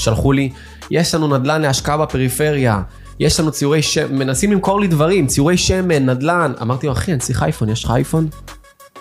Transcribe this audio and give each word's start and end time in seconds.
שלחו 0.00 0.32
לי, 0.32 0.50
יש 0.90 1.14
לנו 1.14 1.38
נדל"ן 1.38 1.62
להשקעה 1.62 1.96
בפריפריה, 1.96 2.80
יש 3.20 3.40
לנו 3.40 3.50
ציורי 3.50 3.82
שמן, 3.82 4.18
מנסים 4.18 4.52
למכור 4.52 4.80
לי 4.80 4.86
דברים, 4.86 5.26
ציורי 5.26 5.56
שמן, 5.56 6.10
נדל"ן. 6.10 6.52
אמרתי 6.62 6.86
לו, 6.86 6.92
אחי, 6.92 7.12
אני 7.12 7.20
צריך 7.20 7.42
אייפון, 7.42 7.68
יש 7.68 7.84
לך 7.84 7.90
אייפון? 7.90 8.28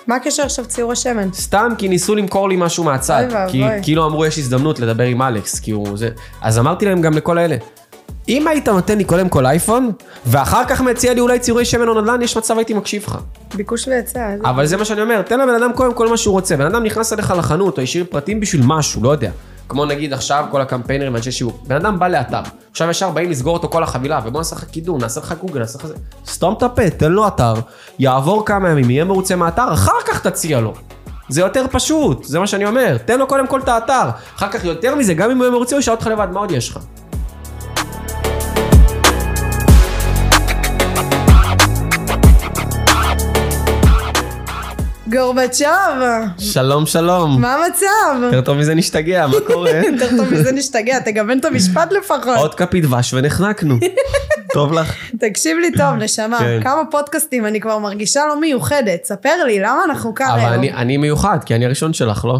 מה 0.08 0.16
הקשר 0.16 0.44
עכשיו 0.44 0.66
ציור 0.66 0.92
השמן? 0.92 1.30
סתם 1.34 1.72
כי 1.78 1.88
ניסו 1.88 2.16
למכור 2.16 2.50
לי 2.50 2.56
משהו 2.58 2.84
מהצד. 2.84 3.24
אוי 3.24 3.34
ואבוי. 3.36 3.52
כי 3.52 3.84
כאילו 3.84 4.06
אמרו 4.06 4.26
יש 4.26 4.38
הזדמנות 4.38 4.80
לדבר 4.80 5.04
עם 5.04 5.22
אלכס, 5.22 5.60
כי 5.60 5.72
הוא 5.72 5.98
זה. 5.98 6.10
אז 6.42 6.60
אמרתי 6.60 6.86
להם 6.86 7.02
גם 7.02 7.14
לכל 7.14 7.38
האלה, 7.38 7.56
אם 8.30 8.48
היית 8.48 8.70
נותן 8.70 8.98
לי 8.98 9.04
קודם 9.04 9.30
כל 9.30 9.46
אייפון, 9.46 9.92
ואחר 10.26 10.66
כך 10.66 10.82
מציע 10.82 11.14
לי 11.14 11.20
אולי 11.20 11.40
ציורי 11.40 11.66
שמן 11.66 11.88
או 11.88 12.02
נדל"ן, 12.02 12.22
יש 12.22 12.38
מצב 12.38 12.58
הייתי 12.58 12.74
מקשיב 12.74 13.04
לך. 13.08 13.18
ביקוש 13.56 13.88
והיצע. 13.88 14.36
אבל 14.44 14.66
זה 14.66 14.78
מה 14.78 14.86
שאני 14.86 15.02
אומר, 15.02 15.22
תן 15.22 15.40
לבן 15.40 15.64
אדם 15.64 15.74
קודם 15.74 15.94
כל 15.94 16.08
מה 16.08 16.18
שהוא 16.18 16.32
רוצה. 16.32 16.58
בן 16.58 16.66
אדם 16.66 16.84
נכנס 16.84 17.14
אליך 17.14 17.34
לחנות, 17.38 17.78
או 17.78 17.84
השאיר 17.84 18.06
פרטים 18.10 18.40
בשביל 18.40 18.62
משהו, 18.66 19.04
לא 19.04 19.10
יודע. 19.10 19.32
כמו 19.70 19.86
נגיד 19.86 20.14
עכשיו 20.14 20.46
כל 20.52 20.62
הקמפיינרים 20.62 21.14
ואנשי 21.14 21.32
שיווק. 21.32 21.62
בן 21.68 21.76
אדם 21.76 22.00
בא 22.00 22.08
לאתר, 22.08 22.42
עכשיו 22.72 22.90
ישר 22.90 23.10
באים 23.10 23.32
לסגור 23.32 23.54
אותו 23.54 23.70
כל 23.70 23.84
החבילה, 23.84 24.20
ובוא 24.26 24.40
נעשה 24.40 24.56
לך 24.56 24.64
קידום, 24.64 25.02
נעשה 25.02 25.20
לך 25.20 25.34
גוגל, 25.42 25.60
נעשה 25.60 25.80
לך 25.80 25.86
זה. 25.86 25.96
סתום 26.26 26.54
את 26.54 26.64
הפה, 26.64 26.90
תן 26.90 27.12
לו 27.12 27.28
אתר, 27.28 27.54
יעבור 28.00 28.46
כמה 28.46 28.70
ימים, 28.70 28.90
יהיה 28.90 29.04
מרוצה 29.04 29.36
מהאתר, 29.36 29.74
אחר 29.74 30.02
כך 30.08 30.28
תציע 30.28 30.60
לו. 30.60 30.74
זה 31.30 31.42
יותר 31.42 31.66
פשוט, 31.72 32.24
זה 32.24 32.40
מה 32.40 32.48
שאני 32.48 32.66
אומר. 32.66 32.98
תן 32.98 33.20
לו 33.20 33.28
קודם 33.28 33.48
כל 33.48 33.60
את 33.60 33.68
האתר. 33.68 34.10
אחר 34.36 34.52
כך 34.52 34.66
יותר 34.66 34.96
מזה, 34.96 35.14
גם 35.14 35.32
אם 35.32 35.38
הוא 35.38 35.46
יהיה 35.46 35.52
מרוצה, 35.52 35.76
הוא 35.76 35.80
ישאל 35.80 35.94
אותך 35.94 36.08
לבד, 36.08 36.28
מה 36.32 36.40
עוד 36.40 36.52
יש 36.52 36.70
לך? 36.70 36.80
גורבצ'וב, 45.12 45.70
שלום 46.38 46.86
שלום. 46.86 47.42
מה 47.42 47.56
המצב? 47.56 48.24
יותר 48.24 48.42
טוב 48.42 48.58
מזה 48.58 48.76
נשתגע, 48.76 49.28
מה 49.28 49.38
קורה? 49.48 49.72
יותר 49.92 50.10
טוב 50.18 50.34
מזה 50.34 50.52
נשתגע, 50.52 51.00
תגוון 51.00 51.40
את 51.40 51.46
המשפט 51.46 51.92
לפחות. 51.92 52.38
עוד 52.38 52.56
כפית 52.56 52.84
דבש 52.84 53.14
ונחנקנו. 53.14 53.76
טוב 54.54 54.74
לך? 54.74 54.96
תקשיב 55.20 55.58
לי 55.58 55.72
טוב, 55.72 55.96
נשמה, 55.96 56.40
כן. 56.40 56.60
כמה 56.64 56.82
פודקאסטים 56.92 57.46
אני 57.46 57.62
כבר 57.62 57.80
מרגישה 57.80 58.26
לא 58.28 58.40
מיוחדת. 58.40 59.06
ספר 59.06 59.44
לי, 59.46 59.60
למה 59.60 59.82
אנחנו 59.86 60.16
כאן 60.16 60.28
אבל 60.30 60.40
היום? 60.40 60.54
אני, 60.54 60.74
אני 60.74 60.98
מיוחד, 60.98 61.38
כי 61.46 61.56
אני 61.56 61.66
הראשון 61.66 61.94
שלך, 61.94 62.26
לא? 62.26 62.40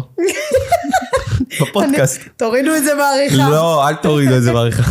בפודקאסט. 1.60 2.20
תורידו 2.36 2.74
את 2.76 2.84
זה 2.84 2.94
בעריכה. 2.94 3.50
לא, 3.50 3.88
אל 3.88 3.94
תורידו 3.94 4.36
את 4.36 4.42
זה 4.42 4.52
בעריכה. 4.52 4.82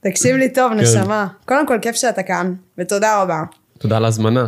תקשיב 0.00 0.36
לי 0.36 0.48
כן. 0.48 0.54
טוב, 0.54 0.72
נשמה. 0.72 1.26
קודם 1.46 1.66
כל, 1.66 1.78
כיף 1.82 1.96
שאתה 1.96 2.22
כאן, 2.22 2.54
ותודה 2.78 3.22
רבה. 3.22 3.42
תודה 3.80 3.96
על 3.96 4.04
ההזמנה. 4.04 4.46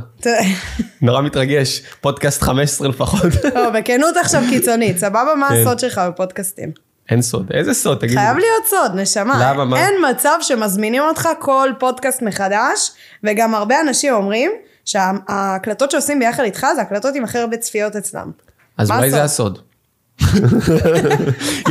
נורא 1.02 1.22
מתרגש. 1.22 1.82
פודקאסט 2.00 2.42
15 2.42 2.88
לפחות. 2.88 3.32
לא, 3.54 3.70
בכנות 3.70 4.16
עכשיו 4.16 4.42
קיצונית, 4.48 4.98
סבבה? 4.98 5.34
מה 5.38 5.48
כן. 5.48 5.54
הסוד 5.54 5.78
שלך 5.78 6.00
בפודקאסטים? 6.08 6.70
אין 7.08 7.22
סוד. 7.22 7.50
איזה 7.52 7.74
סוד? 7.74 7.98
תגידי. 7.98 8.16
חייב 8.16 8.36
להיות 8.36 8.66
סוד, 8.66 8.94
נשמה. 8.94 9.38
למה, 9.42 9.64
מה? 9.64 9.78
אין 9.78 9.94
מצב 10.10 10.38
שמזמינים 10.40 11.02
אותך 11.02 11.28
כל 11.38 11.70
פודקאסט 11.78 12.22
מחדש, 12.22 12.90
וגם 13.24 13.54
הרבה 13.54 13.80
אנשים 13.80 14.14
אומרים 14.14 14.50
שההקלטות 14.84 15.90
שעושים 15.90 16.18
ביחד 16.18 16.42
איתך 16.42 16.66
זה 16.74 16.82
הקלטות 16.82 17.14
עם 17.14 17.24
הכי 17.24 17.38
הרבה 17.38 17.56
צפיות 17.56 17.96
אצלם. 17.96 18.30
אז 18.78 18.90
אולי 18.90 19.10
זה 19.10 19.22
הסוד? 19.22 19.58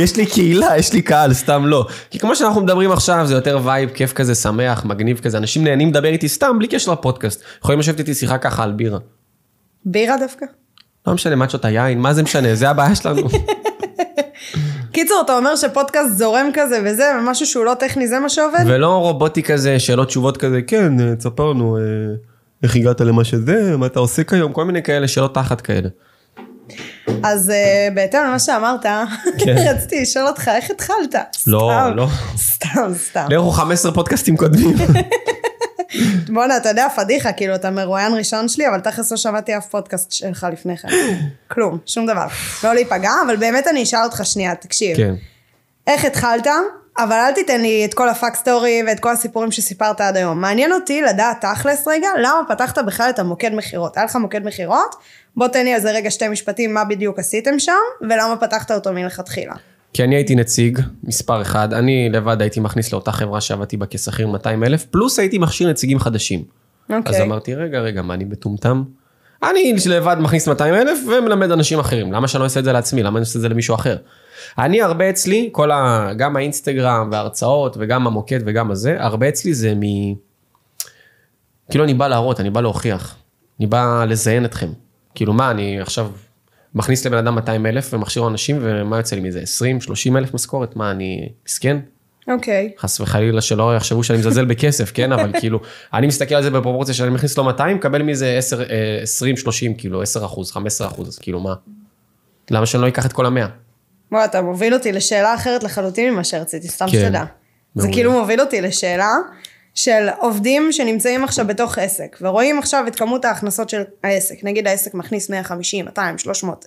יש 0.02 0.16
לי 0.16 0.26
קהילה, 0.26 0.78
יש 0.78 0.92
לי 0.92 1.02
קהל, 1.02 1.32
סתם 1.34 1.66
לא. 1.66 1.86
כי 2.10 2.18
כמו 2.18 2.36
שאנחנו 2.36 2.60
מדברים 2.60 2.92
עכשיו, 2.92 3.26
זה 3.26 3.34
יותר 3.34 3.58
vibe, 3.64 3.90
כיף 3.90 4.12
כזה, 4.12 4.34
שמח, 4.34 4.84
מגניב 4.84 5.18
כזה. 5.18 5.38
אנשים 5.38 5.64
נהנים 5.64 5.88
לדבר 5.88 6.08
איתי 6.08 6.28
סתם, 6.28 6.56
בלי 6.58 6.68
קשר 6.68 6.92
לפודקאסט. 6.92 7.42
יכולים 7.58 7.80
לשבת 7.80 7.98
איתי 7.98 8.14
שיחה 8.14 8.38
ככה 8.38 8.62
על 8.62 8.72
בירה. 8.72 8.98
בירה 9.84 10.16
דווקא? 10.16 10.46
לא 11.06 11.14
משנה, 11.14 11.36
מה 11.36 11.46
תשעות 11.46 11.64
היין, 11.64 12.00
מה 12.00 12.14
זה 12.14 12.22
משנה, 12.22 12.54
זה 12.54 12.70
הבעיה 12.70 12.94
שלנו. 12.94 13.28
קיצור, 14.92 15.22
אתה 15.24 15.36
אומר 15.36 15.56
שפודקאסט 15.56 16.12
זורם 16.16 16.50
כזה 16.54 16.80
וזה, 16.84 17.04
ומשהו 17.18 17.46
שהוא 17.46 17.64
לא 17.64 17.74
טכני, 17.74 18.08
זה 18.08 18.18
מה 18.18 18.28
שעובד? 18.28 18.64
ולא 18.66 18.88
רובוטי 18.88 19.42
כזה, 19.42 19.78
שאלות 19.78 20.08
תשובות 20.08 20.36
כזה, 20.36 20.62
כן, 20.62 21.00
אה, 21.00 21.16
תספר 21.16 21.50
לנו, 21.50 21.76
אה, 21.76 21.82
איך 22.62 22.76
הגעת 22.76 23.00
למה 23.00 23.24
שזה, 23.24 23.76
מה 23.76 23.86
אתה 23.86 24.00
עושה 24.00 24.24
כיום, 24.24 24.52
כל 24.52 24.64
מיני 24.64 24.82
כאלה, 24.82 25.08
שאלות 25.08 25.34
תחת 25.34 25.60
כאלה. 25.60 25.88
אז 27.22 27.50
אה, 27.50 27.88
בהתאם 27.94 28.20
למה 28.26 28.38
שאמרת, 28.38 28.82
כן. 29.38 29.54
רציתי 29.74 30.00
לשאול 30.02 30.26
אותך, 30.26 30.48
איך 30.48 30.70
התחלת? 30.70 31.14
לא, 31.46 31.96
לא. 31.96 32.06
סתם, 32.36 32.92
סתם. 32.94 33.26
לכו 33.30 33.50
15 33.50 33.92
פודקאסטים 33.92 34.36
קודמים. 34.36 34.76
בואנה, 36.34 36.56
אתה 36.56 36.68
יודע, 36.68 36.86
פדיחה, 36.96 37.32
כאילו, 37.32 37.54
אתה 37.54 37.70
מרואיין 37.70 38.14
ראשון 38.14 38.48
שלי, 38.48 38.68
אבל 38.68 38.80
תכלס 38.80 39.10
לא 39.10 39.16
שמעתי 39.16 39.56
אף 39.56 39.66
פודקאסט 39.66 40.12
שלך 40.12 40.46
לפני 40.52 40.76
כן. 40.76 40.88
כלום, 41.52 41.78
שום 41.86 42.06
דבר. 42.06 42.26
לא 42.64 42.74
להיפגע, 42.74 43.10
אבל 43.26 43.36
באמת 43.36 43.66
אני 43.66 43.82
אשאל 43.82 44.04
אותך 44.04 44.20
שנייה, 44.24 44.54
תקשיב. 44.54 44.96
כן. 44.96 45.14
איך 45.86 46.04
התחלת? 46.04 46.46
אבל 46.98 47.12
אל 47.12 47.32
תיתן 47.32 47.60
לי 47.60 47.84
את 47.84 47.94
כל 47.94 48.08
ה 48.08 48.13
back 48.13 48.34
story 48.34 48.82
ואת 48.86 49.00
כל 49.00 49.12
הסיפורים 49.12 49.52
שסיפרת 49.52 50.00
עד 50.00 50.16
היום. 50.16 50.40
מעניין 50.40 50.72
אותי 50.72 51.02
לדעת 51.02 51.40
תכלס 51.40 51.88
רגע, 51.88 52.08
למה 52.18 52.40
פתחת 52.48 52.78
בכלל 52.78 53.10
את 53.10 53.18
המוקד 53.18 53.54
מכירות? 53.54 53.96
היה 53.96 54.04
לך 54.04 54.16
מוקד 54.16 54.44
מכירות? 54.44 54.94
בוא 55.36 55.48
תן 55.48 55.64
לי 55.64 55.74
על 55.74 55.80
זה 55.80 55.90
רגע 55.90 56.10
שתי 56.10 56.28
משפטים, 56.28 56.74
מה 56.74 56.84
בדיוק 56.84 57.18
עשיתם 57.18 57.58
שם, 57.58 57.72
ולמה 58.00 58.36
פתחת 58.40 58.70
אותו 58.70 58.92
מלכתחילה. 58.92 59.54
כי 59.92 60.04
אני 60.04 60.14
הייתי 60.14 60.34
נציג, 60.34 60.78
מספר 61.04 61.42
אחד, 61.42 61.72
אני 61.72 62.08
לבד 62.12 62.40
הייתי 62.40 62.60
מכניס 62.60 62.92
לאותה 62.92 63.12
חברה 63.12 63.40
שעבדתי 63.40 63.76
בה 63.76 63.86
כשכיר 63.90 64.26
200 64.26 64.64
אלף, 64.64 64.84
פלוס 64.84 65.18
הייתי 65.18 65.38
מכשיר 65.38 65.70
נציגים 65.70 65.98
חדשים. 65.98 66.44
אז 66.88 66.94
אוקיי. 66.96 67.22
אמרתי, 67.22 67.54
רגע, 67.54 67.80
רגע, 67.80 68.02
מה, 68.02 68.14
אני 68.14 68.24
מטומטם? 68.24 68.82
אני 69.42 69.74
לבד 69.86 70.16
מכניס 70.20 70.48
200 70.48 70.74
אלף 70.74 70.98
ומלמד 71.06 71.50
אנשים 71.50 71.78
אחרים, 71.78 72.12
למה 72.12 72.28
שאני 72.28 72.40
לא 72.40 72.44
אעשה 72.44 72.60
את 72.60 72.64
זה 72.64 72.72
לעצמי? 72.72 73.02
למה 73.02 73.18
אני 73.18 73.22
עושה 73.22 73.38
את 73.38 73.42
זה 73.42 73.48
למישהו 73.48 73.74
אחר? 73.74 73.96
אני 74.58 74.82
הרבה 74.82 75.10
אצלי, 75.10 75.48
כל 75.52 75.70
ה... 75.70 76.10
גם 76.16 76.36
האינסטגרם 76.36 77.08
וההרצאות 77.12 77.76
וגם 77.80 78.06
המוקד 78.06 78.40
וגם 78.46 78.70
הזה, 78.70 78.96
הרבה 78.98 79.28
אצלי 79.28 79.54
זה 79.54 79.74
מ... 79.74 79.80
כאילו 81.70 81.84
אני 81.84 81.94
בא 81.94 82.08
להראות, 82.08 82.40
אני 82.40 82.50
בא 82.50 82.60
להוכיח. 82.60 83.16
אני 83.60 83.66
בא 83.66 84.04
לזיין 84.08 84.44
אתכם. 84.44 84.68
כאילו 85.14 85.32
מה, 85.32 85.50
אני 85.50 85.80
עכשיו 85.80 86.10
מכניס 86.74 87.06
לבן 87.06 87.16
אדם 87.16 87.34
200 87.34 87.66
אלף 87.66 87.94
ומכשיר 87.94 88.26
אנשים 88.26 88.58
ומה 88.60 88.96
יוצא 88.96 89.16
לי 89.16 89.22
מזה? 89.22 89.40
20, 89.40 89.80
30 89.80 90.16
אלף 90.16 90.34
משכורת? 90.34 90.76
מה, 90.76 90.90
אני 90.90 91.28
מסכן? 91.46 91.78
אוקיי. 92.28 92.72
חס 92.78 93.00
וחלילה 93.00 93.40
שלא 93.40 93.76
יחשבו 93.76 94.04
שאני 94.04 94.18
מזלזל 94.18 94.44
בכסף, 94.44 94.92
כן? 94.94 95.12
אבל 95.12 95.32
כאילו, 95.40 95.60
אני 95.94 96.06
מסתכל 96.06 96.34
על 96.34 96.42
זה 96.42 96.50
בפרופורציה 96.50 96.94
שאני 96.94 97.10
מכניס 97.10 97.38
לו 97.38 97.44
200, 97.44 97.76
מקבל 97.76 98.02
מזה 98.02 98.38
10, 98.38 98.62
אה, 98.62 98.98
20, 99.02 99.36
30, 99.36 99.74
כאילו 99.74 100.02
10 100.02 100.24
אחוז, 100.24 100.52
15 100.52 100.86
אחוז, 100.86 101.08
אז 101.08 101.18
כאילו 101.18 101.40
מה? 101.40 101.54
למה 102.50 102.66
שאני 102.66 102.82
לא 102.82 102.88
אקח 102.88 103.06
את 103.06 103.12
כל 103.12 103.26
המאה? 103.26 103.46
בוא, 104.12 104.24
אתה 104.24 104.42
מוביל 104.42 104.74
אותי 104.74 104.92
לשאלה 104.92 105.34
אחרת 105.34 105.62
לחלוטין 105.62 106.12
ממה 106.12 106.24
שרציתי, 106.24 106.68
סתם 106.68 106.86
כן, 106.86 106.92
שתדע. 106.92 107.24
זה. 107.74 107.88
כאילו 107.92 108.12
מוביל 108.12 108.40
אותי 108.40 108.60
לשאלה 108.60 109.10
של 109.74 110.08
עובדים 110.18 110.72
שנמצאים 110.72 111.24
עכשיו 111.24 111.46
בתוך 111.46 111.78
עסק, 111.78 112.16
ורואים 112.20 112.58
עכשיו 112.58 112.84
את 112.88 112.96
כמות 112.96 113.24
ההכנסות 113.24 113.68
של 113.68 113.82
העסק. 114.04 114.34
נגיד 114.42 114.66
העסק 114.66 114.94
מכניס 114.94 115.30
150, 115.30 115.84
200, 115.84 116.18
300, 116.18 116.66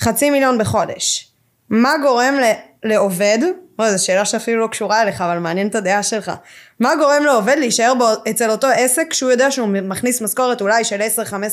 חצי 0.00 0.30
מיליון 0.30 0.58
בחודש. 0.58 1.28
מה 1.70 1.92
גורם 2.02 2.34
ל- 2.34 2.88
לעובד, 2.88 3.38
אוי, 3.78 3.90
זו 3.96 4.04
שאלה 4.04 4.24
שאפילו 4.24 4.60
לא 4.60 4.66
קשורה 4.66 5.02
אליך, 5.02 5.20
אבל 5.20 5.38
מעניין 5.38 5.68
את 5.68 5.74
הדעה 5.74 6.02
שלך. 6.02 6.30
מה 6.80 6.96
גורם 6.96 7.22
לעובד 7.24 7.56
להישאר 7.58 7.94
בו, 7.98 8.08
אצל 8.30 8.50
אותו 8.50 8.66
עסק 8.66 9.06
כשהוא 9.10 9.30
יודע 9.30 9.50
שהוא 9.50 9.68
מכניס 9.68 10.22
משכורת 10.22 10.60
אולי 10.60 10.84
של 10.84 11.00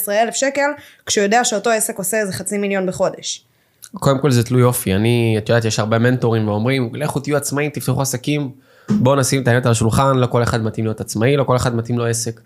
10-15 0.07 0.11
אלף 0.11 0.35
שקל, 0.35 0.69
כשהוא 1.05 1.23
יודע 1.23 1.43
שאותו 1.43 1.69
עסק 1.69 1.97
עושה 1.97 2.19
איזה 2.19 2.33
חצי 2.33 2.57
מיליון 2.57 2.85
בחודש? 2.85 3.48
קודם 3.95 4.19
כל 4.19 4.31
זה 4.31 4.43
תלוי 4.43 4.63
אופי, 4.63 4.95
אני, 4.95 5.35
את 5.37 5.49
יודעת, 5.49 5.65
יש 5.65 5.79
הרבה 5.79 5.99
מנטורים 5.99 6.47
ואומרים, 6.47 6.89
לכו 6.95 7.19
תהיו 7.19 7.37
עצמאים, 7.37 7.71
תפתחו 7.71 8.01
עסקים, 8.01 8.51
בואו 8.89 9.15
נשים 9.15 9.41
את 9.41 9.47
האמת 9.47 9.65
על 9.65 9.71
השולחן, 9.71 10.17
לא 10.17 10.27
כל 10.27 10.43
אחד 10.43 10.63
מתאים 10.63 10.85
להיות 10.85 11.01
עצמאי, 11.01 11.37
לא 11.37 11.43
כל 11.43 11.55
אחד 11.55 11.75
מתאים 11.75 11.97
לו 11.97 12.05
עסק. 12.05 12.41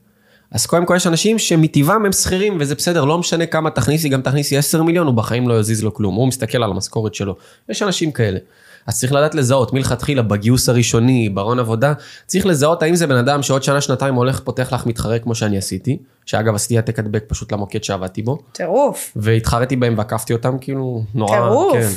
אז 0.51 0.65
קודם 0.65 0.85
כל 0.85 0.95
יש 0.95 1.07
אנשים 1.07 1.39
שמטבעם 1.39 2.05
הם 2.05 2.11
שכירים 2.11 2.57
וזה 2.59 2.75
בסדר, 2.75 3.05
לא 3.05 3.17
משנה 3.17 3.45
כמה 3.45 3.69
תכניסי, 3.69 4.09
גם 4.09 4.21
תכניסי 4.21 4.57
10 4.57 4.83
מיליון, 4.83 5.07
הוא 5.07 5.15
בחיים 5.15 5.47
לא 5.47 5.59
יזיז 5.59 5.83
לו 5.83 5.93
כלום, 5.93 6.15
הוא 6.15 6.27
מסתכל 6.27 6.63
על 6.63 6.71
המשכורת 6.71 7.15
שלו. 7.15 7.35
יש 7.69 7.81
אנשים 7.81 8.11
כאלה. 8.11 8.39
אז 8.87 8.99
צריך 8.99 9.13
לדעת 9.13 9.35
לזהות 9.35 9.73
מלכתחילה 9.73 10.21
בגיוס 10.21 10.69
הראשוני, 10.69 11.29
בהון 11.29 11.59
עבודה, 11.59 11.93
צריך 12.27 12.45
לזהות 12.45 12.83
האם 12.83 12.95
זה 12.95 13.07
בן 13.07 13.15
אדם 13.15 13.43
שעוד 13.43 13.63
שנה 13.63 13.81
שנתיים 13.81 14.15
הולך 14.15 14.39
פותח 14.39 14.73
לך 14.73 14.85
מתחרה 14.85 15.19
כמו 15.19 15.35
שאני 15.35 15.57
עשיתי, 15.57 15.97
שאגב 16.25 16.55
עשיתי 16.55 16.75
העתק 16.75 16.99
הדבק 16.99 17.23
פשוט 17.27 17.51
למוקד 17.51 17.83
שעבדתי 17.83 18.21
בו. 18.21 18.37
טירוף. 18.51 19.11
והתחרתי 19.15 19.75
בהם 19.75 19.93
ועקפתי 19.97 20.33
אותם 20.33 20.57
כאילו 20.61 21.03
נורא, 21.15 21.37
טירוף. 21.37 21.73
כן. 21.73 21.89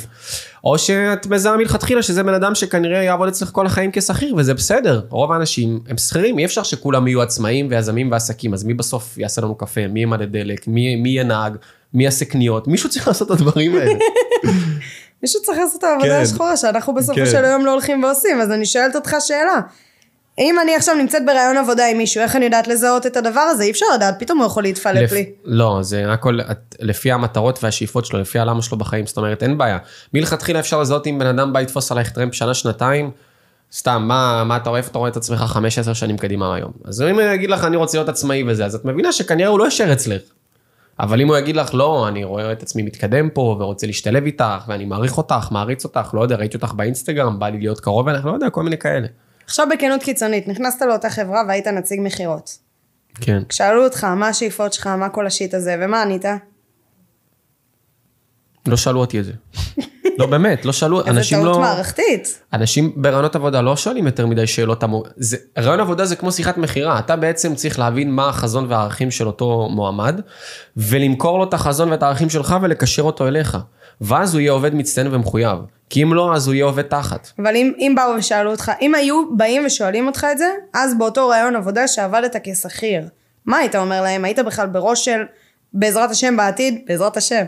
או 0.63 0.77
שאת 0.77 1.27
מזהה 1.27 1.57
מלכתחילה 1.57 2.03
שזה 2.03 2.23
בן 2.23 2.33
אדם 2.33 2.55
שכנראה 2.55 3.03
יעבוד 3.03 3.27
אצלך 3.27 3.49
כל 3.51 3.65
החיים 3.65 3.91
כשכיר 3.93 4.35
וזה 4.37 4.53
בסדר, 4.53 5.01
רוב 5.09 5.31
האנשים 5.31 5.79
הם 5.87 5.97
שכירים, 5.97 6.39
אי 6.39 6.45
אפשר 6.45 6.63
שכולם 6.63 7.07
יהיו 7.07 7.21
עצמאים 7.21 7.67
ויזמים 7.69 8.11
ועסקים, 8.11 8.53
אז 8.53 8.63
מי 8.63 8.73
בסוף 8.73 9.17
יעשה 9.17 9.41
לנו 9.41 9.55
קפה, 9.55 9.87
מי 9.87 9.99
ימלא 9.99 10.25
דלק, 10.25 10.67
מי, 10.67 10.95
מי 10.95 11.09
יהיה 11.09 11.23
נהג, 11.23 11.57
מי 11.93 12.03
יעשה 12.03 12.25
קניות, 12.25 12.67
מישהו 12.67 12.89
צריך 12.89 13.07
לעשות 13.07 13.31
את 13.31 13.31
הדברים 13.31 13.75
האלה. 13.75 13.93
מישהו 15.23 15.41
צריך 15.41 15.57
לעשות 15.59 15.79
את 15.79 15.83
העבודה 15.83 16.07
כן. 16.09 16.21
השחורה 16.21 16.57
שאנחנו 16.57 16.93
בסופו 16.95 17.15
כן. 17.19 17.25
של 17.25 17.45
היום 17.45 17.65
לא 17.65 17.71
הולכים 17.71 18.03
ועושים, 18.03 18.41
אז 18.41 18.51
אני 18.51 18.65
שואלת 18.65 18.95
אותך 18.95 19.15
שאלה. 19.19 19.59
אם 20.39 20.55
אני 20.59 20.75
עכשיו 20.75 20.95
נמצאת 20.95 21.25
בראיון 21.25 21.57
עבודה 21.57 21.87
עם 21.87 21.97
מישהו, 21.97 22.21
איך 22.21 22.35
אני 22.35 22.45
יודעת 22.45 22.67
לזהות 22.67 23.05
את 23.05 23.17
הדבר 23.17 23.39
הזה? 23.39 23.63
אי 23.63 23.71
אפשר 23.71 23.85
לדעת, 23.95 24.15
פתאום 24.19 24.37
הוא 24.37 24.45
יכול 24.47 24.63
להתפלפ 24.63 25.01
לפ- 25.03 25.11
לי. 25.11 25.29
לא, 25.45 25.79
זה 25.81 26.13
הכל 26.13 26.39
את- 26.51 26.75
לפי 26.79 27.11
המטרות 27.11 27.63
והשאיפות 27.63 28.05
שלו, 28.05 28.19
לפי 28.19 28.39
הלמה 28.39 28.61
שלו 28.61 28.77
בחיים, 28.77 29.05
זאת 29.07 29.17
אומרת, 29.17 29.43
אין 29.43 29.57
בעיה. 29.57 29.77
מלכתחילה 30.13 30.59
אפשר 30.59 30.81
לזהות 30.81 31.07
אם 31.07 31.19
בן 31.19 31.25
אדם 31.27 31.53
בא 31.53 31.59
לתפוס 31.59 31.91
עלייך 31.91 32.09
טרמפ 32.09 32.33
שנה, 32.33 32.53
שנתיים, 32.53 33.11
סתם, 33.73 34.03
מה, 34.07 34.43
מה 34.43 34.57
אתה 34.57 34.69
רואה, 34.69 34.77
איפה 34.79 34.89
אתה 34.91 34.97
רואה 34.99 35.09
את 35.09 35.17
עצמך 35.17 35.43
5-10 35.91 35.93
שנים 35.93 36.17
קדימה 36.17 36.55
היום? 36.55 36.71
אז 36.85 37.01
אם 37.01 37.13
הוא 37.15 37.21
יגיד 37.21 37.49
לך, 37.49 37.63
אני 37.63 37.77
רוצה 37.77 37.97
להיות 37.97 38.09
עצמאי 38.09 38.43
וזה, 38.47 38.65
אז 38.65 38.75
את 38.75 38.85
מבינה 38.85 39.11
שכנראה 39.11 39.49
הוא 39.49 39.59
לא 39.59 39.63
יישאר 39.65 39.93
אצלך. 39.93 40.21
אבל 40.99 41.21
אם 41.21 41.27
הוא 41.27 41.37
יגיד 41.37 41.55
לך, 41.55 41.73
לא, 41.73 42.07
אני 42.07 42.23
רואה 42.23 42.51
את 42.51 42.63
עצמי 42.63 42.81
מתקדם 42.83 43.29
פה, 43.29 43.57
ורוצה 43.59 43.87
להשתלב 43.87 44.25
איתך, 44.25 44.63
ואני 44.67 44.85
מעריך 44.85 45.17
אותך, 45.17 45.47
מעריץ 45.51 45.83
אותך, 45.83 46.09
לא 46.13 46.21
יודע, 46.21 46.35
ראיתי 46.35 46.57
אותך 46.57 46.73
באינסטגרם, 46.73 47.39
בא 47.39 47.49
לי 47.49 47.59
להיות 47.59 47.79
קרוב 47.79 48.07
אליך, 48.07 48.25
לא 48.25 48.31
יודע, 48.31 48.49
כל 48.49 48.63
מיני 48.63 48.77
כאלה. 48.77 49.07
עכשיו 49.45 49.67
בכנות 49.73 50.03
קיצונית, 50.03 50.47
נכנסת 50.47 50.81
לאותה 50.81 51.09
חברה 51.09 51.43
והיית 51.47 51.67
נציג 51.67 51.99
מכירות. 52.03 52.57
כן. 53.21 53.43
שאלו 53.49 53.83
אותך, 53.83 54.03
מה 54.03 54.27
השאיפות 54.27 54.73
שלך, 54.73 54.87
מה 54.87 55.09
כל 55.09 55.27
השיט 55.27 55.53
הזה, 55.53 55.75
ומה 55.81 56.01
ענית? 56.01 56.25
לא 58.67 58.77
שאלו 58.77 58.99
אותי 58.99 59.19
את 59.19 59.25
זה. 59.25 59.33
לא, 60.17 60.25
באמת, 60.25 60.65
לא 60.65 60.73
שאלו, 60.73 61.05
אנשים 61.05 61.37
טעות 61.37 61.55
לא... 61.55 61.61
מערכתית. 61.61 62.41
אנשים 62.53 62.91
ברעיונות 62.95 63.35
עבודה 63.35 63.61
לא 63.61 63.75
שואלים 63.75 64.05
יותר 64.05 64.25
מדי 64.25 64.47
שאלות, 64.47 64.83
זה, 65.17 65.37
רעיון 65.57 65.79
עבודה 65.79 66.05
זה 66.05 66.15
כמו 66.15 66.31
שיחת 66.31 66.57
מכירה, 66.57 66.99
אתה 66.99 67.15
בעצם 67.15 67.55
צריך 67.55 67.79
להבין 67.79 68.11
מה 68.11 68.29
החזון 68.29 68.65
והערכים 68.69 69.11
של 69.11 69.27
אותו 69.27 69.67
מועמד, 69.71 70.21
ולמכור 70.77 71.37
לו 71.37 71.43
את 71.43 71.53
החזון 71.53 71.91
ואת 71.91 72.03
הערכים 72.03 72.29
שלך 72.29 72.55
ולקשר 72.61 73.01
אותו 73.01 73.27
אליך. 73.27 73.57
ואז 74.01 74.33
הוא 74.33 74.41
יהיה 74.41 74.51
עובד 74.51 74.75
מצטיין 74.75 75.07
ומחויב, 75.15 75.57
כי 75.89 76.03
אם 76.03 76.13
לא, 76.13 76.35
אז 76.35 76.47
הוא 76.47 76.53
יהיה 76.53 76.65
עובד 76.65 76.81
תחת. 76.81 77.29
אבל 77.39 77.55
אם, 77.55 77.73
אם 77.77 77.93
באו 77.95 78.15
ושאלו 78.17 78.51
אותך, 78.51 78.71
אם 78.81 78.95
היו 78.95 79.35
באים 79.37 79.65
ושואלים 79.65 80.07
אותך 80.07 80.27
את 80.31 80.37
זה, 80.37 80.49
אז 80.73 80.97
באותו 80.97 81.27
רעיון 81.27 81.55
עבודה 81.55 81.87
שעבדת 81.87 82.35
כשכיר, 82.43 83.01
מה 83.45 83.57
היית 83.57 83.75
אומר 83.75 84.01
להם? 84.01 84.25
היית 84.25 84.39
בכלל 84.39 84.67
בראש 84.67 85.05
של, 85.05 85.21
בעזרת 85.73 86.11
השם 86.11 86.37
בעתיד, 86.37 86.81
בעזרת 86.87 87.17
השם. 87.17 87.43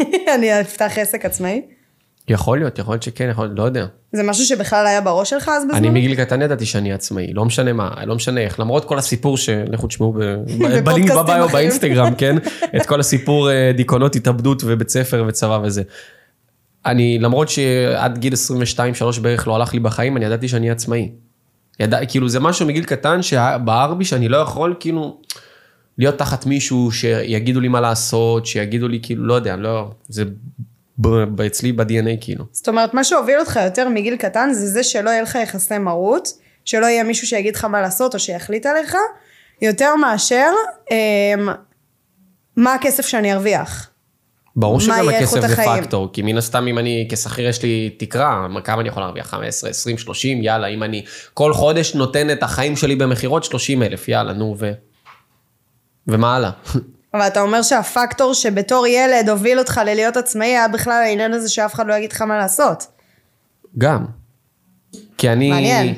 אני 0.34 0.60
אפתח 0.60 0.98
עסק 0.98 1.24
עצמאי? 1.24 1.62
יכול 2.28 2.58
להיות, 2.58 2.78
יכול 2.78 2.94
להיות 2.94 3.02
שכן, 3.02 3.28
יכול 3.30 3.44
להיות, 3.44 3.58
לא 3.58 3.62
יודע. 3.62 3.86
זה 4.12 4.22
משהו 4.22 4.44
שבכלל 4.44 4.86
היה 4.86 5.00
בראש 5.00 5.30
שלך 5.30 5.48
אז 5.48 5.64
בזמן? 5.64 5.74
אני 5.74 5.90
מגיל 5.90 6.14
קטן 6.14 6.42
ידעתי 6.42 6.66
שאני 6.66 6.92
עצמאי, 6.92 7.32
לא 7.32 7.44
משנה 7.44 7.72
מה, 7.72 7.90
לא 8.06 8.14
משנה 8.14 8.40
איך, 8.40 8.60
למרות 8.60 8.84
כל 8.84 8.98
הסיפור 8.98 9.36
שלכו 9.36 9.86
תשמעו 9.86 10.12
בלינק 10.84 11.10
בביו. 11.10 11.48
באינסטגרם, 11.52 12.14
כן? 12.14 12.36
את 12.76 12.86
כל 12.86 13.00
הסיפור 13.00 13.50
אה, 13.50 13.72
דיכאונות, 13.76 14.16
התאבדות 14.16 14.62
ובית 14.66 14.88
ספר 14.88 15.24
וצבא 15.28 15.60
וזה. 15.64 15.82
אני, 16.86 17.18
למרות 17.18 17.48
שעד 17.48 18.18
גיל 18.18 18.32
22-3 19.16 19.20
בערך 19.20 19.48
לא 19.48 19.56
הלך 19.56 19.74
לי 19.74 19.80
בחיים, 19.80 20.16
אני 20.16 20.24
ידעתי 20.24 20.48
שאני 20.48 20.70
עצמאי. 20.70 21.10
ידע, 21.80 22.06
כאילו 22.06 22.28
זה 22.28 22.40
משהו 22.40 22.66
מגיל 22.66 22.84
קטן 22.84 23.22
שבער 23.22 23.94
בי 23.94 24.04
שאני 24.04 24.28
לא 24.28 24.36
יכול 24.36 24.74
כאילו 24.80 25.20
להיות 25.98 26.18
תחת 26.18 26.46
מישהו 26.46 26.92
שיגידו 26.92 27.60
לי 27.60 27.68
מה 27.68 27.80
לעשות, 27.80 28.46
שיגידו 28.46 28.88
לי 28.88 28.98
כאילו, 29.02 29.26
לא 29.26 29.34
יודע, 29.34 29.56
לא, 29.56 29.90
זה 30.08 30.24
אצלי 31.46 31.72
ב-DNA 31.72 32.16
כאילו. 32.20 32.44
זאת 32.52 32.68
אומרת, 32.68 32.94
מה 32.94 33.04
שהוביל 33.04 33.40
אותך 33.40 33.60
יותר 33.64 33.88
מגיל 33.88 34.16
קטן 34.16 34.48
זה 34.52 34.66
זה 34.66 34.82
שלא 34.82 35.10
יהיה 35.10 35.22
לך 35.22 35.38
יחסי 35.42 35.78
מרות, 35.78 36.28
שלא 36.64 36.86
יהיה 36.86 37.04
מישהו 37.04 37.26
שיגיד 37.26 37.56
לך 37.56 37.64
מה 37.64 37.80
לעשות 37.80 38.14
או 38.14 38.18
שיחליט 38.18 38.66
עליך, 38.66 38.96
יותר 39.62 39.96
מאשר 39.96 40.50
אמ, 40.90 41.48
מה 42.56 42.74
הכסף 42.74 43.06
שאני 43.06 43.32
ארוויח. 43.32 43.90
ברור 44.56 44.80
שגם 44.80 45.08
הכסף 45.08 45.40
זה 45.40 45.46
החיים? 45.46 45.82
פקטור, 45.82 46.10
כי 46.12 46.22
מן 46.22 46.36
הסתם 46.38 46.66
אם 46.66 46.78
אני 46.78 47.08
כשכיר 47.10 47.48
יש 47.48 47.62
לי 47.62 47.90
תקרה, 47.98 48.46
כמה 48.64 48.80
אני 48.80 48.88
יכול 48.88 49.02
להרוויח? 49.02 49.26
15, 49.26 49.70
20, 49.70 49.98
30, 49.98 50.42
יאללה, 50.42 50.66
אם 50.66 50.82
אני 50.82 51.04
כל 51.34 51.52
חודש 51.52 51.94
נותן 51.94 52.30
את 52.30 52.42
החיים 52.42 52.76
שלי 52.76 52.96
במכירות 52.96 53.44
30 53.44 53.82
אלף, 53.82 54.08
יאללה, 54.08 54.32
נו 54.32 54.56
ו... 54.58 54.72
ומה 56.08 56.36
הלאה? 56.36 56.50
אבל 57.14 57.26
אתה 57.26 57.40
אומר 57.40 57.62
שהפקטור 57.62 58.34
שבתור 58.34 58.86
ילד 58.86 59.28
הוביל 59.28 59.58
אותך 59.58 59.80
ללהיות 59.86 60.16
עצמאי 60.16 60.46
היה 60.46 60.68
בכלל 60.68 61.02
העניין 61.06 61.32
הזה 61.32 61.48
שאף 61.48 61.74
אחד 61.74 61.86
לא 61.86 61.94
יגיד 61.94 62.12
לך 62.12 62.22
מה 62.22 62.38
לעשות. 62.38 62.86
גם. 63.78 64.04
כי 65.18 65.28
אני... 65.28 65.50
מעניין. 65.50 65.94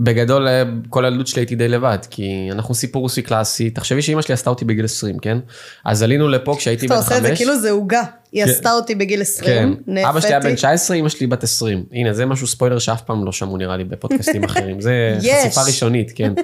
בגדול, 0.00 0.48
אה, 0.48 0.62
כל 0.88 1.04
הילדות 1.04 1.26
שלי 1.26 1.40
הייתי 1.40 1.54
די 1.54 1.68
לבד, 1.68 1.98
כי 2.10 2.48
אנחנו 2.52 2.74
סיפור 2.74 3.02
רוסי 3.02 3.22
קלאסי, 3.22 3.70
תחשבי 3.70 4.02
שאמא 4.02 4.22
שלי 4.22 4.32
עשתה 4.32 4.50
אותי 4.50 4.64
בגיל 4.64 4.84
20, 4.84 5.18
כן? 5.18 5.38
אז 5.84 6.02
עלינו 6.02 6.28
לפה 6.28 6.54
כשהייתי 6.58 6.86
אתה 6.86 6.94
בן 6.94 7.00
עושה 7.00 7.16
את 7.16 7.22
זה 7.22 7.28
5. 7.28 7.38
כאילו 7.38 7.60
זה 7.60 7.70
עוגה. 7.70 8.02
היא 8.32 8.44
עשתה 8.44 8.72
אותי 8.72 8.94
בגיל 8.94 9.20
20, 9.20 9.76
כן, 9.86 9.98
אבא 9.98 10.20
שלי 10.20 10.30
היה 10.30 10.40
בן 10.40 10.44
נאפיתי. 10.44 10.56
19, 10.56 10.96
אמא 10.96 11.08
שלי 11.08 11.26
בת 11.26 11.42
20. 11.42 11.84
הנה, 11.92 12.12
זה 12.12 12.26
משהו 12.26 12.46
ספוילר 12.46 12.78
שאף 12.78 13.02
פעם 13.02 13.24
לא 13.24 13.32
שמעו 13.32 13.56
נראה 13.56 13.76
לי 13.76 13.84
בפודקאסטים 13.84 14.44
אחרים. 14.44 14.80
זה. 14.80 15.18
חשיפה 15.42 15.62
ראשונית, 15.62 16.12
כן. 16.14 16.32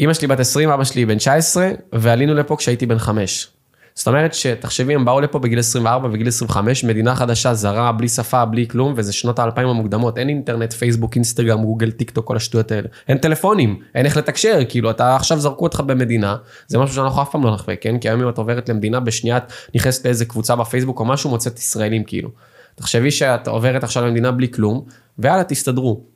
אמא 0.00 0.14
שלי 0.14 0.28
בת 0.28 0.40
20, 0.40 0.70
אבא 0.70 0.84
שלי 0.84 1.06
בן 1.06 1.18
19, 1.18 1.70
ועלינו 1.92 2.34
לפה 2.34 2.56
כשהייתי 2.56 2.86
בן 2.86 2.98
5. 2.98 3.48
זאת 3.94 4.06
אומרת 4.06 4.34
שתחשבי, 4.34 4.94
הם 4.94 5.04
באו 5.04 5.20
לפה 5.20 5.38
בגיל 5.38 5.58
24 5.58 6.08
וגיל 6.12 6.28
25, 6.28 6.84
מדינה 6.84 7.14
חדשה, 7.14 7.54
זרה, 7.54 7.92
בלי 7.92 8.08
שפה, 8.08 8.44
בלי 8.44 8.68
כלום, 8.68 8.92
וזה 8.96 9.12
שנות 9.12 9.38
האלפיים 9.38 9.68
המוקדמות. 9.68 10.18
אין 10.18 10.28
אינטרנט, 10.28 10.72
פייסבוק, 10.72 11.14
אינסטגרם, 11.14 11.62
גוגל, 11.62 11.90
טיק 11.90 12.10
טוק, 12.10 12.26
כל 12.26 12.36
השטויות 12.36 12.72
האלה. 12.72 12.88
אין 13.08 13.18
טלפונים, 13.18 13.80
אין 13.94 14.06
איך 14.06 14.16
לתקשר, 14.16 14.60
כאילו, 14.68 14.90
אתה 14.90 15.16
עכשיו 15.16 15.38
זרקו 15.38 15.64
אותך 15.64 15.80
במדינה, 15.80 16.36
זה 16.66 16.78
משהו 16.78 16.94
שאנחנו 16.94 17.22
אף 17.22 17.30
פעם 17.30 17.44
לא 17.44 17.54
נחווה, 17.54 17.76
כן? 17.76 17.98
כי 17.98 18.08
היום 18.08 18.22
אם 18.22 18.28
את 18.28 18.38
עוברת 18.38 18.68
למדינה, 18.68 19.00
בשנייה 19.00 19.36
את 19.36 19.52
נכנסת 19.74 20.04
לאיזה 20.06 20.24
קבוצה 20.24 20.56
בפייסבוק 20.56 21.00
או 21.00 21.04
משהו, 21.04 21.30
מוצאת 21.30 21.58
ישראלים, 21.58 22.04
כאילו. 22.04 22.30
תחשבי 22.74 23.10
שאת 23.10 23.48
עוברת 23.48 23.84
עכשיו 23.84 24.06
למדינה 24.06 24.32
בלי 24.32 24.48
כלום, 24.48 24.84
ויאללה, 25.18 25.44
תסתדרו. 25.44 26.09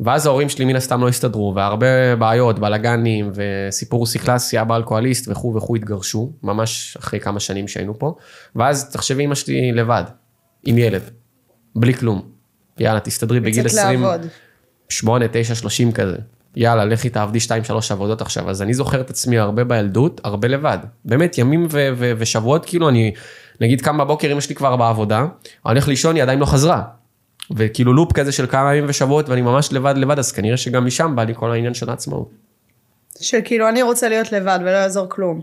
ואז 0.00 0.26
ההורים 0.26 0.48
שלי 0.48 0.64
מן 0.64 0.76
הסתם 0.76 1.00
לא 1.00 1.08
הסתדרו, 1.08 1.52
והרבה 1.56 2.16
בעיות, 2.16 2.58
בלאגנים, 2.58 3.30
וסיפור 3.34 3.98
רוסי 4.00 4.18
קלאסי, 4.18 4.60
אבא 4.60 4.76
אלכוהוליסט 4.76 5.28
וכו' 5.28 5.54
וכו' 5.54 5.76
התגרשו, 5.76 6.32
ממש 6.42 6.96
אחרי 7.00 7.20
כמה 7.20 7.40
שנים 7.40 7.68
שהיינו 7.68 7.98
פה. 7.98 8.14
ואז 8.56 8.90
תחשבי 8.90 9.24
אמא 9.24 9.34
שלי 9.34 9.72
לבד, 9.72 10.04
עם 10.64 10.78
ילד, 10.78 11.02
בלי 11.76 11.94
כלום. 11.94 12.22
יאללה, 12.78 13.00
תסתדרי 13.00 13.40
בגיל 13.40 13.64
יוצאת 13.64 13.78
20, 13.78 14.02
לעבוד. 14.02 14.26
8, 14.88 15.26
9, 15.32 15.54
30 15.54 15.92
כזה. 15.92 16.16
יאללה, 16.56 16.84
לכי 16.84 17.10
תעבדי 17.10 17.38
2-3 17.38 17.50
עבודות 17.90 18.20
עכשיו. 18.20 18.50
אז 18.50 18.62
אני 18.62 18.74
זוכר 18.74 19.00
את 19.00 19.10
עצמי 19.10 19.38
הרבה 19.38 19.64
בילדות, 19.64 20.20
הרבה 20.24 20.48
לבד. 20.48 20.78
באמת, 21.04 21.38
ימים 21.38 21.66
ו- 21.70 21.88
ו- 21.96 22.12
ושבועות, 22.18 22.64
כאילו 22.64 22.88
אני, 22.88 23.12
נגיד 23.60 23.80
קם 23.80 23.98
בבוקר, 23.98 24.32
אמא 24.32 24.40
שלי 24.40 24.54
כבר 24.54 24.76
בעבודה, 24.76 25.18
אני 25.18 25.28
הולך 25.62 25.88
לישון, 25.88 26.14
היא 26.14 26.22
עדיין 26.22 26.38
לא 26.38 26.46
חזרה. 26.46 26.82
וכאילו 27.50 27.92
לופ 27.92 28.12
כזה 28.12 28.32
של 28.32 28.46
כמה 28.46 28.74
ימים 28.74 28.84
ושבועות, 28.88 29.28
ואני 29.28 29.42
ממש 29.42 29.72
לבד 29.72 29.94
לבד, 29.96 30.18
אז 30.18 30.32
כנראה 30.32 30.56
שגם 30.56 30.86
משם 30.86 31.16
בא 31.16 31.24
לי 31.24 31.34
כל 31.36 31.52
העניין 31.52 31.74
של 31.74 31.90
העצמאות. 31.90 32.30
של 33.20 33.38
כאילו 33.44 33.68
אני 33.68 33.82
רוצה 33.82 34.08
להיות 34.08 34.32
לבד 34.32 34.58
ולא 34.62 34.70
יעזור 34.70 35.06
כלום. 35.08 35.40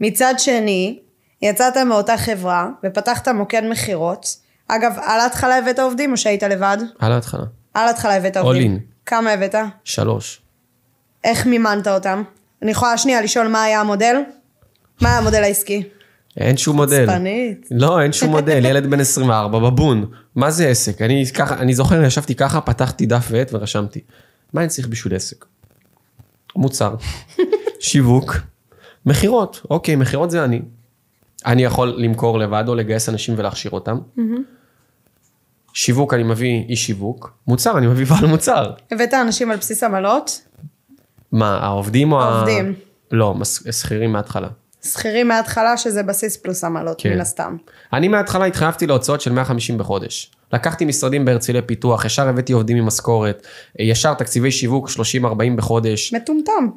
מצד 0.00 0.34
שני, 0.38 0.98
יצאת 1.42 1.76
מאותה 1.76 2.16
חברה 2.16 2.68
ופתחת 2.84 3.28
מוקד 3.28 3.62
מכירות. 3.70 4.36
אגב, 4.68 4.92
על 5.02 5.20
ההתחלה 5.20 5.58
הבאת 5.58 5.78
עובדים 5.78 6.12
או 6.12 6.16
שהיית 6.16 6.42
לבד? 6.42 6.78
על 6.98 7.12
ההתחלה. 7.12 7.44
על 7.74 7.86
ההתחלה 7.88 8.16
הבאת 8.16 8.36
עובדים. 8.36 8.76
in. 8.76 8.80
כמה 9.06 9.30
הבאת? 9.30 9.54
שלוש. 9.84 10.42
איך 11.24 11.46
מימנת 11.46 11.88
אותם? 11.88 12.22
אני 12.62 12.70
יכולה 12.70 12.98
שנייה 12.98 13.22
לשאול 13.22 13.48
מה 13.48 13.62
היה 13.62 13.80
המודל? 13.80 14.16
מה 15.00 15.08
היה 15.08 15.18
המודל 15.18 15.42
העסקי? 15.42 15.82
אין 16.36 16.56
שום 16.56 16.76
מודל. 16.76 17.06
חוצפנית. 17.06 17.68
לא, 17.70 18.00
אין 18.00 18.12
שום 18.12 18.30
מודל, 18.30 18.64
ילד 18.64 18.86
בן 18.86 19.00
24, 19.00 19.58
בבון. 19.58 20.06
מה 20.34 20.50
זה 20.50 20.68
עסק? 20.68 21.02
אני 21.02 21.24
ככה, 21.34 21.58
אני 21.58 21.74
זוכר, 21.74 22.02
ישבתי 22.02 22.34
ככה, 22.34 22.60
פתחתי 22.60 23.06
דף 23.06 23.28
ועט 23.30 23.54
ורשמתי. 23.54 24.00
מה 24.52 24.60
אני 24.60 24.68
צריך 24.68 24.88
בשביל 24.88 25.14
עסק? 25.14 25.44
מוצר, 26.56 26.94
שיווק, 27.80 28.36
מכירות. 29.06 29.60
אוקיי, 29.70 29.96
מכירות 29.96 30.30
זה 30.30 30.44
אני. 30.44 30.62
אני 31.46 31.64
יכול 31.64 31.94
למכור 31.96 32.38
לבד 32.38 32.64
או 32.68 32.74
לגייס 32.74 33.08
אנשים 33.08 33.34
ולהכשיר 33.38 33.70
אותם. 33.70 33.98
שיווק, 35.74 36.14
אני 36.14 36.22
מביא 36.22 36.64
אי 36.68 36.76
שיווק. 36.76 37.32
מוצר, 37.46 37.78
אני 37.78 37.86
מביא 37.86 38.06
בעל 38.06 38.26
מוצר. 38.26 38.72
הבאת 38.90 39.14
אנשים 39.14 39.50
על 39.50 39.56
בסיס 39.56 39.82
עמלות? 39.82 40.40
מה, 41.32 41.58
העובדים 41.58 42.12
או 42.12 42.22
ה... 42.22 42.24
העובדים. 42.24 42.74
לא, 43.10 43.34
שכירים 43.70 44.12
מההתחלה. 44.12 44.48
שכירים 44.84 45.28
מההתחלה 45.28 45.76
שזה 45.76 46.02
בסיס 46.02 46.36
פלוס 46.36 46.64
עמלות 46.64 47.00
כן. 47.00 47.12
מן 47.12 47.20
הסתם. 47.20 47.56
אני 47.92 48.08
מההתחלה 48.08 48.44
התחייבתי 48.44 48.86
להוצאות 48.86 49.20
של 49.20 49.32
150 49.32 49.78
בחודש. 49.78 50.30
לקחתי 50.52 50.84
משרדים 50.84 51.24
בהרצליה 51.24 51.62
פיתוח, 51.62 52.04
ישר 52.04 52.28
הבאתי 52.28 52.52
עובדים 52.52 52.76
עם 52.76 52.86
משכורת, 52.86 53.46
ישר 53.78 54.14
תקציבי 54.14 54.50
שיווק 54.50 54.88
30-40 54.88 54.92
בחודש, 55.56 56.14
מטומטם. 56.14 56.68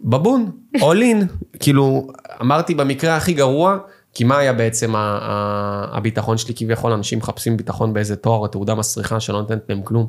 בבון, 0.00 0.50
all 0.76 0.80
in, 0.80 1.24
כאילו, 1.60 2.06
אמרתי 2.40 2.74
במקרה 2.74 3.16
הכי 3.16 3.32
גרוע, 3.32 3.78
כי 4.14 4.24
מה 4.24 4.38
היה 4.38 4.52
בעצם 4.52 4.92
הביטחון 4.96 6.38
שלי 6.38 6.54
כביכול, 6.54 6.92
אנשים 6.92 7.18
מחפשים 7.18 7.56
ביטחון 7.56 7.92
באיזה 7.92 8.16
תואר 8.16 8.38
או 8.38 8.46
תעודה 8.46 8.74
מסריחה 8.74 9.20
שלא 9.20 9.40
נותנת 9.40 9.62
להם 9.68 9.82
כלום. 9.82 10.06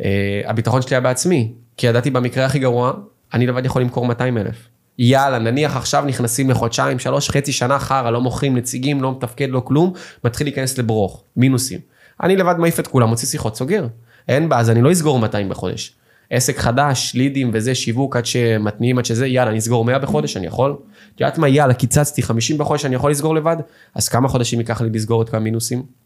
אה, 0.00 0.42
הביטחון 0.46 0.82
שלי 0.82 0.96
היה 0.96 1.00
בעצמי, 1.00 1.52
כי 1.76 1.86
ידעתי 1.86 2.10
במקרה 2.10 2.44
הכי 2.44 2.58
גרוע, 2.58 2.92
אני 3.34 3.46
לבד 3.46 3.66
יכול 3.66 3.82
למכור 3.82 4.06
200 4.06 4.38
אלף. 4.38 4.68
יאללה, 4.98 5.38
נניח 5.38 5.76
עכשיו 5.76 6.04
נכנסים 6.06 6.50
לחודשיים, 6.50 6.98
שלוש, 6.98 7.30
חצי 7.30 7.52
שנה 7.52 7.78
חרא, 7.78 8.10
לא 8.10 8.20
מוכרים 8.20 8.56
נציגים, 8.56 9.02
לא 9.02 9.12
מתפקד, 9.12 9.48
לא 9.50 9.60
כלום, 9.60 9.92
מתחיל 10.24 10.46
להיכנס 10.46 10.78
לברוך, 10.78 11.24
מינוסים. 11.36 11.80
אני 12.22 12.36
לבד 12.36 12.54
מעיף 12.58 12.80
את 12.80 12.86
כולם, 12.86 13.08
מוציא 13.08 13.28
שיחות, 13.28 13.56
סוגר. 13.56 13.86
אין 14.28 14.48
בעיה, 14.48 14.60
אז 14.60 14.70
אני 14.70 14.82
לא 14.82 14.92
אסגור 14.92 15.18
200 15.18 15.48
בחודש. 15.48 15.96
עסק 16.30 16.58
חדש, 16.58 17.12
לידים 17.14 17.50
וזה, 17.52 17.74
שיווק 17.74 18.16
עד 18.16 18.26
שמתניעים, 18.26 18.98
עד 18.98 19.04
שזה, 19.04 19.26
יאללה, 19.26 19.50
אני 19.50 19.58
אסגור 19.58 19.84
100 19.84 19.98
בחודש, 19.98 20.36
אני 20.36 20.46
יכול? 20.46 20.76
את 21.14 21.20
יודעת 21.20 21.38
מה, 21.38 21.48
יאללה, 21.48 21.74
קיצצתי 21.74 22.22
50 22.22 22.58
בחודש, 22.58 22.84
אני 22.84 22.94
יכול 22.94 23.10
לסגור 23.10 23.34
לבד? 23.34 23.56
אז 23.94 24.08
כמה 24.08 24.28
חודשים 24.28 24.58
ייקח 24.58 24.80
לי 24.80 24.90
לסגור 24.92 25.22
את 25.22 25.28
כל 25.28 25.36
המינוסים? 25.36 26.03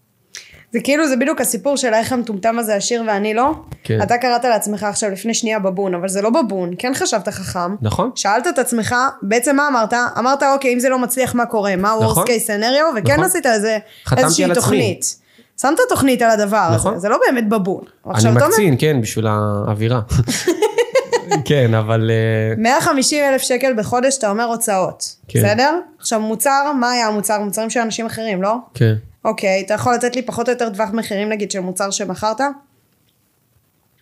זה 0.73 0.81
כאילו, 0.85 1.09
זה 1.09 1.17
בדיוק 1.17 1.41
הסיפור 1.41 1.77
של 1.77 1.95
איך 1.95 2.13
המטומטם 2.13 2.59
הזה 2.59 2.75
עשיר 2.75 3.03
ואני 3.07 3.35
לא. 3.35 3.53
כן. 3.85 4.03
אתה 4.03 4.19
קראת 4.19 4.45
לעצמך 4.45 4.83
עכשיו 4.83 5.11
לפני 5.11 5.35
שנייה 5.35 5.59
בבון, 5.59 5.95
אבל 5.95 6.09
זה 6.09 6.23
לא 6.23 6.31
בבון, 6.31 6.71
כן 6.79 6.93
חשבת 6.95 7.29
חכם. 7.29 7.75
נכון. 7.83 8.11
שאלת 8.15 8.47
את 8.47 8.59
עצמך, 8.59 8.95
בעצם 9.23 9.57
מה 9.57 9.69
אמרת? 9.69 9.95
אמרת, 10.19 10.43
אוקיי, 10.43 10.75
אם 10.75 10.81
זה 10.81 10.89
לא 10.89 10.99
מצליח, 10.99 11.35
מה 11.35 11.47
קורה? 11.47 11.77
מה 11.77 11.95
נכון. 12.01 12.23
ה-Worst 12.23 12.29
case 12.29 12.47
scenario? 12.47 12.99
וכן 12.99 13.13
נכון. 13.13 13.25
עשית 13.25 13.47
איזה, 13.47 13.79
איזושהי 14.17 14.45
עצמי. 14.45 14.55
תוכנית. 14.55 15.17
שמת 15.61 15.79
תוכנית 15.89 16.23
על 16.23 16.31
הדבר 16.31 16.71
נכון. 16.75 16.93
הזה, 16.93 17.01
זה 17.01 17.09
לא 17.09 17.19
באמת 17.27 17.49
בבון. 17.49 17.83
אני 18.07 18.19
אתה 18.19 18.29
אומר, 18.29 18.47
מקצין, 18.47 18.77
כן, 18.79 19.01
בשביל 19.01 19.27
האווירה. 19.27 20.01
כן, 21.49 21.75
אבל... 21.75 22.11
אה, 22.11 22.55
150 22.59 23.25
אלף 23.25 23.43
שקל 23.43 23.73
בחודש, 23.77 24.19
אתה 24.19 24.31
אומר 24.31 24.45
הוצאות. 24.45 25.17
כן. 25.29 25.39
בסדר? 25.39 25.79
עכשיו, 25.99 26.21
מוצר, 26.21 26.73
מה 26.81 26.91
היה 26.91 27.07
המוצר? 27.07 27.41
מוצרים 27.41 27.71
של 27.71 27.81
אנשים 27.81 28.07
אחרים, 28.07 28.43
לא? 28.43 28.55
כן. 28.75 28.95
אוקיי, 29.25 29.63
אתה 29.67 29.75
יכול 29.75 29.95
לתת 29.95 30.17
לי 30.17 30.23
פחות 30.23 30.49
או 30.49 30.53
יותר 30.53 30.71
טווח 30.71 30.91
מחירים, 30.93 31.29
נגיד, 31.29 31.51
של 31.51 31.61
מוצר 31.61 31.91
שמכרת? 31.91 32.41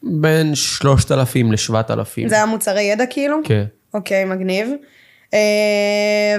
בין 0.02 0.54
3,000 0.54 1.52
ל-7,000. 1.52 2.28
זה 2.28 2.34
היה 2.34 2.46
מוצרי 2.46 2.82
ידע 2.82 3.04
כאילו? 3.10 3.36
כן. 3.44 3.64
אוקיי, 3.94 4.24
מגניב. 4.24 4.68
אה, 5.34 5.38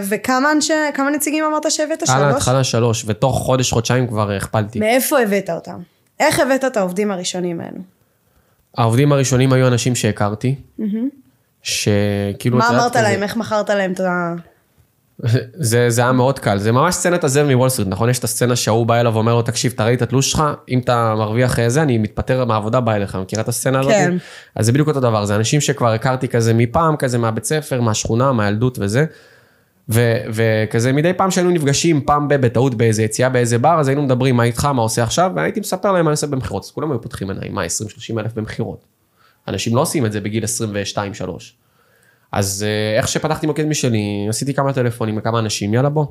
וכמה 0.09 0.51
אנשי, 0.51 0.73
כמה 0.93 1.09
נציגים 1.09 1.43
אמרת 1.45 1.71
שהבאת? 1.71 2.01
על 2.01 2.07
שלוש? 2.07 2.19
ההתחלה 2.33 2.63
שלוש, 2.63 3.03
ותוך 3.07 3.37
חודש, 3.37 3.71
חודשיים 3.73 4.07
כבר 4.07 4.31
הכפלתי. 4.31 4.79
מאיפה 4.79 5.19
הבאת 5.19 5.49
אותם? 5.49 5.79
איך 6.19 6.39
הבאת 6.39 6.65
את 6.65 6.77
העובדים 6.77 7.11
הראשונים 7.11 7.61
האלו? 7.61 7.77
העובדים 8.77 9.11
הראשונים 9.11 9.53
היו 9.53 9.67
אנשים 9.67 9.95
שהכרתי, 9.95 10.55
שכאילו... 11.63 12.57
מה 12.57 12.69
אמרת 12.69 12.91
כזה- 12.91 13.01
להם? 13.01 13.23
איך 13.23 13.37
מכרת 13.37 13.69
להם 13.69 13.91
את 13.91 13.99
ה... 13.99 14.33
זה, 15.69 15.89
זה 15.89 16.01
היה 16.01 16.11
מאוד 16.11 16.39
קל, 16.39 16.57
זה 16.57 16.71
ממש 16.71 16.95
סצנת 16.95 17.23
הזאב 17.23 17.47
מוול 17.47 17.69
סטריט, 17.69 17.87
נכון? 17.87 18.09
יש 18.09 18.19
את 18.19 18.23
הסצנה 18.23 18.55
שההוא 18.55 18.85
בא 18.85 18.99
אליו 18.99 19.13
ואומר 19.13 19.35
לו, 19.35 19.41
תקשיב, 19.41 19.71
תראה 19.71 19.89
לי 19.89 19.95
את 19.95 20.01
התלוש 20.01 20.31
שלך, 20.31 20.43
אם 20.69 20.79
אתה 20.79 21.15
מרוויח 21.17 21.59
אה, 21.59 21.69
זה, 21.69 21.81
אני 21.81 21.97
מתפטר 21.97 22.45
מהעבודה, 22.45 22.79
בא 22.79 22.95
אליך, 22.95 23.15
מכירה 23.15 23.41
את 23.41 23.47
הסצנה 23.47 23.79
הזאת? 23.79 23.91
כן. 23.91 24.17
אז 24.55 24.65
זה 24.65 24.71
בדיוק 24.71 24.87
אותו 24.87 24.99
דבר, 24.99 25.25
זה 25.25 25.35
אנשים 25.35 25.61
שכבר 25.61 25.91
הכרתי 25.91 26.27
כזה 26.27 26.53
מפעם, 26.53 26.95
כזה 26.95 27.17
מהבית 27.17 27.45
ספר, 27.45 27.81
מהשכונה, 27.81 28.31
מהילדות 28.31 28.77
וזה. 28.81 29.05
ו- 29.89 30.21
וכזה 30.29 30.93
מדי 30.93 31.13
פעם 31.13 31.31
שהיינו 31.31 31.51
נפגשים 31.51 32.01
פעם 32.01 32.27
ב- 32.27 32.35
בטעות 32.35 32.75
באיזה 32.75 33.03
יציאה 33.03 33.29
באיזה 33.29 33.57
בר, 33.57 33.79
אז 33.79 33.87
היינו 33.87 34.01
מדברים 34.01 34.35
מה 34.35 34.43
איתך, 34.43 34.65
מה 34.65 34.81
עושה 34.81 35.03
עכשיו, 35.03 35.31
והייתי 35.35 35.59
מספר 35.59 35.91
להם 35.91 36.05
מה 36.05 36.09
אני 36.09 36.13
עושה 36.13 36.27
במכירות, 36.27 36.63
אז 36.63 36.71
כולם 36.71 36.91
היו 36.91 37.01
פותחים 37.01 37.29
עיניים, 37.29 37.55
מה 37.55 37.65
20-30 37.65 38.19
אלף 38.19 38.33
במכירות. 38.33 38.85
אנשים 39.47 39.75
לא 39.75 39.81
עושים 39.81 40.05
את 40.05 40.11
זה 40.11 40.21
בגיל 40.21 40.43
22-3. 40.43 40.47
אז 42.31 42.65
אה, 42.67 42.97
איך 42.97 43.07
שפתחתי 43.07 43.47
מוקד 43.47 43.65
משלי, 43.65 44.25
עשיתי 44.29 44.53
כמה 44.53 44.73
טלפונים 44.73 45.17
לכמה 45.17 45.39
אנשים, 45.39 45.73
יאללה 45.73 45.89
בוא. 45.89 46.05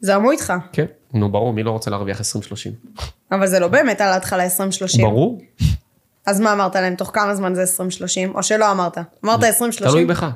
זרמו 0.00 0.30
איתך. 0.30 0.52
כן, 0.72 0.84
נו 1.14 1.32
ברור, 1.32 1.52
מי 1.52 1.62
לא 1.62 1.70
רוצה 1.70 1.90
להרוויח 1.90 2.20
20-30? 2.20 2.22
אבל 3.32 3.46
זה 3.46 3.60
לא 3.60 3.68
באמת 3.68 4.00
על 4.00 4.08
ההתחלה 4.08 4.46
20-30. 4.46 4.50
ברור, 5.00 5.40
אז 6.26 6.40
מה 6.40 6.52
אמרת 6.52 6.76
להם? 6.76 6.94
תוך 6.94 7.10
כמה 7.14 7.34
זמן 7.34 7.54
זה 7.54 7.64
20-30? 7.64 8.34
או 8.34 8.42
שלא 8.42 8.72
אמרת? 8.72 8.98
אמרת 9.24 9.40
20-30? 9.42 9.44
תלוי 9.78 10.04
בך. 10.04 10.26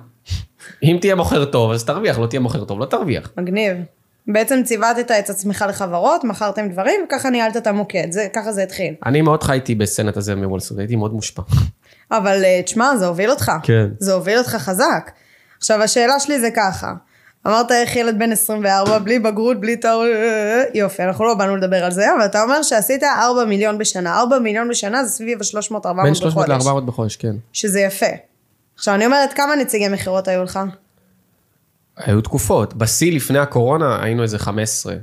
אם 0.83 0.99
תהיה 1.01 1.15
מוכר 1.15 1.45
טוב, 1.45 1.71
אז 1.71 1.85
תרוויח, 1.85 2.19
לא 2.19 2.27
תהיה 2.27 2.41
מוכר 2.41 2.65
טוב, 2.65 2.79
לא 2.79 2.85
תרוויח. 2.85 3.33
מגניב. 3.37 3.77
בעצם 4.27 4.61
ציוותת 4.65 5.11
את 5.11 5.31
עצמך 5.31 5.65
לחברות, 5.69 6.25
מכרתם 6.25 6.69
דברים, 6.69 7.01
וככה 7.07 7.31
ניהלת 7.31 7.57
את 7.57 7.67
המוקד. 7.67 8.07
זה, 8.11 8.27
ככה 8.33 8.53
זה 8.53 8.63
התחיל. 8.63 8.95
אני 9.07 9.21
מאוד 9.21 9.43
חייתי 9.43 9.75
בסצנת 9.75 10.17
הזה 10.17 10.35
מוול 10.35 10.61
סטריט, 10.61 10.79
הייתי 10.79 10.97
מאוד 10.97 11.13
מושפע. 11.13 11.43
אבל 12.11 12.45
אה, 12.45 12.61
תשמע, 12.65 12.97
זה 12.97 13.07
הוביל 13.07 13.31
אותך. 13.31 13.53
כן. 13.63 13.89
זה 13.99 14.13
הוביל 14.13 14.39
אותך 14.39 14.51
חזק. 14.51 15.11
עכשיו, 15.59 15.83
השאלה 15.83 16.21
שלי 16.21 16.41
זה 16.41 16.49
ככה. 16.57 16.93
אמרת 17.47 17.73
איך 17.73 17.97
ילד 17.97 18.19
בן 18.19 18.33
24, 18.33 18.99
בלי 18.99 19.19
בגרות, 19.19 19.61
בלי 19.61 19.77
תואר, 19.77 20.07
אה, 20.13 20.65
יופי, 20.75 21.03
אנחנו 21.03 21.25
לא 21.25 21.35
באנו 21.35 21.57
לדבר 21.57 21.85
על 21.85 21.93
זה, 21.93 22.15
אבל 22.15 22.25
אתה 22.25 22.43
אומר 22.43 22.63
שעשית 22.63 23.03
4 23.03 23.45
מיליון 23.45 23.79
בשנה. 23.79 24.19
4 24.19 24.39
מיליון 24.39 24.69
בשנה 24.69 25.05
זה 25.05 25.11
סביב 25.11 25.39
ה-300-400 25.41 25.79
בחודש. 25.79 26.05
בין 26.05 26.15
300 26.15 26.49
ל-400 26.49 26.81
בחודש, 26.81 27.17
כן. 27.17 27.37
שזה 27.53 27.81
יפה. 27.81 28.07
עכשיו, 28.75 28.95
אני 28.95 29.07
אומרת, 29.07 29.33
כמה 29.33 29.57
נציגי 29.57 29.89
מכירות 29.89 30.29
היו 30.29 30.45
לך? 30.45 30.61
היו 31.97 32.21
תקופות, 32.21 32.75
בשיא 32.75 33.13
לפני 33.13 33.39
הקורונה 33.39 34.03
היינו 34.03 34.23
איזה 34.23 34.39
15. 34.39 34.95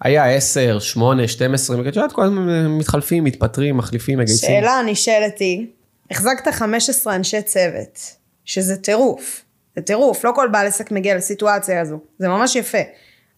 היה 0.00 0.30
10, 0.30 0.78
8, 0.78 1.28
12, 1.28 1.80
את 1.80 1.96
יודעת, 1.96 2.12
כל 2.12 2.24
הזמן 2.24 2.66
מתחלפים, 2.66 3.24
מתפטרים, 3.24 3.76
מחליפים, 3.76 4.18
מגייסים. 4.18 4.48
שאלה 4.48 4.72
הנשאלת 4.72 5.38
היא, 5.38 5.66
החזקת 6.10 6.48
15 6.48 7.14
אנשי 7.14 7.42
צוות, 7.42 8.00
שזה 8.44 8.76
טירוף. 8.76 9.44
זה 9.76 9.82
טירוף, 9.82 10.24
לא 10.24 10.32
כל 10.34 10.48
בעל 10.48 10.66
עסק 10.66 10.90
מגיע 10.90 11.16
לסיטואציה 11.16 11.80
הזו. 11.80 11.98
זה 12.18 12.28
ממש 12.28 12.56
יפה. 12.56 12.78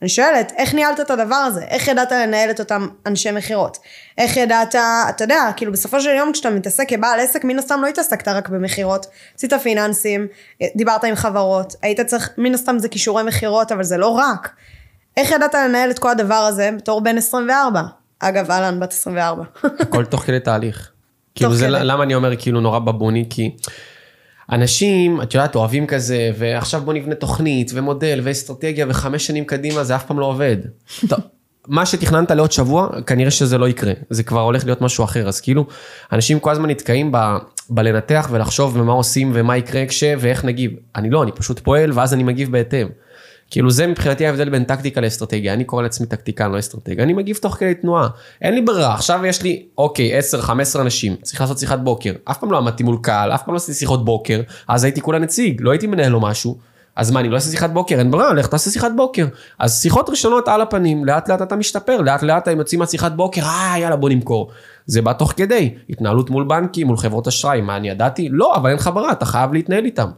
אני 0.03 0.09
שואלת, 0.09 0.53
איך 0.57 0.75
ניהלת 0.75 1.01
את 1.01 1.11
הדבר 1.11 1.35
הזה? 1.35 1.63
איך 1.65 1.89
ידעת 1.89 2.13
לנהל 2.13 2.51
את 2.51 2.61
אותם 2.61 2.89
אנשי 3.07 3.31
מכירות? 3.31 3.79
איך 4.19 4.37
ידעת, 4.37 4.75
אתה 5.09 5.25
יודע, 5.25 5.51
כאילו 5.57 5.73
בסופו 5.73 6.01
של 6.01 6.11
יום 6.11 6.33
כשאתה 6.33 6.51
מתעסק 6.51 6.89
כבעל 6.89 7.21
עסק, 7.21 7.45
מן 7.45 7.59
הסתם 7.59 7.81
לא 7.83 7.87
התעסקת 7.87 8.29
רק 8.29 8.49
במכירות. 8.49 9.07
עשית 9.37 9.53
פיננסים, 9.55 10.27
דיברת 10.77 11.05
עם 11.05 11.15
חברות, 11.15 11.75
היית 11.83 12.01
צריך, 12.01 12.31
מן 12.39 12.55
הסתם 12.55 12.79
זה 12.79 12.89
כישורי 12.89 13.23
מכירות, 13.23 13.73
אבל 13.73 13.85
זה 13.85 13.97
לא 13.97 14.09
רק. 14.09 14.51
איך 15.17 15.31
ידעת 15.31 15.55
לנהל 15.55 15.91
את 15.91 15.99
כל 15.99 16.11
הדבר 16.11 16.35
הזה 16.35 16.71
בתור 16.77 17.01
בן 17.01 17.19
24? 17.19 17.83
אגב, 18.19 18.51
אהלן, 18.51 18.81
בת 18.81 18.93
24. 18.93 19.45
הכל 19.81 20.05
תוך 20.05 20.23
כדי 20.23 20.41
תהליך. 20.41 20.92
כאילו 21.35 21.55
זה. 21.55 21.69
למה 21.69 22.03
אני 22.03 22.15
אומר 22.15 22.37
כאילו 22.37 22.61
נורא 22.61 22.79
בבוני? 22.79 23.25
כי 23.31 23.51
אנשים, 24.53 25.23
את 25.23 25.35
יודעת, 25.35 25.55
אוהבים 25.55 25.87
כזה, 25.87 26.31
ועכשיו 26.39 26.81
בוא 26.81 26.93
נבנה 26.93 27.15
תוכנית, 27.15 27.71
ומודל, 27.75 28.21
ואסטרטגיה, 28.23 28.87
וחמש 28.89 29.27
שנים 29.27 29.45
קדימה, 29.45 29.85
זה 29.85 29.97
אף 29.97 30.07
פעם 30.07 30.19
לא 30.19 30.27
עובד. 30.27 30.57
טוב, 31.09 31.19
מה 31.69 31.87
שתכננת 31.87 32.31
לעוד 32.31 32.53
שבוע, 32.53 32.89
כנראה 33.07 33.31
שזה 33.31 33.59
לא 33.59 33.69
יקרה. 33.69 33.93
זה 34.11 34.23
כבר 34.23 34.41
הולך 34.41 34.65
להיות 34.65 34.81
משהו 34.81 35.05
אחר. 35.05 35.29
אז 35.29 35.41
כאילו, 35.41 35.67
אנשים 36.13 36.41
כל 36.41 36.51
הזמן 36.51 36.71
נתקעים 36.71 37.13
ב, 37.13 37.19
בלנתח 37.71 38.29
ולחשוב 38.31 38.77
ומה 38.77 38.93
עושים 38.93 39.31
ומה 39.35 39.57
יקרה 39.57 39.87
כש 39.87 40.05
ואיך 40.19 40.45
נגיב. 40.45 40.73
אני 40.97 41.11
לא, 41.11 41.23
אני 41.23 41.33
פשוט 41.33 41.59
פועל, 41.59 41.93
ואז 41.95 42.15
אני 42.15 42.23
מגיב 42.23 42.53
בהתאם. 42.53 42.89
כאילו 43.53 43.71
זה 43.71 43.87
מבחינתי 43.87 44.27
ההבדל 44.27 44.49
בין 44.49 44.65
טקטיקה 44.65 45.01
לאסטרטגיה, 45.01 45.53
אני 45.53 45.65
קורא 45.65 45.83
לעצמי 45.83 46.07
טקטיקן, 46.07 46.51
לא 46.53 46.59
אסטרטג, 46.59 47.01
אני 47.01 47.13
מגיב 47.13 47.37
תוך 47.37 47.55
כדי 47.55 47.75
תנועה, 47.75 48.09
אין 48.43 48.55
לי 48.55 48.63
ברירה, 48.63 48.95
עכשיו 48.95 49.27
יש 49.27 49.43
לי, 49.43 49.63
אוקיי, 49.79 50.19
10-15 50.19 50.51
אנשים, 50.81 51.17
צריך 51.23 51.41
לעשות 51.41 51.59
שיחת 51.59 51.79
בוקר, 51.79 52.13
אף 52.25 52.39
פעם 52.39 52.53
לא 52.53 52.59
עמדתי 52.59 52.83
מול 52.83 52.99
קהל, 53.03 53.33
אף 53.33 53.43
פעם 53.43 53.55
לא 53.55 53.57
עשיתי 53.57 53.79
שיחות 53.79 54.05
בוקר, 54.05 54.41
אז 54.69 54.85
הייתי 54.85 55.01
כולה 55.01 55.19
נציג, 55.19 55.61
לא 55.61 55.71
הייתי 55.71 55.87
מנהל 55.87 56.13
לו 56.13 56.21
משהו, 56.21 56.59
אז 56.97 57.11
מה, 57.11 57.21
אני 57.21 57.29
לא 57.29 57.35
אעשה 57.35 57.51
שיחת 57.51 57.71
בוקר, 57.71 57.99
אין 57.99 58.11
ברירה, 58.11 58.35
לך 58.35 58.47
תעשה 58.47 58.71
שיחת 58.71 58.91
בוקר. 58.97 59.27
אז 59.59 59.83
שיחות 59.83 60.11
ראשונות 60.11 60.49
על 60.49 60.61
הפנים, 60.61 61.05
לאט 61.05 61.29
לאט 61.29 61.43
אתה 61.43 61.57
משתפר, 61.57 62.01
לאט 62.01 62.23
לאט 62.23 62.49
הם 62.49 62.59
יוצאים 62.59 62.79
מהשיחת 62.79 63.13
בוקר, 63.13 63.43
אה, 63.43 63.75
יאללה, 63.79 63.97
בוא 63.97 64.09
נמכור. 64.09 64.51
זה 64.87 65.03
בא 65.03 65.13
תוך 65.13 65.33
כדי, 65.37 65.75
התנהלות 65.91 66.31
מול 66.31 66.45
בנקים, 66.45 66.87
מול 66.87 66.97
חברות 66.97 67.27
אשראי, 67.27 67.61
מה 67.61 67.77
אני 67.77 67.89
ידעתי? 67.89 68.29
לא, 68.33 68.57
אבל 68.57 68.71
אין 68.71 68.79
לך 68.79 68.91
ברירה, 68.95 69.13
אתה 69.13 69.25
חייב 69.25 69.53
להתנהל 69.53 69.85
איתם. 69.85 70.11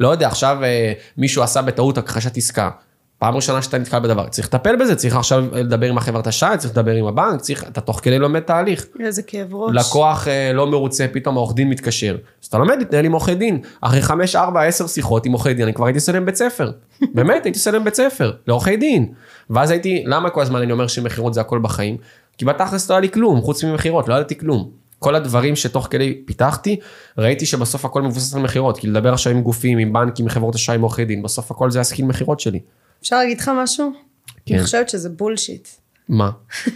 לא 0.00 0.08
יודע, 0.08 0.26
עכשיו 0.26 0.64
אה, 0.64 0.92
מישהו 1.16 1.42
עשה 1.42 1.62
בטעות 1.62 1.98
הכחשת 1.98 2.36
עסקה. 2.36 2.70
פעם 3.18 3.34
ראשונה 3.34 3.62
שאתה 3.62 3.78
נתקל 3.78 3.98
בדבר, 3.98 4.28
צריך 4.28 4.46
לטפל 4.46 4.76
בזה, 4.76 4.96
צריך 4.96 5.16
עכשיו 5.16 5.44
לדבר 5.52 5.86
עם 5.86 5.98
החברת 5.98 6.26
אשראי, 6.26 6.58
צריך 6.58 6.72
לדבר 6.72 6.92
עם 6.92 7.06
הבנק, 7.06 7.40
צריך, 7.40 7.64
אתה 7.64 7.80
תוך 7.80 8.00
כדי 8.02 8.18
לומד 8.18 8.40
תהליך. 8.40 8.86
איזה 9.00 9.22
כאב 9.22 9.54
ראש. 9.54 9.76
לקוח 9.76 10.28
אה, 10.28 10.52
לא 10.52 10.66
מרוצה, 10.66 11.06
פתאום 11.12 11.36
העורך 11.36 11.54
דין 11.54 11.68
מתקשר. 11.70 12.16
אז 12.42 12.46
אתה 12.46 12.58
לומד 12.58 12.74
להתנהל 12.78 13.04
עם 13.04 13.12
עורכי 13.12 13.34
דין. 13.34 13.60
אחרי 13.80 14.02
5, 14.02 14.36
4, 14.36 14.62
10 14.62 14.86
שיחות 14.86 15.26
עם 15.26 15.32
עורכי 15.32 15.54
דין, 15.54 15.62
אני 15.62 15.74
כבר 15.74 15.86
הייתי 15.86 16.00
עושה 16.00 16.16
להם 16.16 16.26
בית 16.26 16.36
ספר. 16.36 16.72
באמת, 17.14 17.44
הייתי 17.44 17.58
עושה 17.58 17.74
להם 17.74 17.84
בית 17.84 17.94
ספר, 17.94 18.32
לעורכי 18.46 18.76
דין. 18.76 19.12
ואז 19.50 19.70
הייתי, 19.70 20.02
למה 20.06 20.30
כל 20.30 20.42
הזמן 20.42 20.62
אני 20.62 20.72
אומר 20.72 20.86
שמכירות 20.86 21.34
זה 21.34 21.40
הכל 21.40 21.58
בחיים? 21.58 21.96
כי 22.38 22.44
בתכלס 22.44 22.90
לא 22.90 22.94
היה 22.94 23.00
לי 23.00 23.08
כלום, 23.08 23.40
חוץ 23.40 23.64
ממכירות, 23.64 24.08
לא 24.08 24.14
ידעתי 24.14 24.38
כלום. 24.38 24.85
כל 24.98 25.14
הדברים 25.14 25.56
שתוך 25.56 25.88
כדי 25.90 26.22
פיתחתי, 26.26 26.80
ראיתי 27.18 27.46
שבסוף 27.46 27.84
הכל 27.84 28.02
מבוסס 28.02 28.34
על 28.34 28.42
מכירות. 28.42 28.78
כי 28.78 28.86
לדבר 28.86 29.12
עכשיו 29.12 29.32
עם 29.32 29.42
גופים, 29.42 29.78
עם 29.78 29.92
בנקים, 29.92 30.24
עם 30.24 30.30
חברות 30.30 30.54
אשראי, 30.54 30.76
עם 30.76 30.82
עורכי 30.82 31.04
דין, 31.04 31.22
בסוף 31.22 31.50
הכל 31.50 31.70
זה 31.70 31.80
ה 31.80 31.84
skill 31.84 32.04
מכירות 32.04 32.40
שלי. 32.40 32.60
אפשר 33.02 33.16
להגיד 33.16 33.40
לך 33.40 33.50
משהו? 33.54 33.90
כן. 34.46 34.54
אני 34.54 34.64
חושבת 34.64 34.88
שזה 34.88 35.08
bullshit. 35.08 35.68
מה? 36.08 36.30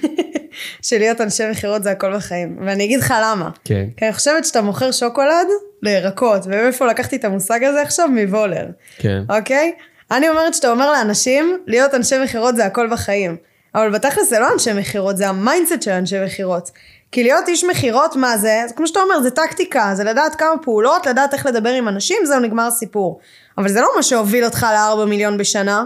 שלהיות 0.82 1.20
אנשי 1.20 1.42
מכירות 1.50 1.82
זה 1.82 1.90
הכל 1.90 2.16
בחיים. 2.16 2.58
ואני 2.66 2.84
אגיד 2.84 3.00
לך 3.00 3.14
למה. 3.22 3.50
כן. 3.64 3.86
כי 3.96 4.04
אני 4.04 4.12
חושבת 4.12 4.44
שאתה 4.44 4.62
מוכר 4.62 4.92
שוקולד 4.92 5.46
לירקות, 5.82 6.42
ומאיפה 6.46 6.86
לקחתי 6.86 7.16
את 7.16 7.24
המושג 7.24 7.64
הזה 7.64 7.82
עכשיו? 7.82 8.08
מוולר. 8.08 8.66
כן. 8.98 9.22
אוקיי? 9.28 9.72
אני 10.10 10.28
אומרת 10.28 10.54
שאתה 10.54 10.70
אומר 10.70 10.92
לאנשים, 10.92 11.58
להיות 11.66 11.94
אנשי 11.94 12.14
מכירות 12.24 12.56
זה 12.56 12.66
הכל 12.66 12.88
בחיים. 12.92 13.36
אבל 13.74 13.90
בתכלס 13.90 14.30
זה 14.30 14.38
לא 14.38 14.52
אנשי 14.52 14.72
מכירות, 14.72 15.16
זה 15.16 15.28
ה 15.28 15.35
mindset 15.35 15.82
של 15.82 15.90
אנשי 15.90 16.24
מכירות. 16.24 16.70
כי 17.12 17.22
להיות 17.22 17.48
איש 17.48 17.64
מכירות, 17.64 18.16
מה 18.16 18.36
זה? 18.38 18.62
כמו 18.76 18.86
שאתה 18.86 19.00
אומר, 19.00 19.20
זה 19.22 19.30
טקטיקה, 19.30 19.90
זה 19.94 20.04
לדעת 20.04 20.34
כמה 20.34 20.58
פעולות, 20.62 21.06
לדעת 21.06 21.34
איך 21.34 21.46
לדבר 21.46 21.70
עם 21.70 21.88
אנשים, 21.88 22.16
זהו, 22.24 22.40
נגמר 22.40 22.62
הסיפור. 22.62 23.20
אבל 23.58 23.68
זה 23.68 23.80
לא 23.80 23.88
מה 23.96 24.02
שהוביל 24.02 24.44
אותך 24.44 24.66
ל-4 24.72 25.04
מיליון 25.04 25.38
בשנה. 25.38 25.84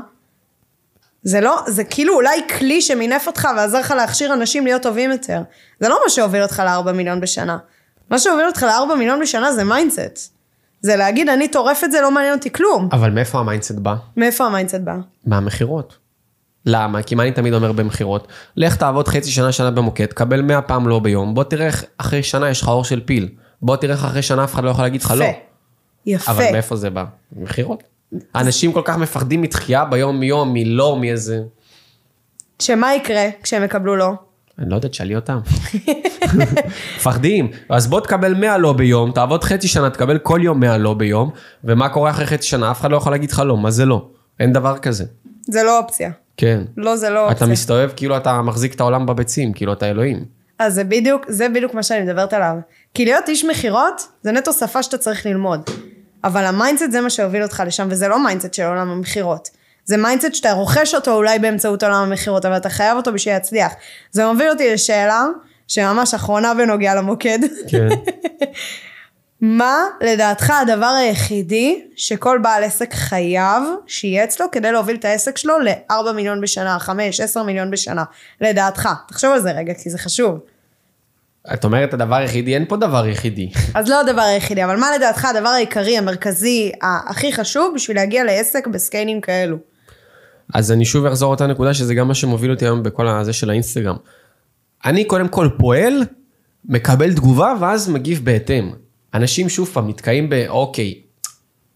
זה 1.23 1.41
לא, 1.41 1.63
זה 1.67 1.85
כאילו 1.85 2.15
אולי 2.15 2.41
כלי 2.59 2.83
שמינף 2.83 3.27
אותך 3.27 3.49
ועזר 3.57 3.81
לך 3.81 3.91
להכשיר 3.91 4.33
אנשים 4.33 4.65
להיות 4.65 4.83
טובים 4.83 5.11
יותר. 5.11 5.43
זה 5.81 5.89
לא 5.89 6.01
מה 6.05 6.11
שהוביל 6.11 6.43
אותך 6.43 6.63
ל-4 6.67 6.93
מיליון 6.93 7.21
בשנה. 7.21 7.59
מה 8.11 8.19
שהוביל 8.19 8.47
אותך 8.47 8.63
ל-4 8.63 8.95
מיליון 8.95 9.21
בשנה 9.21 9.53
זה 9.53 9.65
mindset. 9.65 10.35
זה 10.81 10.97
להגיד, 10.97 11.29
אני 11.29 11.49
טורף 11.49 11.85
את 11.85 11.93
זה, 11.93 12.01
לא 12.01 12.11
מעניין 12.11 12.35
אותי 12.35 12.53
כלום. 12.53 12.89
אבל 12.93 13.11
מאיפה 13.11 13.39
המיינדסט 13.39 13.75
בא? 13.75 13.95
מאיפה 14.17 14.45
המיינדסט 14.45 14.81
בא? 14.81 14.95
מהמכירות. 15.27 16.04
למה? 16.67 17.03
כי 17.03 17.15
מה 17.15 17.23
אני 17.23 17.33
תמיד 17.33 17.55
אומר 17.55 17.73
במכירות? 17.73 18.29
לך 18.57 18.77
תעבוד 18.77 19.09
חצי 19.09 19.31
שנה, 19.31 19.53
שנה 19.53 19.71
במוקד, 19.71 20.07
קבל 20.07 20.43
100 20.43 20.63
פעם 20.63 20.89
לא 20.89 20.99
ביום, 20.99 21.35
בוא 21.35 21.45
תראה 21.45 21.67
איך 21.67 21.85
אחרי 21.99 22.23
שנה 22.23 22.51
יש 22.51 22.63
לך 22.63 22.69
עור 22.69 22.85
של 22.85 23.01
פיל. 23.05 23.29
בוא 23.63 23.77
תראה 23.77 23.95
איך 23.95 24.05
אחרי 24.05 24.23
שנה 24.23 24.45
אף 24.45 24.55
אחד 24.55 24.65
לא 24.65 24.71
יכול 24.71 24.85
להגיד 24.85 25.03
לך 25.03 25.15
לא. 25.17 25.25
יפה. 26.07 26.33
אבל 26.33 26.45
מאיפה 26.53 26.77
זה 26.77 26.91
בא? 26.91 27.05
מכירות. 27.33 27.83
אנשים 28.35 28.73
כל 28.73 28.83
כך 28.85 28.97
מפחדים 28.97 29.43
מתחייה 29.43 29.85
ביום 29.85 30.23
יום, 30.23 30.53
מלא, 30.53 30.97
מאיזה... 31.01 31.41
שמה 32.63 32.95
יקרה 32.95 33.29
כשהם 33.43 33.65
יקבלו 33.65 33.97
לא? 33.97 34.13
אני 34.59 34.71
לא 34.71 34.75
יודע, 34.75 34.89
תשאלי 34.89 35.17
אותם. 35.17 35.39
מפחדים. 36.97 37.51
אז 37.69 37.87
בוא 37.87 38.01
תקבל 38.01 38.35
100 38.35 38.59
לא 38.59 38.73
ביום, 38.73 39.13
תעבוד 39.13 39.45
חצי 39.45 39.69
שנה, 39.69 39.91
תקבל 39.91 40.19
כל 40.19 40.41
יום 40.43 40.61
100 40.61 40.79
לא 40.79 40.95
ביום, 40.95 41.31
ומה 41.65 41.89
קורה 41.89 42.11
אחרי 42.11 42.27
חצי 42.27 42.47
שנה? 42.47 42.71
אף 42.71 42.81
אחד 42.81 42.91
לא 42.91 42.97
יכול 42.97 43.13
להגיד 43.13 43.31
לך 43.31 43.43
לא, 43.47 43.57
מה 43.57 43.71
זה 43.71 43.85
לא? 43.85 44.09
אין 44.41 44.53
דבר 44.53 44.79
כזה. 44.79 45.05
זה 45.43 45.63
לא 45.63 45.79
אופציה. 45.79 46.11
כן. 46.37 46.61
לא, 46.77 46.97
זה 46.97 47.11
לא 47.11 47.25
אתה 47.27 47.33
אופציה. 47.33 47.47
מסתובב 47.47 47.91
כאילו 47.97 48.17
אתה 48.17 48.43
מחזיק 48.43 48.75
את 48.75 48.81
העולם 48.81 49.07
בביצים, 49.07 49.53
כאילו 49.53 49.73
אתה 49.73 49.91
אלוהים. 49.91 50.25
אז 50.59 50.75
זה 50.75 50.85
בדיוק, 50.85 51.25
זה 51.29 51.49
בדיוק 51.49 51.75
מה 51.75 51.83
שאני 51.83 52.03
מדברת 52.05 52.33
עליו. 52.33 52.57
כי 52.95 53.05
להיות 53.05 53.29
איש 53.29 53.45
מכירות, 53.45 54.09
זה 54.23 54.33
נטו 54.33 54.53
שפה 54.53 54.83
שאתה 54.83 54.99
צריך 54.99 55.27
ללמוד. 55.27 55.71
אבל 56.25 56.45
ה 56.45 56.51
mindset 56.51 56.91
זה 56.91 57.01
מה 57.01 57.11
שהוביל 57.11 57.43
אותך 57.43 57.63
לשם, 57.67 57.89
וזה 57.91 58.09
לא 58.09 58.25
mindset 58.25 58.55
של 58.55 58.63
עולם 58.63 58.91
המכירות. 58.91 59.49
זה 59.85 59.97
mindset 59.97 60.35
שאתה 60.35 60.53
רוכש 60.53 60.95
אותו 60.95 61.15
אולי 61.15 61.39
באמצעות 61.39 61.83
עולם 61.83 62.03
המכירות, 62.03 62.45
אבל 62.45 62.57
אתה 62.57 62.69
חייב 62.69 62.97
אותו 62.97 63.13
בשביל 63.13 63.35
להצליח. 63.35 63.73
זה 64.11 64.27
מוביל 64.27 64.51
אותי 64.51 64.73
לשאלה, 64.73 65.25
שממש 65.69 66.15
אחרונה 66.15 66.55
בנוגע 66.55 66.95
למוקד. 66.95 67.39
כן. 67.69 67.89
מה 69.47 69.85
לדעתך 70.01 70.51
הדבר 70.51 70.87
היחידי 70.87 71.83
שכל 71.97 72.39
בעל 72.43 72.65
עסק 72.65 72.95
חייב 72.95 73.63
שיהיה 73.87 74.25
אצלו 74.25 74.47
כדי 74.53 74.73
להוביל 74.73 74.97
את 74.97 75.05
העסק 75.05 75.39
שלו 75.39 75.59
ל-4 75.59 76.13
מיליון 76.15 76.41
בשנה, 76.41 76.79
5, 76.79 77.21
10 77.21 77.43
מיליון 77.43 77.71
בשנה, 77.71 78.05
לדעתך. 78.41 78.89
תחשוב 79.09 79.33
על 79.33 79.41
זה 79.41 79.53
רגע, 79.53 79.75
כי 79.75 79.91
זה 79.91 79.99
חשוב. 79.99 80.39
את 81.55 81.65
אומרת 81.65 81.95
הדבר 81.95 82.15
היחידי, 82.15 82.55
אין 82.55 82.65
פה 82.69 82.77
דבר 82.77 83.07
יחידי. 83.07 83.51
אז 83.75 83.89
לא 83.89 84.01
הדבר 84.01 84.23
היחידי, 84.23 84.65
אבל 84.65 84.77
מה 84.77 84.87
לדעתך 84.97 85.25
הדבר 85.25 85.49
העיקרי, 85.49 85.99
המרכזי, 85.99 86.73
הכי 86.83 87.33
חשוב 87.33 87.73
בשביל 87.75 87.97
להגיע 87.97 88.25
לעסק 88.25 88.67
בסקיילים 88.67 89.21
כאלו? 89.21 89.57
אז 90.55 90.73
אני 90.73 90.85
שוב 90.85 91.07
אחזור 91.07 91.31
אותה 91.31 91.47
נקודה 91.47 91.75
שזה 91.75 91.95
גם 91.95 92.09
מה 92.09 92.15
שמוביל 92.15 92.51
אותי 92.51 92.65
היום 92.65 92.83
בכל 92.83 93.09
הזה 93.09 93.33
של 93.33 93.51
האינסטגרם. 93.51 93.97
אני 94.85 95.05
קודם 95.05 95.29
כל 95.29 95.49
פועל, 95.59 96.03
מקבל 96.65 97.13
תגובה 97.13 97.55
ואז 97.61 97.89
מגיב 97.89 98.25
בהתאם. 98.25 98.84
אנשים 99.15 99.49
שוב 99.49 99.71
פעם 99.73 99.89
נתקעים 99.89 100.29
באוקיי, 100.29 100.95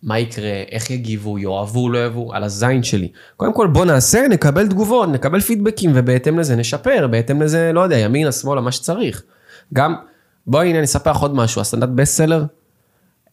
מה 0.03 0.19
יקרה, 0.19 0.63
איך 0.71 0.91
יגיבו, 0.91 1.39
יאהבו, 1.39 1.91
לא 1.91 1.99
יאהבו, 1.99 2.35
על 2.35 2.45
הזין 2.45 2.83
שלי. 2.83 3.09
קודם 3.37 3.53
כל 3.53 3.67
בוא 3.67 3.85
נעשה, 3.85 4.29
נקבל 4.31 4.67
תגובות, 4.67 5.09
נקבל 5.09 5.41
פידבקים 5.41 5.91
ובהתאם 5.95 6.39
לזה 6.39 6.57
נשפר, 6.57 7.07
בהתאם 7.07 7.43
לזה, 7.43 7.73
לא 7.73 7.81
יודע, 7.81 7.99
ימינה, 7.99 8.33
שמאלה, 8.33 8.61
מה 8.61 8.73
שצריך. 8.73 9.23
גם, 9.75 9.95
בואי 10.47 10.69
הנה 10.69 10.79
אני 10.79 10.85
אספר 10.85 11.11
לך 11.11 11.17
עוד 11.17 11.35
משהו, 11.35 11.61
הסטנדרט 11.61 11.91
best 11.95 12.13
seller, 12.13 12.45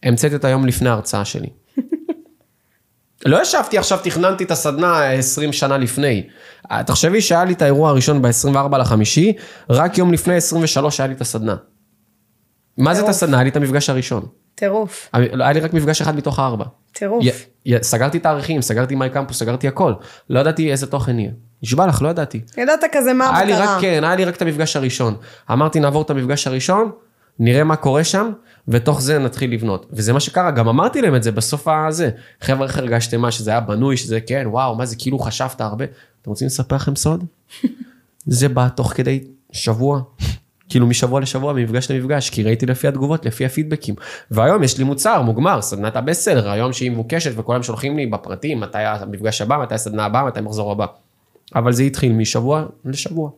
המצאתי 0.03 0.35
אותה 0.35 0.49
יום 0.49 0.65
לפני 0.65 0.89
ההרצאה 0.89 1.25
שלי. 1.25 1.49
לא 3.25 3.41
ישבתי 3.41 3.77
עכשיו, 3.77 3.99
תכננתי 4.03 4.43
את 4.43 4.51
הסדנה 4.51 5.11
20 5.11 5.53
שנה 5.53 5.77
לפני. 5.77 6.23
תחשבי 6.85 7.21
שהיה 7.21 7.45
לי 7.45 7.53
את 7.53 7.61
האירוע 7.61 7.89
הראשון 7.89 8.21
ב-24 8.21 8.77
לחמישי, 8.77 9.33
רק 9.69 9.97
יום 9.97 10.13
לפני 10.13 10.35
23 10.35 10.99
היה 10.99 11.07
לי 11.07 11.13
את 11.13 11.21
הסדנה. 11.21 11.55
מה 12.77 12.95
זה. 12.95 13.09
הסדנה? 13.09 13.37
היה 13.37 13.43
לי 13.43 13.49
את 13.49 13.55
המפגש 13.55 13.89
הראשון. 13.89 14.25
טירוף, 14.55 15.09
היה 15.13 15.51
לי 15.51 15.59
רק 15.59 15.73
מפגש 15.73 16.01
אחד 16.01 16.15
מתוך 16.15 16.39
הארבע. 16.39 16.65
טירוף. 16.91 17.25
סגרתי 17.81 18.19
תאריכים, 18.19 18.61
סגרתי 18.61 18.95
מיי 18.95 19.09
קמפוס, 19.09 19.39
סגרתי 19.39 19.67
הכל. 19.67 19.93
לא 20.29 20.39
ידעתי 20.39 20.71
איזה 20.71 20.87
תוכן 20.87 21.19
יהיה. 21.19 21.31
נשבע 21.63 21.87
לך, 21.87 22.01
לא 22.01 22.09
ידעתי. 22.09 22.41
ידעת 22.57 22.79
כזה 22.91 23.13
מה 23.13 23.37
היה 23.37 23.45
לי 23.45 23.53
המטרה. 23.53 23.75
רק, 23.75 23.81
כן, 23.81 24.03
היה 24.03 24.15
לי 24.15 24.25
רק 24.25 24.35
את 24.35 24.41
המפגש 24.41 24.75
הראשון. 24.75 25.15
אמרתי, 25.51 25.79
נעבור 25.79 26.01
את 26.01 26.09
המפגש 26.09 26.47
הראשון, 26.47 26.91
נראה 27.39 27.63
מה 27.63 27.75
קורה 27.75 28.03
שם, 28.03 28.31
ותוך 28.67 29.01
זה 29.01 29.19
נתחיל 29.19 29.53
לבנות. 29.53 29.85
וזה 29.91 30.13
מה 30.13 30.19
שקרה, 30.19 30.51
גם 30.51 30.67
אמרתי 30.67 31.01
להם 31.01 31.15
את 31.15 31.23
זה 31.23 31.31
בסוף 31.31 31.67
הזה. 31.67 32.09
חבר'ה, 32.41 32.67
איך 32.67 32.77
הרגשתם 32.77 33.21
מה, 33.21 33.31
שזה 33.31 33.51
היה 33.51 33.59
בנוי, 33.59 33.97
שזה 33.97 34.19
כן, 34.21 34.43
וואו, 34.47 34.75
מה 34.75 34.85
זה, 34.85 34.95
כאילו 34.95 35.19
חשבת 35.19 35.61
הרבה. 35.61 35.85
אתם 36.21 36.29
רוצים 36.29 36.47
לספר 36.47 36.75
לכם 36.75 36.95
סוד? 36.95 37.23
זה 38.25 38.49
בא 38.49 38.67
תוך 38.67 38.93
כדי 38.95 39.23
שבוע. 39.51 40.01
כאילו 40.69 40.87
משבוע 40.87 41.21
לשבוע, 41.21 41.53
ממפגש 41.53 41.91
למפגש, 41.91 42.29
כי 42.29 42.43
ראיתי 42.43 42.65
לפי 42.65 42.87
התגובות, 42.87 43.25
לפי 43.25 43.45
הפידבקים. 43.45 43.95
והיום 44.31 44.63
יש 44.63 44.77
לי 44.77 44.83
מוצר 44.83 45.21
מוגמר, 45.21 45.61
סדנת 45.61 45.95
הבסלר, 45.95 46.49
היום 46.49 46.73
שהיא 46.73 46.91
מבוקשת 46.91 47.31
וכולם 47.35 47.63
שולחים 47.63 47.97
לי 47.97 48.05
בפרטים, 48.05 48.59
מתי 48.59 48.77
המפגש 48.77 49.41
הבא, 49.41 49.57
מתי 49.57 49.75
הסדנה 49.75 50.05
הבאה, 50.05 50.25
מתי 50.25 50.39
המחזור 50.39 50.71
הבא. 50.71 50.85
אבל 51.55 51.73
זה 51.73 51.83
התחיל 51.83 52.13
משבוע 52.13 52.65
לשבוע. 52.85 53.29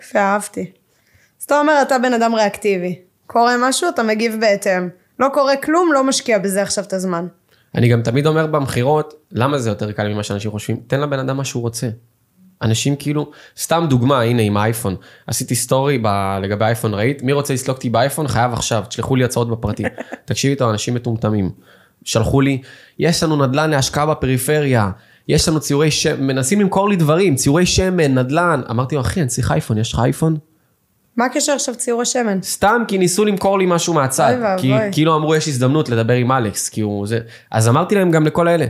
יפה, 0.00 0.18
אהבתי. 0.18 0.70
אז 1.40 1.44
אתה 1.44 1.60
אומר, 1.60 1.78
אתה 1.82 1.98
בן 1.98 2.12
אדם 2.12 2.34
ריאקטיבי. 2.34 2.98
קורה 3.26 3.54
משהו, 3.68 3.88
אתה 3.88 4.02
מגיב 4.02 4.36
בהתאם. 4.40 4.88
לא 5.18 5.28
קורה 5.34 5.56
כלום, 5.56 5.92
לא 5.92 6.04
משקיע 6.04 6.38
בזה 6.38 6.62
עכשיו 6.62 6.84
את 6.84 6.92
הזמן. 6.92 7.26
אני 7.74 7.88
גם 7.88 8.02
תמיד 8.02 8.26
אומר 8.26 8.46
במכירות, 8.46 9.14
למה 9.32 9.58
זה 9.58 9.70
יותר 9.70 9.92
קל 9.92 10.08
ממה 10.08 10.22
שאנשים 10.22 10.50
חושבים? 10.50 10.80
תן 10.86 11.00
לבן 11.00 11.18
אדם 11.18 11.36
מה 11.36 11.44
שהוא 11.44 11.62
רוצה. 11.62 11.88
אנשים 12.62 12.96
כאילו, 12.96 13.30
סתם 13.58 13.86
דוגמה, 13.88 14.20
הנה 14.20 14.42
עם 14.42 14.56
האייפון. 14.56 14.96
עשיתי 15.26 15.54
סטורי 15.54 15.98
ב, 16.02 16.06
לגבי 16.42 16.64
האייפון, 16.64 16.94
ראית? 16.94 17.22
מי 17.22 17.32
רוצה 17.32 17.54
לסלוק 17.54 17.76
אותי 17.76 17.90
באייפון? 17.90 18.28
חייב 18.28 18.52
עכשיו, 18.52 18.84
תשלחו 18.88 19.16
לי 19.16 19.24
הצעות 19.24 19.50
בפרטי. 19.50 19.82
תקשיבי 20.24 20.56
טוב, 20.56 20.70
אנשים 20.70 20.94
מטומטמים. 20.94 21.50
שלחו 22.04 22.40
לי, 22.40 22.62
יש 22.98 23.22
לנו 23.22 23.46
נדל"ן 23.46 23.70
להשקעה 23.70 24.06
בפריפריה, 24.06 24.90
יש 25.28 25.48
לנו 25.48 25.60
ציורי 25.60 25.90
שמן, 25.90 26.26
מנסים 26.26 26.60
למכור 26.60 26.88
לי 26.88 26.96
דברים, 26.96 27.34
ציורי 27.34 27.66
שמן, 27.66 28.18
נדל"ן. 28.18 28.60
אמרתי 28.70 28.94
לו, 28.94 29.00
אחי, 29.00 29.20
אני 29.20 29.28
צריך 29.28 29.52
אייפון, 29.52 29.78
יש 29.78 29.92
לך 29.92 29.98
אייפון? 29.98 30.36
מה 31.16 31.24
הקשר 31.24 31.52
עכשיו 31.52 31.74
ציור 31.74 32.02
השמן? 32.02 32.42
סתם 32.42 32.82
כי 32.88 32.98
ניסו 32.98 33.24
למכור 33.24 33.58
לי 33.58 33.66
משהו 33.66 33.94
מהצד. 33.94 34.32
אוי 34.34 34.42
ואבוי. 34.42 34.62
כי 34.62 34.92
כאילו 34.92 35.16
אמרו 35.16 35.34
יש 35.34 35.48
הזדמנות 35.48 35.88
לדבר 35.88 36.14
עם 36.14 36.32
אלכס, 36.32 36.68
כי 36.68 36.80
הוא 36.80 37.06
זה. 37.06 37.18
אז 37.50 37.68
אמרתי 37.68 37.94
להם 37.94 38.10
גם 38.10 38.26
לכל 38.26 38.48
האלה, 38.48 38.66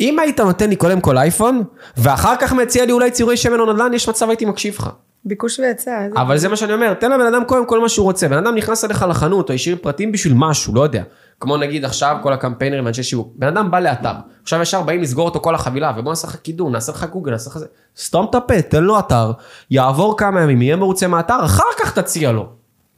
אם 0.00 0.18
היית 0.18 0.40
נותן 0.40 0.70
לי 0.70 0.76
קודם 0.76 1.00
כל 1.00 1.18
אייפון, 1.18 1.64
ואחר 1.96 2.34
כך 2.40 2.52
מציע 2.52 2.86
לי 2.86 2.92
אולי 2.92 3.10
ציורי 3.10 3.36
שמן 3.36 3.60
או 3.60 3.72
נדל"ן, 3.72 3.94
יש 3.94 4.08
מצב 4.08 4.28
הייתי 4.28 4.44
מקשיב 4.44 4.74
לך. 4.78 4.90
ביקוש 5.24 5.60
והיצע. 5.60 6.06
אבל 6.16 6.38
זה 6.38 6.48
מה 6.48 6.56
שאני 6.56 6.72
אומר, 6.72 6.94
תן 6.94 7.12
לבן 7.12 7.26
אדם 7.26 7.44
קודם 7.44 7.66
כל 7.66 7.80
מה 7.80 7.88
שהוא 7.88 8.04
רוצה. 8.04 8.28
בן 8.28 8.36
אדם 8.36 8.54
נכנס 8.54 8.84
אליך 8.84 9.04
לחנות 9.08 9.48
או 9.48 9.54
השאיר 9.54 9.76
פרטים 9.80 10.12
בשביל 10.12 10.34
משהו, 10.36 10.74
לא 10.74 10.82
יודע. 10.82 11.02
כמו 11.40 11.56
נגיד 11.56 11.84
עכשיו 11.84 12.16
כל 12.22 12.32
הקמפיינרים 12.32 12.84
ואנשי 12.84 13.02
שיווק. 13.02 13.32
בן 13.36 13.46
אדם 13.46 13.70
בא 13.70 13.80
לאתר, 13.80 14.12
עכשיו 14.42 14.62
ישר 14.62 14.82
באים 14.82 15.02
לסגור 15.02 15.24
אותו 15.24 15.40
כל 15.40 15.54
החבילה, 15.54 15.92
ובוא 15.96 16.12
נעשה 16.12 16.28
לך 16.28 16.36
קידום, 16.36 16.72
נעשה 16.72 16.92
לך 16.92 17.04
גוגל, 17.04 17.32
נעשה 17.32 17.50
לך 17.50 17.58
זה. 17.58 17.66
סתום 17.96 18.26
את 18.30 18.34
הפה, 18.34 18.62
תן 18.62 18.84
לו 18.84 18.98
אתר, 18.98 19.32
יעבור 19.70 20.18
כמה 20.18 20.40
ימים, 20.40 20.62
יהיה 20.62 20.76
מרוצה 20.76 21.06
מהאתר, 21.06 21.44
אחר 21.44 21.64
כך 21.78 21.98
תציע 21.98 22.32
לו. 22.32 22.48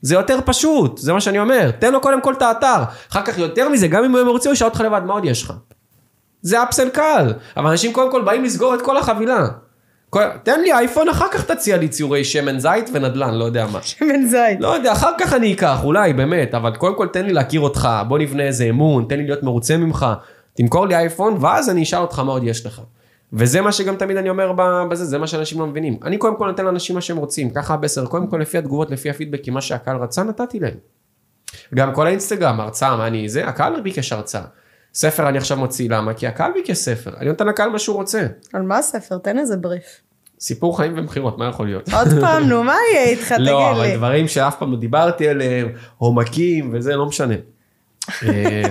זה 0.02 0.14
יותר 0.14 0.38
פשוט, 0.44 0.98
זה 0.98 1.12
מה 1.12 1.20
שאני 1.20 1.38
אומר. 1.38 1.70
תן 1.70 1.92
לו 1.92 2.00
קודם 2.00 2.20
כל 2.20 2.32
את 2.32 2.42
האתר. 2.42 2.82
אחר 3.10 3.22
כך 3.22 3.38
יותר 3.38 3.68
מזה, 3.68 3.88
גם 3.88 4.04
אם 4.04 4.10
הוא 4.10 4.18
יהיה 4.18 4.26
מרוצה, 4.26 4.48
הוא 4.48 4.54
ישאל 4.54 4.68
אותך 4.68 4.80
לבד, 4.80 5.00
מה 5.06 5.12
עוד 5.12 5.24
יש 5.24 5.42
לך? 5.42 5.52
זה 6.46 6.62
אפסל 6.62 6.88
קל. 6.88 7.32
אבל 7.56 7.70
אנשים 7.70 7.92
קודם 7.92 8.10
כל 8.10 8.22
באים 8.22 8.44
לסגור 8.44 8.74
את 8.74 8.82
כל 8.82 8.96
החבילה. 8.96 9.46
כל- 10.10 10.20
תן 10.42 10.60
לי 10.60 10.72
אייפון, 10.72 11.08
אחר 11.08 11.26
כך 11.32 11.44
תציע 11.44 11.76
לי 11.76 11.88
ציורי 11.88 12.24
שמן 12.24 12.58
זית 12.58 12.90
ונדל"ן, 12.92 13.34
לא 13.34 13.44
יודע 13.44 13.66
מה. 13.72 13.78
שמן 13.82 14.26
זית. 14.26 14.60
לא 14.60 14.68
יודע, 14.68 14.92
אחר 14.92 15.10
כך 15.20 15.32
אני 15.32 15.52
אקח, 15.52 15.80
אולי, 15.84 16.12
באמת, 16.12 16.54
אבל 16.54 16.76
קודם 16.76 16.96
כל 16.96 17.06
תן 17.08 17.26
לי 17.26 17.32
להכיר 17.32 17.60
אותך, 17.60 17.88
בוא 18.08 18.18
נבנה 18.18 18.42
איזה 18.42 18.64
אמון, 18.64 19.04
תן 19.08 19.16
לי 19.16 19.24
להיות 19.24 19.42
מרוצה 19.42 19.76
ממך, 19.76 20.06
תמכור 20.54 20.86
לי 20.86 20.94
אייפון, 20.96 21.36
ואז 21.40 21.70
אני 21.70 21.82
אשאל 21.82 21.98
אותך 22.00 22.18
מה 22.18 22.32
עוד 22.32 22.44
יש 22.44 22.66
לך. 22.66 22.80
וזה 23.32 23.60
מה 23.60 23.72
שגם 23.72 23.96
תמיד 23.96 24.16
אני 24.16 24.28
אומר 24.30 24.52
בזה, 24.90 25.04
זה 25.04 25.18
מה 25.18 25.26
שאנשים 25.26 25.60
לא 25.60 25.66
מבינים. 25.66 25.98
אני 26.04 26.18
קודם 26.18 26.36
כל 26.36 26.46
נותן 26.46 26.64
לאנשים 26.64 26.94
מה 26.94 27.00
שהם 27.00 27.16
רוצים, 27.16 27.50
ככה 27.50 27.76
בסדר, 27.76 28.06
קודם 28.06 28.26
כל 28.26 28.36
לפי 28.38 28.58
התגובות, 28.58 28.90
לפי 28.90 29.10
הפידבקים, 29.10 29.54
מה 29.54 29.60
שהקהל 29.60 29.96
רצה, 29.96 30.22
נתתי 30.22 30.60
להם. 30.60 30.74
גם 31.74 31.94
כל 31.94 32.06
האינסטגרם, 32.06 32.60
הרצאה, 32.60 32.96
מה 32.96 33.06
אני, 33.06 33.28
זה, 33.28 33.48
הקהל 33.48 33.80
ביקש 33.80 34.12
הרצאה. 34.12 34.42
ספר 34.96 35.28
אני 35.28 35.38
עכשיו 35.38 35.56
מוציא, 35.56 35.90
למה? 35.90 36.14
כי 36.14 36.26
הקהל 36.26 36.52
ביקש 36.52 36.76
ספר, 36.76 37.10
אני 37.16 37.28
נותן 37.28 37.46
לקהל 37.46 37.70
מה 37.70 37.78
שהוא 37.78 37.96
רוצה. 37.96 38.26
על 38.52 38.62
מה 38.62 38.78
הספר? 38.78 39.18
תן 39.18 39.38
איזה 39.38 39.56
בריף. 39.56 40.00
סיפור 40.40 40.76
חיים 40.76 40.92
ומכירות, 40.96 41.38
מה 41.38 41.48
יכול 41.48 41.66
להיות? 41.66 41.88
עוד 41.92 42.08
פעם, 42.20 42.42
נו, 42.42 42.64
מה 42.64 42.76
יהיה 42.92 43.04
איתך? 43.04 43.32
לא, 43.38 43.38
תגיד 43.38 43.52
אבל 43.52 43.82
לי. 43.82 43.96
דברים 43.96 44.28
שאף 44.28 44.58
פעם 44.58 44.72
לא 44.72 44.78
דיברתי 44.78 45.28
עליהם, 45.28 45.68
עומקים 45.98 46.70
וזה, 46.74 46.96
לא 46.96 47.06
משנה. 47.06 47.34
אה, 48.22 48.62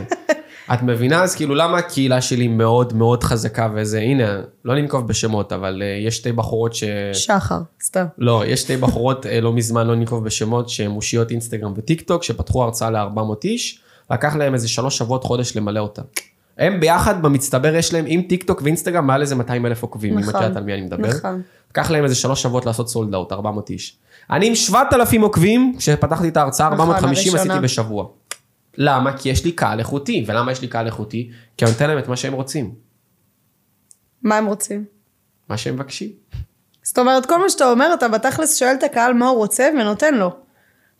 את 0.73 0.83
מבינה 0.83 1.23
אז 1.23 1.35
כאילו 1.35 1.55
למה 1.55 1.77
הקהילה 1.77 2.21
שלי 2.21 2.47
מאוד 2.47 2.93
מאוד 2.93 3.23
חזקה 3.23 3.69
וזה, 3.75 3.99
הנה, 3.99 4.41
לא 4.65 4.75
ננקוב 4.75 5.07
בשמות, 5.07 5.53
אבל 5.53 5.81
אה, 5.85 6.07
יש 6.07 6.17
שתי 6.17 6.31
בחורות 6.31 6.73
ש... 6.73 6.83
שחר, 7.13 7.59
סתם. 7.83 8.05
לא, 8.17 8.43
יש 8.47 8.61
שתי 8.61 8.77
בחורות 8.77 9.25
אה, 9.25 9.41
לא 9.41 9.53
מזמן, 9.53 9.87
לא 9.87 9.95
ננקוב 9.95 10.25
בשמות, 10.25 10.69
שהן 10.69 10.91
אושיות 10.91 11.31
אינסטגרם 11.31 11.73
וטיק 11.75 12.01
טוק, 12.01 12.23
שפתחו 12.23 12.63
הרצאה 12.63 12.89
ל-400 12.89 13.35
איש, 13.43 13.79
לקח 14.11 14.35
להם 14.35 14.53
איזה 14.53 14.67
שלוש 14.67 14.97
שבועות 14.97 15.23
חודש 15.23 15.57
למלא 15.57 15.79
אותה. 15.79 16.01
הם 16.57 16.79
ביחד 16.79 17.21
במצטבר 17.21 17.75
יש 17.75 17.93
להם 17.93 18.05
עם 18.07 18.21
טיק 18.21 18.43
טוק 18.43 18.61
ואינסטגרם 18.61 19.07
מעל 19.07 19.21
איזה 19.21 19.35
200 19.35 19.65
אלף 19.65 19.83
עוקבים, 19.83 20.13
אם 20.13 20.19
אני 20.19 20.23
נכון, 20.23 20.41
יודעת 20.41 20.57
על 20.57 20.63
מי 20.63 20.73
אני 20.73 20.81
מדבר. 20.81 21.07
נכון. 21.07 21.41
לקח 21.69 21.91
להם 21.91 22.03
איזה 22.03 22.15
שלוש 22.15 22.41
שבועות 22.41 22.65
לעשות 22.65 22.89
sold 22.89 23.13
out, 23.13 23.31
400 23.31 23.69
איש. 23.69 23.97
אני 24.29 24.47
עם 24.47 24.55
7,000 24.55 25.21
עוקבים, 25.21 25.75
כשפתחתי 25.77 26.27
את 26.27 26.37
ההרצאה, 26.37 26.69
נכון, 26.69 26.79
450 26.79 27.33
הראשונה. 27.33 27.53
עשיתי 27.53 27.63
בשבוע. 27.63 28.07
למה? 28.77 29.17
כי 29.17 29.29
יש 29.29 29.45
לי 29.45 29.51
קהל 29.51 29.79
איכותי. 29.79 30.23
ולמה 30.27 30.51
יש 30.51 30.61
לי 30.61 30.67
קהל 30.67 30.85
איכותי? 30.85 31.31
כי 31.57 31.65
אני 31.65 31.71
נותן 31.71 31.87
להם 31.87 31.97
את 31.97 32.07
מה 32.07 32.15
שהם 32.15 32.33
רוצים. 32.33 32.75
מה 34.23 34.37
הם 34.37 34.45
רוצים? 34.45 34.85
מה 35.49 35.57
שהם 35.57 35.75
מבקשים. 35.75 36.09
זאת 36.83 36.99
אומרת, 36.99 37.25
כל 37.25 37.37
מה 37.41 37.49
שאתה 37.49 37.71
אומר, 37.71 37.93
אתה 37.93 38.07
בתכלס 38.07 38.59
שואל 38.59 38.75
את 38.79 38.83
הקהל 38.83 39.13
מה 39.13 39.27
הוא 39.27 39.37
רוצה 39.37 39.69
ונותן 39.79 40.13
לו. 40.13 40.35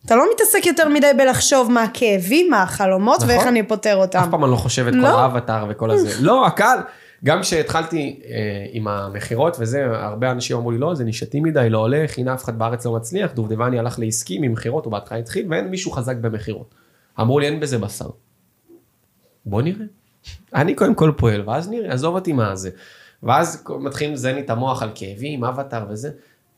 אתה 0.06 0.16
לא 0.16 0.26
מתעסק 0.34 0.66
יותר 0.66 0.90
מדי 0.90 1.12
בלחשוב 1.18 1.72
מה 1.72 1.84
הכאבים, 1.84 2.50
מה 2.50 2.64
החלומות 2.64 3.16
נכון. 3.16 3.30
ואיך 3.30 3.48
אני 3.48 3.64
פותר 3.64 3.96
אותם. 3.96 4.20
אף 4.20 4.28
פעם 4.32 4.44
אני 4.44 4.52
לא 4.52 4.56
חושב 4.56 4.88
את 4.88 4.94
כל 4.94 5.00
לא. 5.00 5.20
האבטר 5.20 5.66
וכל 5.70 5.92
הזה. 5.92 6.10
לא, 6.28 6.48
הקהל, 6.48 6.80
גם 7.24 7.42
כשהתחלתי 7.42 8.20
אה, 8.26 8.66
עם 8.72 8.88
המכירות 8.88 9.58
וזה, 9.60 9.86
הרבה 9.92 10.32
אנשים 10.32 10.58
אמרו 10.58 10.72
לי, 10.72 10.78
לא, 10.78 10.96
זה 10.96 11.04
נישתי 11.04 11.40
מדי, 11.40 11.70
לא 11.70 11.78
הולך, 11.78 12.18
הנה 12.18 12.34
אף 12.34 12.44
אחד 12.44 12.60
בארץ 12.60 12.86
לא 12.86 12.96
מצליח, 12.96 13.32
דובדבני 13.32 13.80
הלך 13.80 14.00
לעסקי 14.00 14.40
ממכירות, 14.40 14.86
הוא 14.86 14.92
בהתחלה 14.92 15.18
התחיל, 15.18 15.48
ואין 15.50 15.68
מישהו 15.68 15.92
חזק 15.92 16.16
במכירות. 16.16 16.76
אמרו 17.20 17.40
לי, 17.40 17.46
אין 17.46 17.60
בזה 17.60 17.78
בשר. 17.78 18.10
בוא 19.46 19.62
נראה. 19.62 19.86
אני 20.56 20.76
קודם 20.76 20.96
כל 20.96 21.12
פועל, 21.18 21.50
ואז 21.50 21.70
נראה, 21.70 21.94
עזוב 21.94 22.16
אותי 22.16 22.34
מה 22.34 22.56
זה. 22.56 22.70
ואז 23.24 23.64
מתחילים 23.80 24.14
לזיין 24.14 24.36
לי 24.36 24.42
את 24.42 24.50
המוח 24.50 24.84
על 24.84 24.90
כאבים, 24.96 25.44
אבטר 25.44 25.86
וזה. 25.90 26.10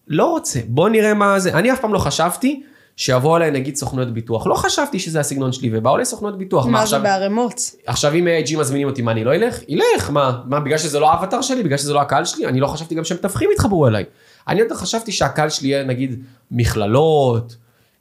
לא 0.08 0.26
רוצה, 0.26 0.60
בוא 0.68 0.90
נראה 0.90 1.14
מה 1.14 1.40
זה. 1.40 1.54
אני 1.54 1.74
אף 1.74 1.82
פעם 1.82 1.94
לא 1.94 2.00
חשבתי 2.00 2.64
שיבוא 2.98 3.38
אליי 3.38 3.52
נגיד 3.52 3.76
סוכנויות 3.76 4.14
ביטוח. 4.14 4.48
לא 4.48 4.56
חשבתי 4.56 5.00
שזה 5.00 5.20
הסגנון 5.20 5.52
שלי, 5.52 5.70
ובאו 5.74 5.98
לי 5.98 6.06
סוכנויות 6.06 6.38
ביטוח. 6.38 6.66
מה 6.66 6.78
זה 6.78 6.84
עכשיו- 6.84 7.02
בערימות? 7.04 7.62
עכשיו 7.86 8.14
אם 8.14 8.28
AIG 8.28 8.58
מזמינים 8.60 8.88
אותי, 8.88 9.02
מה 9.02 9.12
אני 9.12 9.24
לא 9.24 9.36
אלך? 9.36 9.60
ילך, 9.68 10.10
מה? 10.10 10.42
מה, 10.46 10.60
בגלל 10.60 10.78
שזה 10.78 11.00
לא 11.00 11.12
האבטר 11.12 11.42
שלי? 11.42 11.64
בגלל 11.64 11.78
שזה 11.78 11.94
לא 11.94 12.02
הקהל 12.02 12.26
שלי? 12.26 12.46
אני 12.48 12.60
לא 12.60 12.68
חשבתי 12.68 12.96
גם 12.96 13.04
שמתווכים 13.04 13.50
יתחברו 13.54 13.88
אליי. 13.88 14.04
אני 14.48 14.60
יותר 14.60 14.76
חשבתי 14.76 15.12
שהקהל 15.12 15.50
שלי 15.50 15.68
יהיה 15.68 15.84
נגיד 15.84 16.24
מכללות, 16.52 17.56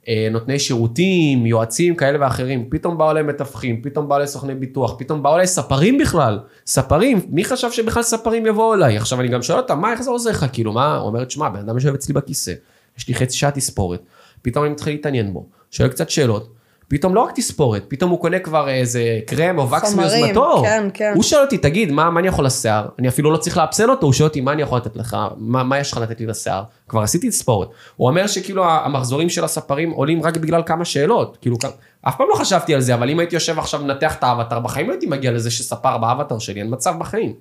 אה, 0.07 0.27
נותני 0.31 0.59
שירותים, 0.59 1.45
יועצים 1.45 1.95
כאלה 1.95 2.17
ואחרים. 2.21 2.65
פתאום 2.69 2.97
באו 2.97 3.11
אליהם 3.11 3.27
מתווכים, 3.27 3.81
פתאום 3.81 4.07
באו 4.07 4.15
אליהם 4.17 4.27
סוכני 4.27 4.55
ביטוח, 4.55 4.95
פתאום 4.99 5.23
באו 5.23 5.33
אליהם 5.33 5.47
ספרים 5.47 5.97
בכלל. 5.97 6.39
ספרים, 6.67 7.21
מי 7.29 7.45
חשב 7.45 7.71
שבכלל 7.71 8.03
ספרים 8.03 8.45
יבואו 8.45 8.73
אליי? 8.73 8.97
עכשיו 8.97 9.19
אני 9.19 9.27
גם 9.27 9.41
שואל 9.41 9.57
אותם, 9.59 9.79
מה, 9.79 9.91
איך 9.91 10.01
זה 10.01 10.09
עוזר 10.09 10.29
לך? 10.29 10.45
כאילו, 10.53 10.71
מה? 10.73 10.97
אומרת, 10.97 11.31
שמע, 11.31 11.49
בן 11.49 11.59
אדם 11.59 11.75
יושב 11.75 11.93
אצלי 11.93 12.13
בכיסא, 12.13 12.53
יש 12.97 13.07
לי 13.07 13.15
חצי 13.15 13.37
שעה 13.37 13.51
תספורת, 13.51 13.99
פתאום 14.41 14.65
אני 14.65 14.73
מתחיל 14.73 14.93
להתעניין 14.93 15.33
בו, 15.33 15.45
שואל 15.71 15.89
קצת 15.89 16.09
שאלות. 16.09 16.53
פתאום 16.89 17.15
לא 17.15 17.21
רק 17.21 17.31
תספורת, 17.35 17.83
פתאום 17.87 18.11
הוא 18.11 18.21
קונה 18.21 18.39
כבר 18.39 18.69
איזה 18.69 19.19
קרם 19.25 19.57
או 19.57 19.71
וקס 19.71 19.95
מיוזמתו. 19.95 20.61
כן, 20.63 20.87
כן. 20.93 21.11
הוא 21.15 21.23
שואל 21.23 21.41
אותי, 21.41 21.57
תגיד, 21.57 21.91
מה, 21.91 22.09
מה 22.09 22.19
אני 22.19 22.27
יכול 22.27 22.45
לשיער? 22.45 22.87
אני 22.99 23.07
אפילו 23.07 23.31
לא 23.31 23.37
צריך 23.37 23.57
לאפסן 23.57 23.89
אותו, 23.89 24.05
הוא 24.05 24.13
שואל 24.13 24.27
אותי, 24.27 24.41
מה 24.41 24.51
אני 24.51 24.61
יכול 24.61 24.77
לתת 24.77 24.95
לך? 24.95 25.17
מה, 25.37 25.63
מה 25.63 25.79
יש 25.79 25.91
לך 25.91 25.97
לתת 25.97 26.19
לי 26.19 26.25
לשיער? 26.25 26.63
כבר 26.87 27.01
עשיתי 27.01 27.29
תספורת. 27.29 27.67
הוא 27.95 28.07
אומר 28.09 28.27
שכאילו 28.27 28.65
המחזורים 28.65 29.29
של 29.29 29.43
הספרים 29.43 29.91
עולים 29.91 30.23
רק 30.23 30.37
בגלל 30.37 30.63
כמה 30.65 30.85
שאלות. 30.85 31.37
כאילו, 31.41 31.57
אף 32.01 32.17
פעם 32.17 32.27
לא 32.29 32.35
חשבתי 32.35 32.75
על 32.75 32.81
זה, 32.81 32.93
אבל 32.93 33.09
אם 33.09 33.19
הייתי 33.19 33.35
יושב 33.35 33.59
עכשיו 33.59 33.81
ומנתח 33.81 34.15
את 34.15 34.23
האבטר, 34.23 34.59
בחיים 34.59 34.87
לא 34.87 34.93
הייתי 34.93 35.05
מגיע 35.05 35.31
לזה 35.31 35.51
שספר 35.51 35.97
באבטר 35.97 36.39
שלי, 36.39 36.61
אין 36.61 36.67
מצב 36.73 36.93
בחיים. 36.99 37.33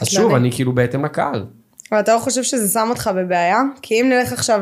אז 0.00 0.08
שוב, 0.08 0.24
קטלני. 0.24 0.36
אני 0.36 0.52
כאילו 0.52 0.74
בהתאם 0.74 1.04
לקהל. 1.04 1.44
אבל 1.92 2.00
אתה 2.00 2.14
לא 2.14 2.18
חושב 2.18 2.42
שזה 2.42 2.68
שם 2.72 2.86
אותך 2.90 3.10
בבעיה? 3.16 3.60
כי 3.82 4.00
אם 4.00 4.08
נלך 4.08 4.32
עכשיו 4.32 4.60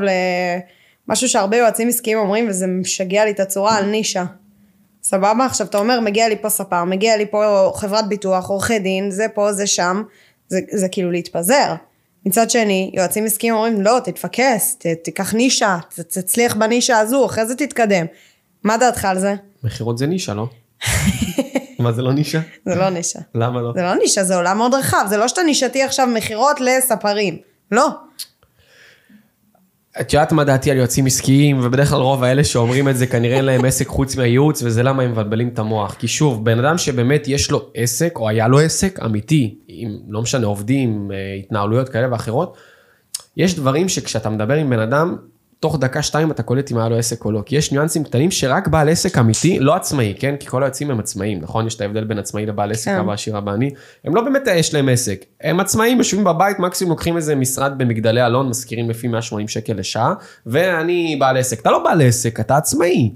למשהו 1.08 1.28
שהרבה 1.28 1.56
יועצים 1.56 1.88
עסקיים 1.88 2.18
אומרים, 2.18 2.48
וזה 2.48 2.66
משגע 2.66 3.24
לי 3.24 3.30
את 3.30 3.40
הצורה 3.40 3.76
על 3.76 3.84
נישה. 3.84 4.24
סבבה? 5.02 5.46
עכשיו 5.46 5.66
אתה 5.66 5.78
אומר, 5.78 6.00
מגיע 6.00 6.28
לי 6.28 6.36
פה 6.42 6.48
ספר, 6.48 6.84
מגיע 6.84 7.16
לי 7.16 7.26
פה 7.26 7.72
חברת 7.76 8.08
ביטוח, 8.08 8.48
עורכי 8.48 8.78
דין, 8.78 9.10
זה 9.10 9.26
פה, 9.34 9.52
זה 9.52 9.66
שם, 9.66 10.02
זה, 10.48 10.60
זה 10.72 10.88
כאילו 10.88 11.10
להתפזר. 11.10 11.74
מצד 12.26 12.50
שני, 12.50 12.90
יועצים 12.94 13.24
עסקיים 13.24 13.54
אומרים, 13.54 13.82
לא, 13.82 13.98
תתפקס, 14.04 14.76
ת, 14.78 14.86
תיקח 14.86 15.34
נישה, 15.34 15.78
ת, 15.94 16.00
תצליח 16.00 16.56
בנישה 16.56 16.98
הזו, 16.98 17.26
אחרי 17.26 17.46
זה 17.46 17.54
תתקדם. 17.54 18.06
מה 18.62 18.76
דעתך 18.76 19.04
על 19.04 19.18
זה? 19.18 19.34
מכירות 19.64 19.98
זה 19.98 20.06
נישה, 20.06 20.34
לא? 20.34 20.46
מה 21.78 21.92
זה 21.92 22.02
לא 22.02 22.12
נישה? 22.12 22.40
זה 22.68 22.74
לא 22.74 22.90
נישה. 22.90 23.18
למה 23.34 23.62
לא? 23.62 23.72
זה 23.76 23.82
לא 23.82 23.94
נישה, 23.94 24.24
זה 24.24 24.36
עולם 24.36 24.58
מאוד 24.58 24.74
רחב, 24.74 25.06
זה 25.08 25.16
לא 25.16 25.28
שאתה 25.28 25.42
נישתי 25.42 25.82
עכשיו 25.82 26.06
מכירות 26.06 26.60
לספרים. 26.60 27.38
לא. 27.72 27.88
את 30.00 30.12
יודעת 30.12 30.32
מה 30.32 30.44
דעתי 30.44 30.70
על 30.70 30.76
יועצים 30.76 31.06
עסקיים, 31.06 31.60
ובדרך 31.62 31.88
כלל 31.88 32.00
רוב 32.00 32.24
האלה 32.24 32.44
שאומרים 32.44 32.88
את 32.88 32.96
זה 32.96 33.06
כנראה 33.06 33.36
אין 33.36 33.44
להם 33.44 33.64
עסק 33.68 33.86
חוץ 33.86 34.16
מהייעוץ, 34.16 34.62
וזה 34.62 34.82
למה 34.82 35.02
הם 35.02 35.10
מבלבלים 35.10 35.48
את 35.48 35.58
המוח. 35.58 35.94
כי 35.94 36.08
שוב, 36.08 36.44
בן 36.44 36.58
אדם 36.58 36.78
שבאמת 36.78 37.28
יש 37.28 37.50
לו 37.50 37.70
עסק, 37.74 38.12
או 38.16 38.28
היה 38.28 38.48
לו 38.48 38.58
עסק 38.58 39.00
אמיתי, 39.04 39.58
עם 39.68 39.90
לא 40.08 40.22
משנה, 40.22 40.46
עובדים, 40.46 41.10
אה, 41.14 41.34
התנהלויות 41.34 41.88
כאלה 41.88 42.12
ואחרות, 42.12 42.56
יש 43.36 43.54
דברים 43.54 43.88
שכשאתה 43.88 44.30
מדבר 44.30 44.54
עם 44.54 44.70
בן 44.70 44.78
אדם, 44.78 45.16
תוך 45.64 45.78
דקה 45.78 46.02
שתיים 46.02 46.30
אתה 46.30 46.42
קולט 46.42 46.72
אם 46.72 46.78
היה 46.78 46.88
לו 46.88 46.98
עסק 46.98 47.24
או 47.24 47.32
לא. 47.32 47.42
כי 47.46 47.56
יש 47.56 47.72
ניואנסים 47.72 48.04
קטנים 48.04 48.30
שרק 48.30 48.68
בעל 48.68 48.88
עסק 48.88 49.18
אמיתי, 49.18 49.58
לא 49.58 49.74
עצמאי, 49.74 50.14
כן? 50.18 50.34
כי 50.40 50.46
כל 50.46 50.62
היועצים 50.62 50.90
הם 50.90 51.00
עצמאים, 51.00 51.40
נכון? 51.40 51.66
יש 51.66 51.74
את 51.74 51.80
ההבדל 51.80 52.04
בין 52.04 52.18
עצמאי 52.18 52.46
לבעל 52.46 52.72
עסק, 52.72 52.90
כן. 52.90 52.98
אבא 52.98 53.12
עשיר 53.12 53.38
אבא 53.38 53.52
עני. 53.52 53.70
הם 54.04 54.14
לא 54.14 54.22
באמת 54.22 54.42
יש 54.54 54.74
להם 54.74 54.88
עסק. 54.88 55.24
הם 55.40 55.60
עצמאים, 55.60 55.98
יושבים 55.98 56.24
בבית, 56.24 56.58
מקסימום 56.58 56.90
לוקחים 56.90 57.16
איזה 57.16 57.34
משרד 57.34 57.78
במגדלי 57.78 58.26
אלון, 58.26 58.48
משכירים 58.48 58.90
לפי 58.90 59.08
180 59.08 59.48
שקל 59.48 59.72
לשעה, 59.72 60.14
ואני 60.46 61.16
בעל 61.20 61.36
עסק. 61.36 61.60
אתה 61.60 61.70
לא 61.70 61.84
בעל 61.84 62.02
עסק, 62.02 62.40
אתה 62.40 62.56
עצמאי. 62.56 63.12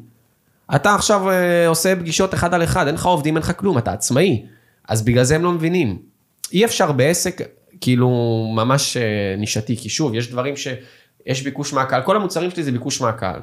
אתה 0.75 0.95
עכשיו 0.95 1.31
אה, 1.31 1.69
עושה 1.69 1.97
פגישות 1.97 2.35
אחד 2.35 2.55
על 2.55 2.65
אחד, 2.65 2.87
אין 2.87 2.95
לך 2.95 3.07
עובדים, 3.07 3.37
אין 3.37 3.43
לך 3.43 3.53
כלום, 3.57 3.79
אתה 3.79 3.93
עצמאי. 3.93 4.43
אז 4.89 5.03
בגלל 5.03 5.25
זה 5.25 5.35
הם 5.35 5.43
לא 5.43 5.53
מבינים. 5.53 5.99
אי 6.53 6.65
אפשר 6.65 6.93
בעסק, 6.93 7.41
כאילו, 7.81 8.09
ממש 8.57 8.97
אה, 8.97 9.03
נישתי, 9.39 9.77
כי 9.77 9.89
שוב, 9.89 10.15
יש 10.15 10.31
דברים 10.31 10.55
שיש 11.29 11.43
ביקוש 11.43 11.73
מהקהל, 11.73 12.03
כל 12.03 12.17
המוצרים 12.17 12.51
שלי 12.51 12.63
זה 12.63 12.73
ביקוש 12.73 13.01
מהקהל. 13.01 13.41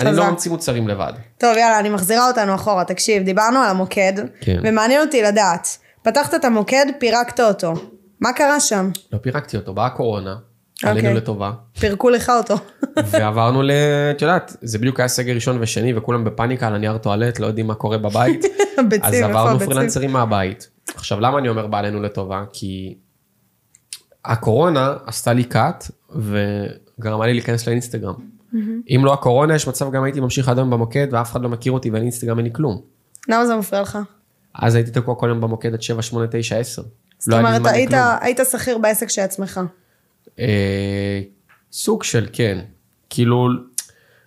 אני. 0.00 0.16
לא 0.16 0.30
ממציא 0.30 0.50
מוצרים 0.50 0.88
לבד. 0.88 1.12
טוב, 1.38 1.56
יאללה, 1.56 1.78
אני 1.78 1.88
מחזירה 1.88 2.28
אותנו 2.28 2.54
אחורה. 2.54 2.84
תקשיב, 2.84 3.22
דיברנו 3.22 3.58
על 3.58 3.70
המוקד, 3.70 4.12
כן. 4.40 4.60
ומעניין 4.64 5.00
אותי 5.00 5.22
לדעת. 5.22 5.78
פתחת 6.02 6.34
את 6.34 6.44
המוקד, 6.44 6.86
פירקת 6.98 7.40
אותו. 7.40 7.72
מה 8.20 8.32
קרה 8.32 8.60
שם? 8.60 8.90
לא 9.12 9.18
פירקתי 9.18 9.56
אותו, 9.56 9.74
באה 9.74 9.86
הקורונה, 9.86 10.36
אוקיי. 10.76 10.90
עלינו 10.90 11.14
לטובה, 11.14 11.52
פירקו 11.78 12.10
לך 12.10 12.32
אותו. 12.38 12.54
ועברנו 13.10 13.62
ל... 13.62 13.70
את 14.10 14.22
יודעת, 14.22 14.56
זה 14.62 14.78
בדיוק 14.78 15.00
היה 15.00 15.08
סגר 15.08 15.34
ראשון 15.34 15.58
ושני, 15.60 15.96
וכולם 15.96 16.24
בפאניקה 16.24 16.66
על 16.66 16.74
הנייר 16.74 16.98
טואלט, 16.98 17.38
לא 17.38 17.46
יודעים 17.46 17.66
מה 17.66 17.74
קורה 17.74 17.98
בבית. 17.98 18.44
ביצים, 18.88 19.04
אז 19.04 19.14
איפה 19.14 19.26
עברנו? 19.26 19.58
פרילנסרים 19.58 20.10
מהבית. 20.10 20.70
עכשיו, 20.94 21.20
למה 21.20 21.38
אני 21.38 21.48
אומר 21.48 21.66
בא 21.66 21.78
עלינו 21.78 22.02
לטובה? 22.02 22.44
כי 22.52 22.94
הקורונה 24.24 24.94
עשתה 25.06 25.32
לי 25.32 25.44
קאט, 25.44 25.90
וגרמה 26.10 27.26
לי 27.26 27.32
להיכנס 27.32 27.66
לאינסטגרם. 27.66 28.14
אם 28.88 29.02
לא 29.04 29.12
הקורונה, 29.12 29.54
יש 29.54 29.68
מצב 29.68 29.92
גם 29.92 30.04
הייתי 30.04 30.20
ממשיך 30.20 30.48
עד 30.48 30.58
היום 30.58 30.70
במוקד, 30.70 31.06
ואף 31.10 31.32
אחד 31.32 31.42
לא 31.42 31.48
מכיר 31.48 31.72
אותי, 31.72 31.90
ואין 31.90 32.02
אינסטגרם, 32.02 32.38
אין 32.38 32.46
לי 32.46 32.52
כלום. 32.52 32.80
למה 33.28 33.46
זה 33.46 33.56
מפריע 33.56 33.82
לך? 33.82 33.98
אז 34.54 34.74
הייתי 34.74 34.90
תקוע 34.90 35.14
כל 35.14 35.26
יום 35.28 35.40
במוקד 35.40 35.74
עד 35.74 35.82
7, 35.82 36.02
8, 36.02 36.26
9, 36.30 36.58
10. 36.58 36.82
זאת 37.18 37.28
לא 37.28 37.38
אומרת. 37.38 37.62
היית 38.20 38.40
שכיר 38.50 38.78
בעסק 38.78 39.08
של 39.08 39.20
עצמך. 39.20 39.60
אה, 40.38 41.20
סוג 41.72 42.02
של 42.02 42.26
כן. 42.32 42.58
כאילו, 43.10 43.48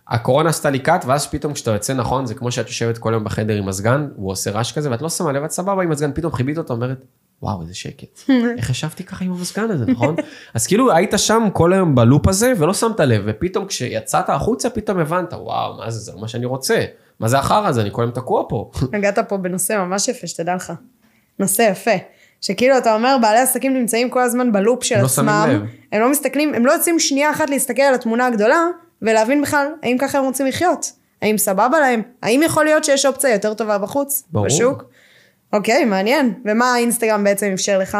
הקורונה 0.07 0.49
עשתה 0.49 0.69
לי 0.69 0.79
קאט, 0.79 1.05
ואז 1.07 1.27
פתאום 1.27 1.53
כשאתה 1.53 1.71
יוצא 1.71 1.93
נכון, 1.93 2.25
זה 2.25 2.35
כמו 2.35 2.51
שאת 2.51 2.67
יושבת 2.67 2.97
כל 2.97 3.11
יום 3.13 3.23
בחדר 3.23 3.55
עם 3.55 3.65
מזגן, 3.65 4.07
הוא 4.15 4.31
עושה 4.31 4.51
רעש 4.51 4.71
כזה, 4.71 4.91
ואת 4.91 5.01
לא 5.01 5.09
שמה 5.09 5.31
לב, 5.31 5.43
את 5.43 5.51
סבבה 5.51 5.83
עם 5.83 5.89
מזגן, 5.89 6.11
פתאום 6.13 6.33
חיבית 6.33 6.57
אותו, 6.57 6.73
אומרת, 6.73 7.05
וואו, 7.41 7.61
איזה 7.61 7.75
שקט. 7.75 8.19
איך 8.57 8.69
ישבתי 8.69 9.03
ככה 9.03 9.25
עם 9.25 9.31
המזגן 9.31 9.71
הזה, 9.71 9.85
נכון? 9.85 10.15
אז 10.53 10.67
כאילו 10.67 10.95
היית 10.95 11.13
שם 11.17 11.47
כל 11.53 11.73
היום 11.73 11.95
בלופ 11.95 12.27
הזה, 12.27 12.53
ולא 12.57 12.73
שמת 12.73 12.99
לב, 12.99 13.23
ופתאום 13.25 13.65
כשיצאת 13.65 14.29
החוצה, 14.29 14.69
פתאום 14.69 14.99
הבנת, 14.99 15.33
וואו, 15.33 15.77
מה 15.77 15.91
זה, 15.91 15.99
זה 15.99 16.11
לא 16.11 16.21
מה 16.21 16.27
שאני 16.27 16.45
רוצה. 16.45 16.85
מה 17.19 17.27
זה 17.27 17.39
החרא 17.39 17.67
הזה, 17.67 17.81
אני 17.81 17.89
כל 17.93 18.01
היום 18.01 18.11
תקוע 18.11 18.43
פה. 18.49 18.71
נגעת 18.93 19.19
פה 19.19 19.37
בנושא 19.37 19.73
ממש 19.73 20.07
יפה, 20.07 20.27
שתדע 20.27 20.55
לך. 20.55 20.73
נושא 21.39 21.61
יפה. 21.61 21.91
שכאילו 22.41 22.77
אתה 22.77 22.95
אומר, 22.95 23.17
בעלי 23.21 23.39
עסקים 23.39 23.73
נמצאים 23.73 24.09
כל 24.09 24.21
הזמן 24.21 24.51
בלופ 24.51 24.83
של 24.83 24.95
הם 24.95 25.01
לא 25.01 25.05
עצמם. 25.05 25.65
הם 25.91 26.01
לא 26.01 26.11
מסתכלים, 26.11 26.53
הם 26.53 26.65
לא 26.65 26.71
יוצאים 26.71 26.99
שנייה 26.99 27.31
אחת 27.31 27.49
להסתכל 27.49 27.81
על 27.81 27.93
התמונה 27.93 28.27
הגדולה, 28.27 28.65
ולהבין 29.01 29.41
בכלל, 29.41 29.67
האם 29.83 29.97
ככה 29.99 30.17
הם 30.17 30.23
רוצים 30.23 30.45
לחיות? 30.45 30.91
האם 31.21 31.37
סבבה 31.37 31.79
להם? 31.79 32.01
האם 32.21 32.41
יכול 32.45 32.65
להיות 32.65 32.83
שיש 32.83 33.05
אופציה 33.05 33.33
יותר 33.33 33.53
טובה 33.53 33.77
בחוץ? 33.77 34.23
ברור. 34.31 34.45
בשוק? 34.45 34.83
אוקיי, 35.53 35.85
מעניין. 35.85 36.41
ומה 36.45 36.73
האינסטגרם 36.73 37.23
בעצם 37.23 37.49
אפשר 37.53 37.79
לך? 37.79 37.97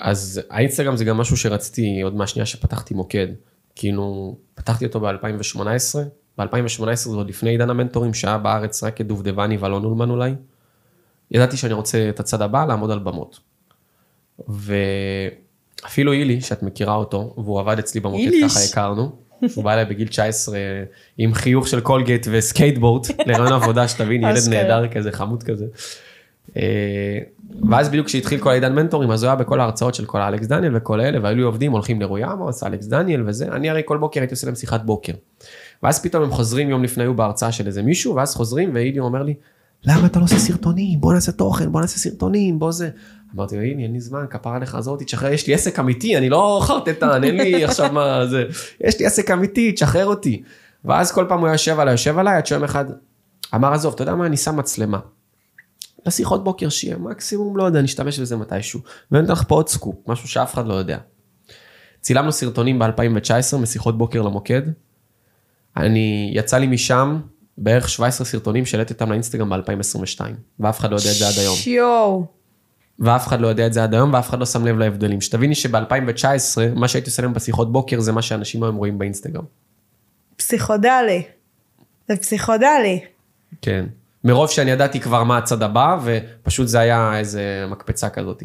אז 0.00 0.40
האינסטגרם 0.50 0.96
זה 0.96 1.04
גם 1.04 1.16
משהו 1.16 1.36
שרציתי 1.36 2.00
עוד 2.00 2.14
מהשנייה 2.14 2.46
שפתחתי 2.46 2.94
מוקד. 2.94 3.26
כאילו, 3.74 4.36
פתחתי 4.54 4.86
אותו 4.86 5.00
ב-2018, 5.00 5.98
ב-2018 6.38 6.94
זה 6.94 7.16
עוד 7.16 7.28
לפני 7.28 7.50
עידן 7.50 7.70
המנטורים, 7.70 8.14
שהיה 8.14 8.38
בארץ 8.38 8.82
רק 8.82 9.00
את 9.00 9.06
דובדבני 9.06 9.56
ואלון 9.56 9.84
אולמן 9.84 10.10
אולי. 10.10 10.34
ידעתי 11.30 11.56
שאני 11.56 11.72
רוצה 11.72 12.08
את 12.08 12.20
הצד 12.20 12.42
הבא, 12.42 12.64
לעמוד 12.64 12.90
על 12.90 12.98
במות. 12.98 13.40
ואפילו 14.48 16.12
אילי, 16.12 16.40
שאת 16.40 16.62
מכירה 16.62 16.94
אותו, 16.94 17.34
והוא 17.36 17.60
עבד 17.60 17.78
אצלי 17.78 18.00
במוקד, 18.00 18.22
אילי. 18.22 18.52
ככה 18.52 18.64
הכרנו. 18.70 19.12
הוא 19.54 19.64
בא 19.64 19.72
אליי 19.72 19.84
בגיל 19.84 20.08
19 20.08 20.58
עם 21.18 21.34
חיוך 21.34 21.68
של 21.68 21.80
קולגייט 21.80 22.26
וסקייטבורד, 22.30 23.06
לראיון 23.26 23.52
עבודה, 23.52 23.88
שתבין, 23.88 24.22
ילד 24.22 24.36
אשכרה. 24.36 24.62
נהדר 24.62 24.88
כזה, 24.88 25.12
חמוד 25.12 25.42
כזה. 25.42 25.66
אה, 26.56 27.18
ואז 27.70 27.88
בדיוק 27.88 28.06
כשהתחיל 28.06 28.40
כל 28.40 28.50
העידן 28.50 28.74
מנטורים, 28.74 29.10
אז 29.10 29.22
הוא 29.22 29.28
היה 29.28 29.36
בכל 29.36 29.60
ההרצאות 29.60 29.94
של 29.94 30.04
כל 30.04 30.20
אלכס 30.20 30.46
דניאל 30.46 30.76
וכל 30.76 31.00
אלה, 31.00 31.18
והיו 31.22 31.36
לי 31.36 31.42
עובדים, 31.42 31.72
הולכים 31.72 32.00
לרועי 32.00 32.24
עמוס, 32.24 32.64
אלכס 32.64 32.86
דניאל 32.86 33.28
וזה, 33.28 33.48
אני 33.48 33.70
הרי 33.70 33.82
כל 33.84 33.98
בוקר 33.98 34.20
הייתי 34.20 34.34
עושה 34.34 34.46
להם 34.46 34.56
שיחת 34.56 34.82
בוקר. 34.82 35.12
ואז 35.82 36.02
פתאום 36.02 36.22
הם 36.22 36.30
חוזרים 36.30 36.70
יום 36.70 36.84
לפני, 36.84 37.04
היו 37.04 37.14
בהרצאה 37.14 37.52
של 37.52 37.66
איזה 37.66 37.82
מישהו, 37.82 38.14
ואז 38.14 38.34
חוזרים, 38.34 38.70
ואילי 38.74 38.98
אומר 38.98 39.22
לי, 39.22 39.34
למה 39.84 40.06
אתה 40.06 40.18
לא 40.18 40.24
עושה 40.24 40.38
סרטונים? 40.38 41.00
בוא 41.00 41.14
נעשה 41.14 41.32
תוכן, 41.32 41.72
בוא 41.72 41.80
נעשה 41.80 41.98
סרטונים, 41.98 42.58
בוא 42.58 42.72
זה. 42.72 42.90
אמרתי 43.34 43.56
לו, 43.56 43.62
הנה, 43.62 43.82
אין 43.82 43.92
לי 43.92 44.00
זמן, 44.00 44.24
כפרה 44.30 44.58
לך, 44.58 44.74
עזור 44.74 44.94
אותי, 44.94 45.04
תשחרר, 45.04 45.32
יש 45.32 45.46
לי 45.46 45.54
עסק 45.54 45.78
אמיתי, 45.78 46.16
אני 46.18 46.28
לא 46.28 46.60
חרטטן, 46.62 47.24
אין 47.24 47.36
לי 47.36 47.64
עכשיו 47.64 47.92
מה 47.92 48.26
זה, 48.26 48.44
יש 48.80 48.98
לי 49.00 49.06
עסק 49.06 49.30
אמיתי, 49.30 49.72
תשחרר 49.72 50.06
אותי. 50.06 50.42
ואז 50.84 51.12
כל 51.12 51.26
פעם 51.28 51.40
הוא 51.40 51.48
יושב 51.48 51.80
עליי, 51.80 51.94
יושב 51.94 52.18
עליי, 52.18 52.36
עד 52.36 52.46
שיום 52.46 52.64
אחד 52.64 52.84
אמר, 53.54 53.72
עזוב, 53.72 53.94
אתה 53.94 54.02
יודע 54.02 54.14
מה, 54.14 54.26
אני 54.26 54.36
שם 54.36 54.56
מצלמה. 54.56 54.98
לשיחות 56.06 56.44
בוקר 56.44 56.68
שיהיה, 56.68 56.96
מקסימום, 56.96 57.56
לא 57.56 57.64
יודע, 57.64 57.82
נשתמש 57.82 58.18
בזה 58.18 58.36
מתישהו. 58.36 58.80
ואני 59.10 59.24
אתן 59.24 59.32
לך 59.32 59.42
פה 59.48 59.54
עוד 59.54 59.68
סקופ, 59.68 59.96
משהו 60.08 60.28
שאף 60.28 60.54
אחד 60.54 60.66
לא 60.66 60.74
יודע. 60.74 60.98
צילמנו 62.00 62.32
סרטונים 62.32 62.78
ב-2019 62.78 63.56
משיחות 63.56 63.98
בוקר 63.98 64.22
למוקד. 64.22 64.62
אני, 65.76 66.32
יצא 66.34 66.58
לי 66.58 66.66
משם 66.66 67.20
בערך 67.58 67.88
17 67.88 68.26
סרטונים 68.26 68.66
שהעליתי 68.66 68.92
אותם 68.92 69.10
לאינסטגרם 69.10 69.50
ב-2022, 69.50 70.20
ואף 70.60 70.80
אחד 70.80 70.90
לא 70.90 70.96
יודע 70.96 71.10
את 71.10 71.14
זה 71.16 71.28
עד 71.28 71.34
היום. 71.38 71.56
שיואו. 71.56 72.39
ואף 73.00 73.26
אחד 73.26 73.40
לא 73.40 73.48
יודע 73.48 73.66
את 73.66 73.72
זה 73.72 73.82
עד 73.82 73.94
היום, 73.94 74.14
ואף 74.14 74.30
אחד 74.30 74.38
לא 74.38 74.46
שם 74.46 74.66
לב 74.66 74.78
להבדלים. 74.78 75.20
שתביני 75.20 75.54
שב-2019, 75.54 76.58
מה 76.74 76.88
שהייתי 76.88 77.10
עושה 77.10 77.22
להם 77.22 77.34
בשיחות 77.34 77.72
בוקר, 77.72 78.00
זה 78.00 78.12
מה 78.12 78.22
שאנשים 78.22 78.62
היום 78.62 78.76
רואים 78.76 78.98
באינסטגרם. 78.98 79.44
פסיכודלי. 80.36 81.22
זה 82.08 82.16
פסיכודלי. 82.16 83.00
כן. 83.62 83.84
מרוב 84.24 84.50
שאני 84.50 84.70
ידעתי 84.70 85.00
כבר 85.00 85.24
מה 85.24 85.38
הצד 85.38 85.62
הבא, 85.62 85.98
ופשוט 86.04 86.68
זה 86.68 86.80
היה 86.80 87.18
איזה 87.18 87.66
מקפצה 87.70 88.08
כזאת. 88.08 88.42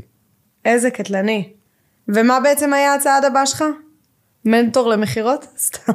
איזה 0.65 0.91
קטלני. 0.91 1.50
ומה 2.08 2.39
בעצם 2.39 2.74
היה 2.74 2.94
הצעד 2.94 3.26
הבא 3.26 3.46
שלך? 3.46 3.63
מנטור 4.46 4.89
למכירות? 4.89 5.46
סתם. 5.68 5.94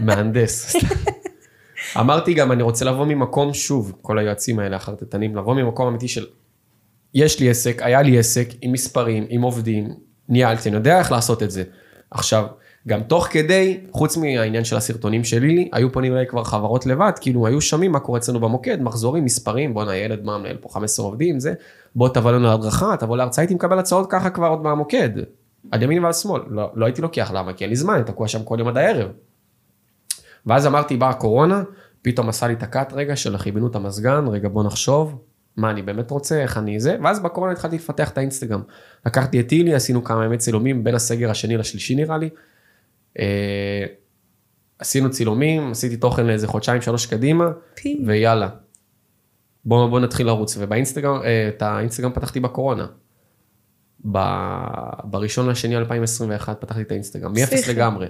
מהנדס. 0.00 0.76
אמרתי 2.00 2.34
גם, 2.34 2.52
אני 2.52 2.62
רוצה 2.62 2.84
לבוא 2.84 3.06
ממקום, 3.06 3.54
שוב, 3.54 3.92
כל 4.02 4.18
היועצים 4.18 4.58
האלה 4.58 4.76
החרטטנים, 4.76 5.36
לבוא 5.36 5.54
ממקום 5.54 5.86
אמיתי 5.86 6.08
של, 6.08 6.26
יש 7.16 7.40
לי 7.40 7.50
עסק, 7.50 7.82
היה 7.82 8.02
לי 8.02 8.18
עסק, 8.18 8.48
עם 8.60 8.72
מספרים, 8.72 9.26
עם 9.28 9.42
עובדים, 9.42 9.94
ניהלתי, 10.28 10.68
אני 10.68 10.76
יודע 10.76 10.98
איך 10.98 11.12
לעשות 11.12 11.42
את 11.42 11.50
זה. 11.50 11.64
עכשיו, 12.10 12.46
גם 12.88 13.02
תוך 13.02 13.28
כדי, 13.30 13.80
חוץ 13.90 14.16
מהעניין 14.16 14.64
של 14.64 14.76
הסרטונים 14.76 15.24
שלי, 15.24 15.56
לי, 15.56 15.68
היו 15.72 15.92
פונים 15.92 16.12
אליי 16.12 16.26
כבר 16.26 16.44
חברות 16.44 16.86
לבד, 16.86 17.12
כאילו 17.20 17.46
היו 17.46 17.60
שומעים 17.60 17.92
מה 17.92 18.00
קורה 18.00 18.18
אצלנו 18.18 18.40
במוקד, 18.40 18.82
מחזורים, 18.82 19.24
מספרים, 19.24 19.74
בואנה 19.74 19.96
ילד 19.96 20.24
מה 20.24 20.38
מנהל 20.38 20.56
פה 20.56 20.68
15 20.68 21.06
עובדים, 21.06 21.40
זה, 21.40 21.54
בוא 21.94 22.08
תבוא 22.08 22.32
לנו 22.32 22.44
להדרכה, 22.44 22.96
תבוא 22.96 23.16
להרצאה, 23.16 23.42
הייתי 23.42 23.54
מקבל 23.54 23.78
הצעות 23.78 24.06
ככה 24.10 24.30
כבר 24.30 24.46
עוד 24.46 24.62
מהמוקד, 24.62 25.10
על 25.70 25.82
ימין 25.82 26.04
ועל 26.04 26.12
שמאל, 26.12 26.42
לא, 26.48 26.70
לא 26.74 26.84
הייתי 26.86 27.02
לוקח, 27.02 27.30
למה? 27.34 27.52
כי 27.52 27.64
אין 27.64 27.70
לי 27.70 27.76
זמן, 27.76 27.94
אני 27.94 28.04
תקוע 28.04 28.28
שם 28.28 28.44
כל 28.44 28.56
יום 28.58 28.68
עד 28.68 28.76
הערב. 28.76 29.10
ואז 30.46 30.66
אמרתי, 30.66 30.96
באה 30.96 31.10
הקורונה, 31.10 31.62
פתאום 32.02 32.28
עשה 32.28 32.46
לי 32.46 32.52
את 32.52 32.62
הקאט 32.62 32.92
רגע 32.92 33.16
של 33.16 33.38
כיוונו 33.38 33.66
את 33.66 33.76
המזגן, 33.76 34.26
רגע 34.26 34.48
בוא 34.48 34.64
נחשוב, 34.64 35.18
מה 35.56 35.70
אני 35.70 35.82
באמת 35.82 36.10
רוצה, 36.10 36.42
איך 36.42 36.58
אני 36.58 36.80
זה, 36.80 36.96
ואז 37.04 37.20
בקורונה 37.20 37.52
התחלתי 37.52 37.76
לפתח 37.76 38.10
את 38.10 38.18
האינסטגרם. 38.18 38.62
לקחתי 39.06 39.40
את 39.40 39.52
אילי, 39.52 39.74
עשינו 39.74 40.04
כמה 40.04 40.24
ימי 40.24 40.38
צילומים 40.38 40.84
בין 40.84 40.94
הסגר 40.94 41.30
השני 41.30 41.56
לשלישי 41.56 41.94
נראה 41.94 42.18
לי. 42.18 42.28
אה, 43.18 43.84
עשינו 44.78 45.10
צילומים, 45.10 45.70
עשיתי 45.70 45.96
תוכן 45.96 46.26
לאיזה 46.26 46.46
חודשיים 46.46 46.82
שלוש 46.82 47.06
קדימה, 47.06 47.50
פי. 47.74 48.02
ויאללה. 48.06 48.48
בוא, 49.64 49.88
בוא 49.88 50.00
נתחיל 50.00 50.26
לרוץ, 50.26 50.56
ובאינסטגרם, 50.60 51.22
אה, 51.22 51.48
את 51.48 51.62
האינסטגרם 51.62 52.12
פתחתי 52.12 52.40
בקורונה. 52.40 52.86
ב- 54.12 55.00
בראשון 55.04 55.48
לשני 55.48 55.76
2021 55.76 56.60
פתחתי 56.60 56.82
את 56.82 56.90
האינסטגרם, 56.90 57.32
מאפס 57.32 57.52
פסיכי. 57.52 57.72
לגמרי. 57.72 58.06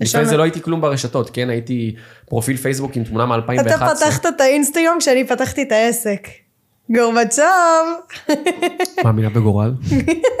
ישר 0.00 0.18
לפני 0.18 0.30
זה 0.30 0.36
לא 0.36 0.42
הייתי 0.42 0.62
כלום 0.62 0.80
ברשתות, 0.80 1.30
כן? 1.30 1.50
הייתי 1.50 1.94
פרופיל 2.26 2.56
פייסבוק 2.56 2.96
עם 2.96 3.04
תמונה 3.04 3.26
מ-2011. 3.26 3.60
אתה 3.60 3.94
פתחת 3.94 4.26
את 4.26 4.40
האינסטגרם 4.40 4.96
כשאני 4.98 5.26
פתחתי 5.26 5.62
את 5.62 5.72
העסק. 5.72 6.28
גורבצ'וב. 6.90 7.44
מאמינה 9.04 9.30
בגורל? 9.30 9.72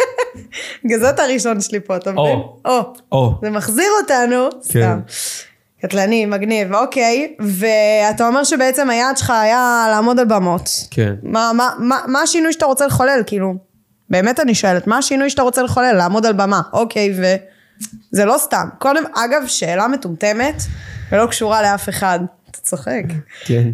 גזות 0.86 1.18
הראשון 1.18 1.60
שלי 1.60 1.80
פה, 1.80 1.96
אתה 1.96 2.12
מבין? 2.12 2.38
או. 2.64 2.92
או. 3.12 3.38
זה 3.42 3.50
מחזיר 3.50 3.88
אותנו. 4.02 4.48
כן. 4.50 4.60
סתם. 4.68 5.00
קטלני, 5.82 6.26
מגניב, 6.26 6.74
אוקיי. 6.74 7.36
ואתה 7.40 8.26
אומר 8.26 8.44
שבעצם 8.44 8.90
היעד 8.90 9.16
שלך 9.16 9.30
היה 9.30 9.86
לעמוד 9.90 10.18
על 10.18 10.24
במות. 10.24 10.70
כן. 10.90 11.14
מה, 11.22 11.50
מה, 11.54 11.70
מה, 11.78 12.00
מה 12.08 12.20
השינוי 12.20 12.52
שאתה 12.52 12.66
רוצה 12.66 12.86
לחולל, 12.86 13.22
כאילו? 13.26 13.54
באמת 14.10 14.40
אני 14.40 14.54
שואלת, 14.54 14.86
מה 14.86 14.98
השינוי 14.98 15.30
שאתה 15.30 15.42
רוצה 15.42 15.62
לחולל? 15.62 15.92
לעמוד 15.92 16.26
על 16.26 16.32
במה, 16.32 16.60
אוקיי, 16.72 17.14
ו... 17.16 17.34
זה 18.10 18.24
לא 18.24 18.36
סתם. 18.38 18.68
קודם, 18.78 19.02
אגב, 19.14 19.46
שאלה 19.46 19.88
מטומטמת, 19.88 20.62
ולא 21.12 21.26
קשורה 21.26 21.62
לאף 21.62 21.88
אחד. 21.88 22.20
אתה 22.50 22.58
צוחק. 22.58 23.02
כן. 23.44 23.70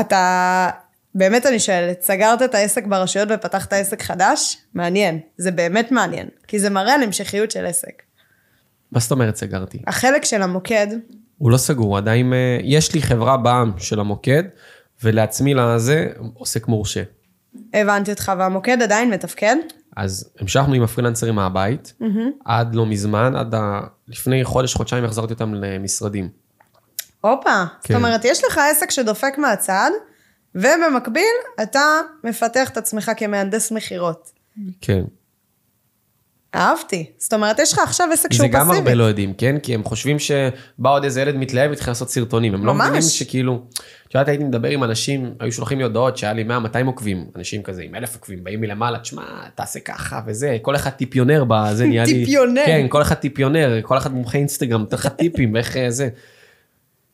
אתה, 0.00 0.70
באמת 1.14 1.46
אני 1.46 1.58
שואלת, 1.58 2.02
סגרת 2.02 2.42
את 2.42 2.54
העסק 2.54 2.86
ברשויות 2.86 3.28
ופתחת 3.32 3.72
עסק 3.72 4.02
חדש? 4.02 4.58
מעניין. 4.74 5.20
זה 5.36 5.50
באמת 5.50 5.92
מעניין. 5.92 6.28
כי 6.46 6.58
זה 6.58 6.70
מראה 6.70 6.94
על 6.94 7.02
המשכיות 7.02 7.50
של 7.50 7.66
עסק. 7.66 8.02
מה 8.92 9.00
זאת 9.00 9.10
אומרת 9.10 9.36
סגרתי? 9.36 9.78
החלק 9.86 10.24
של 10.24 10.42
המוקד, 10.42 10.86
הוא 11.38 11.50
לא 11.50 11.56
סגור, 11.56 11.96
עדיין, 11.96 12.32
אה, 12.32 12.58
יש 12.62 12.94
לי 12.94 13.02
חברה 13.02 13.36
בעם 13.36 13.72
של 13.78 14.00
המוקד, 14.00 14.42
ולעצמי 15.02 15.54
לזה 15.54 16.06
עוסק 16.34 16.68
מורשה. 16.68 17.02
הבנתי 17.74 18.10
אותך, 18.10 18.32
והמוקד 18.38 18.82
עדיין 18.82 19.10
מתפקד? 19.10 19.56
אז 19.96 20.30
המשכנו 20.40 20.74
עם 20.74 20.82
הפרילנסרים 20.82 21.34
מהבית, 21.34 21.94
עד 22.44 22.74
לא 22.74 22.86
מזמן, 22.86 23.36
עד 23.36 23.54
ה... 23.54 23.80
לפני 24.08 24.44
חודש, 24.44 24.74
חודשיים 24.74 25.04
החזרתי 25.04 25.32
אותם 25.32 25.54
למשרדים. 25.54 26.28
הופה. 27.20 27.64
זאת 27.78 27.86
כן. 27.86 27.94
אומרת, 27.94 28.24
יש 28.24 28.44
לך 28.44 28.60
עסק 28.70 28.90
שדופק 28.90 29.38
מהצד, 29.38 29.90
ובמקביל 30.54 31.24
אתה 31.62 32.00
מפתח 32.24 32.70
את 32.70 32.76
עצמך 32.76 33.10
כמהנדס 33.16 33.72
מכירות. 33.72 34.32
כן. 34.80 35.02
אהבתי. 36.54 37.10
זאת 37.18 37.32
אומרת, 37.32 37.58
יש 37.58 37.72
לך 37.72 37.78
עכשיו 37.78 38.08
עסק 38.12 38.32
שהוא 38.32 38.46
זה 38.46 38.52
פסיבי. 38.52 38.64
גם 38.64 38.70
הרבה 38.70 38.94
לא 38.94 39.04
יודעים, 39.04 39.34
כן? 39.34 39.58
כי 39.58 39.74
הם 39.74 39.84
חושבים 39.84 40.18
שבא 40.18 40.90
עוד 40.90 41.04
איזה 41.04 41.20
ילד 41.20 41.36
מתלהב 41.36 41.70
והתחיל 41.70 41.90
לעשות 41.90 42.10
סרטונים. 42.10 42.54
הם 42.54 42.66
לא 42.66 42.74
ממש. 42.74 42.86
מבינים 42.86 43.02
שכאילו, 43.02 43.62
את 44.08 44.14
יודעת, 44.14 44.28
הייתי 44.28 44.44
מדבר 44.44 44.68
עם 44.68 44.84
אנשים, 44.84 45.34
היו 45.40 45.52
שולחים 45.52 45.78
לי 45.78 45.84
הודעות 45.84 46.16
שהיה 46.16 46.32
לי 46.32 46.44
100-200 46.44 46.86
עוקבים, 46.86 47.26
אנשים 47.36 47.62
כזה 47.62 47.82
עם 47.82 47.94
אלף 47.94 48.14
עוקבים, 48.14 48.44
באים 48.44 48.60
מלמעלה, 48.60 48.98
תשמע, 48.98 49.22
תעשה 49.54 49.80
ככה 49.80 50.20
וזה, 50.26 50.58
כל 50.62 50.76
אחד 50.76 50.90
טיפיונר 50.90 51.44
בזה 51.48 51.86
נהיה 51.86 52.04
לי... 52.04 52.24
טיפיונר. 52.24 52.62
כן, 52.66 52.86
כל 52.88 53.02
אחד 53.02 53.14
טיפיונר, 53.14 53.78
כל 53.82 53.98
אחד 53.98 54.12
מומחה 54.12 54.38
אינסטגרם, 54.38 54.80
נותן 54.80 54.96
לך 54.96 55.06
טיפים, 55.06 55.54
ואיך 55.54 55.76
אה, 55.76 55.90
זה. 55.90 56.08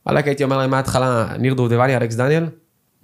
וואלכ, 0.07 0.27
הייתי 0.27 0.45
אומר 0.45 0.59
להם 0.59 0.71
מההתחלה, 0.71 1.27
ניר 1.39 1.55
דובדבני, 1.55 1.97
אלכס 1.97 2.15
דניאל, 2.15 2.45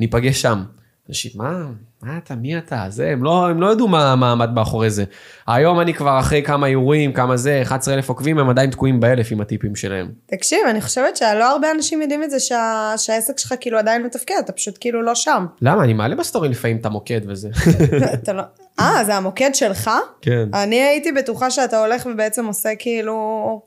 ניפגש 0.01 0.43
שם. 0.43 0.63
אנשים, 1.09 1.31
מה, 1.35 1.67
מה 2.03 2.19
אתה, 2.19 2.35
מי 2.35 2.59
אתה, 2.59 2.85
זה, 2.89 3.09
הם 3.09 3.25
לא, 3.25 3.49
הם 3.49 3.61
לא 3.61 3.73
ידעו 3.73 3.89
מה 3.89 4.17
מה 4.17 4.33
עמד 4.33 4.51
מאחורי 4.55 4.91
זה. 4.91 5.05
היום 5.47 5.81
אני 5.81 5.95
כבר 5.95 6.21
אחרי 6.21 6.43
כמה 6.43 6.67
אירועים, 6.67 7.13
כמה 7.13 7.37
זה, 7.37 7.63
11,000 7.63 8.09
עוקבים, 8.09 8.39
הם 8.39 8.51
עדיין 8.51 8.71
תקועים 8.71 9.01
באלף 9.01 9.33
עם 9.33 9.41
הטיפים 9.41 9.77
שלהם. 9.77 10.09
תקשיב, 10.27 10.59
אני 10.71 10.81
חושבת 10.81 11.17
שלא 11.17 11.51
הרבה 11.53 11.71
אנשים 11.71 12.03
יודעים 12.03 12.23
את 12.23 12.31
זה 12.31 12.41
שה... 12.41 12.93
שהעסק 12.97 13.39
שלך 13.39 13.55
כאילו 13.61 13.79
עדיין 13.79 14.03
מתפקד, 14.03 14.35
אתה 14.45 14.53
פשוט 14.53 14.77
כאילו 14.81 15.03
לא 15.03 15.15
שם. 15.15 15.47
למה? 15.63 15.85
אני 15.85 15.93
מעלה 15.93 16.17
בסטורי 16.17 16.49
לפעמים 16.49 16.77
את 16.77 16.87
המוקד 16.87 17.21
וזה. 17.27 17.49
אתה 18.15 18.33
לא... 18.33 18.43
אה, 18.81 19.05
זה 19.05 19.15
המוקד 19.15 19.51
שלך? 19.55 19.91
כן. 20.23 20.49
אני 20.55 20.77
הייתי 20.77 21.13
בטוחה 21.13 21.51
שאתה 21.51 21.81
הולך 21.81 22.07
ובעצם 22.07 22.47
עושה 22.47 22.71
כאילו 22.79 23.63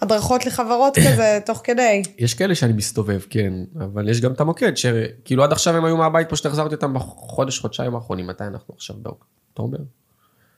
הדרכות 0.00 0.46
לחברות 0.46 0.98
כזה 1.06 1.38
תוך 1.46 1.60
כדי. 1.64 2.02
יש 2.18 2.34
כאלה 2.34 2.54
שאני 2.54 2.72
מסתובב, 2.72 3.20
כן, 3.30 3.52
אבל 3.80 4.08
יש 4.08 4.20
גם 4.20 4.32
את 4.32 4.40
המוקד, 4.40 4.76
שכאילו 4.76 5.44
עד 5.44 5.52
עכשיו 5.52 5.76
הם 5.76 5.84
היו 5.84 5.96
מהבית, 5.96 6.28
פשוט 6.30 6.46
החזרתי 6.46 6.74
אותם 6.74 6.94
בחודש, 6.94 7.58
חודשיים 7.58 7.94
האחרונים, 7.94 8.26
מתי 8.26 8.44
אנחנו 8.44 8.74
עכשיו 8.74 8.96
באוקטובר? 8.96 9.78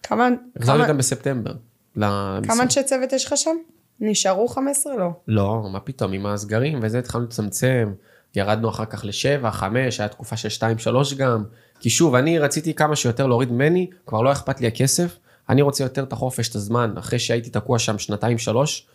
כמה, 0.03 0.29
החזרתי 0.57 0.83
אותם 0.83 0.97
בספטמבר. 0.97 1.53
כמה 1.95 2.63
אנשי 2.63 2.83
צוות 2.83 3.13
יש 3.13 3.25
לך 3.25 3.37
שם? 3.37 3.57
נשארו 4.01 4.49
15? 4.49 4.97
לא. 4.97 5.11
לא, 5.29 5.69
מה 5.73 5.81
פתאום, 5.81 6.13
עם 6.13 6.27
הסגרים 6.27 6.79
וזה 6.83 6.99
התחלנו 6.99 7.25
לצמצם, 7.25 7.93
ירדנו 8.37 8.69
אחר 8.69 8.85
כך 8.85 9.05
לשבע, 9.05 9.51
חמש, 9.51 10.01
היה 10.01 10.09
תקופה 10.09 10.37
של 10.37 10.49
שתיים, 10.49 10.79
שלוש 10.79 11.15
גם. 11.15 11.45
כי 11.81 11.91
שוב, 11.91 12.15
אני 12.15 12.39
רציתי 12.39 12.75
כמה 12.75 12.97
שיותר 12.97 13.27
להוריד 13.27 13.53
ממני, 13.53 13.91
כבר 14.07 14.23
לא 14.23 14.33
אכפת 14.33 14.61
לי 14.61 14.67
הכסף, 14.67 15.19
אני 15.49 15.63
רוצה 15.63 15.85
יותר 15.85 16.03
את 16.03 16.13
החופש, 16.13 16.49
את 16.49 16.55
הזמן, 16.55 16.95
אחרי 16.99 17.19
שהייתי 17.19 17.51
תקוע 17.51 17.79
שם 17.79 17.99
שנתיים, 17.99 18.39
שלוש, 18.39 18.87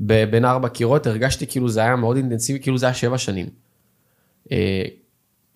בין 0.00 0.44
ארבע 0.44 0.68
קירות, 0.68 1.06
הרגשתי 1.06 1.46
כאילו 1.46 1.68
זה 1.68 1.80
היה 1.80 1.96
מאוד 1.96 2.16
אינטנסיבי, 2.16 2.60
כאילו 2.60 2.78
זה 2.78 2.86
היה 2.86 2.94
שבע 2.94 3.18
שנים. 3.18 3.46
אה, 4.52 4.84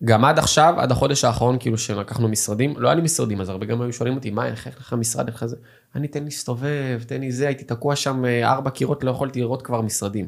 גם 0.05 0.25
עד 0.25 0.39
עכשיו, 0.39 0.73
עד 0.77 0.91
החודש 0.91 1.23
האחרון, 1.23 1.57
כאילו 1.59 1.77
שלקחנו 1.77 2.27
משרדים, 2.27 2.73
לא 2.77 2.87
היה 2.87 2.95
לי 2.95 3.01
משרדים, 3.01 3.41
אז 3.41 3.49
הרבה 3.49 3.65
גם 3.65 3.81
היו 3.81 3.93
שואלים 3.93 4.15
אותי, 4.15 4.29
מה, 4.29 4.45
איך 4.47 4.67
לך 4.67 4.93
משרד, 4.93 5.27
איך 5.27 5.45
זה? 5.45 5.55
אני, 5.95 6.07
תן 6.07 6.19
לי 6.19 6.25
להסתובב, 6.25 7.01
תן 7.07 7.21
לי 7.21 7.31
זה, 7.31 7.47
הייתי 7.47 7.63
תקוע 7.63 7.95
שם 7.95 8.25
אה, 8.25 8.51
ארבע 8.51 8.69
קירות, 8.69 9.03
לא 9.03 9.11
יכולתי 9.11 9.39
לראות 9.39 9.61
כבר 9.61 9.81
משרדים. 9.81 10.27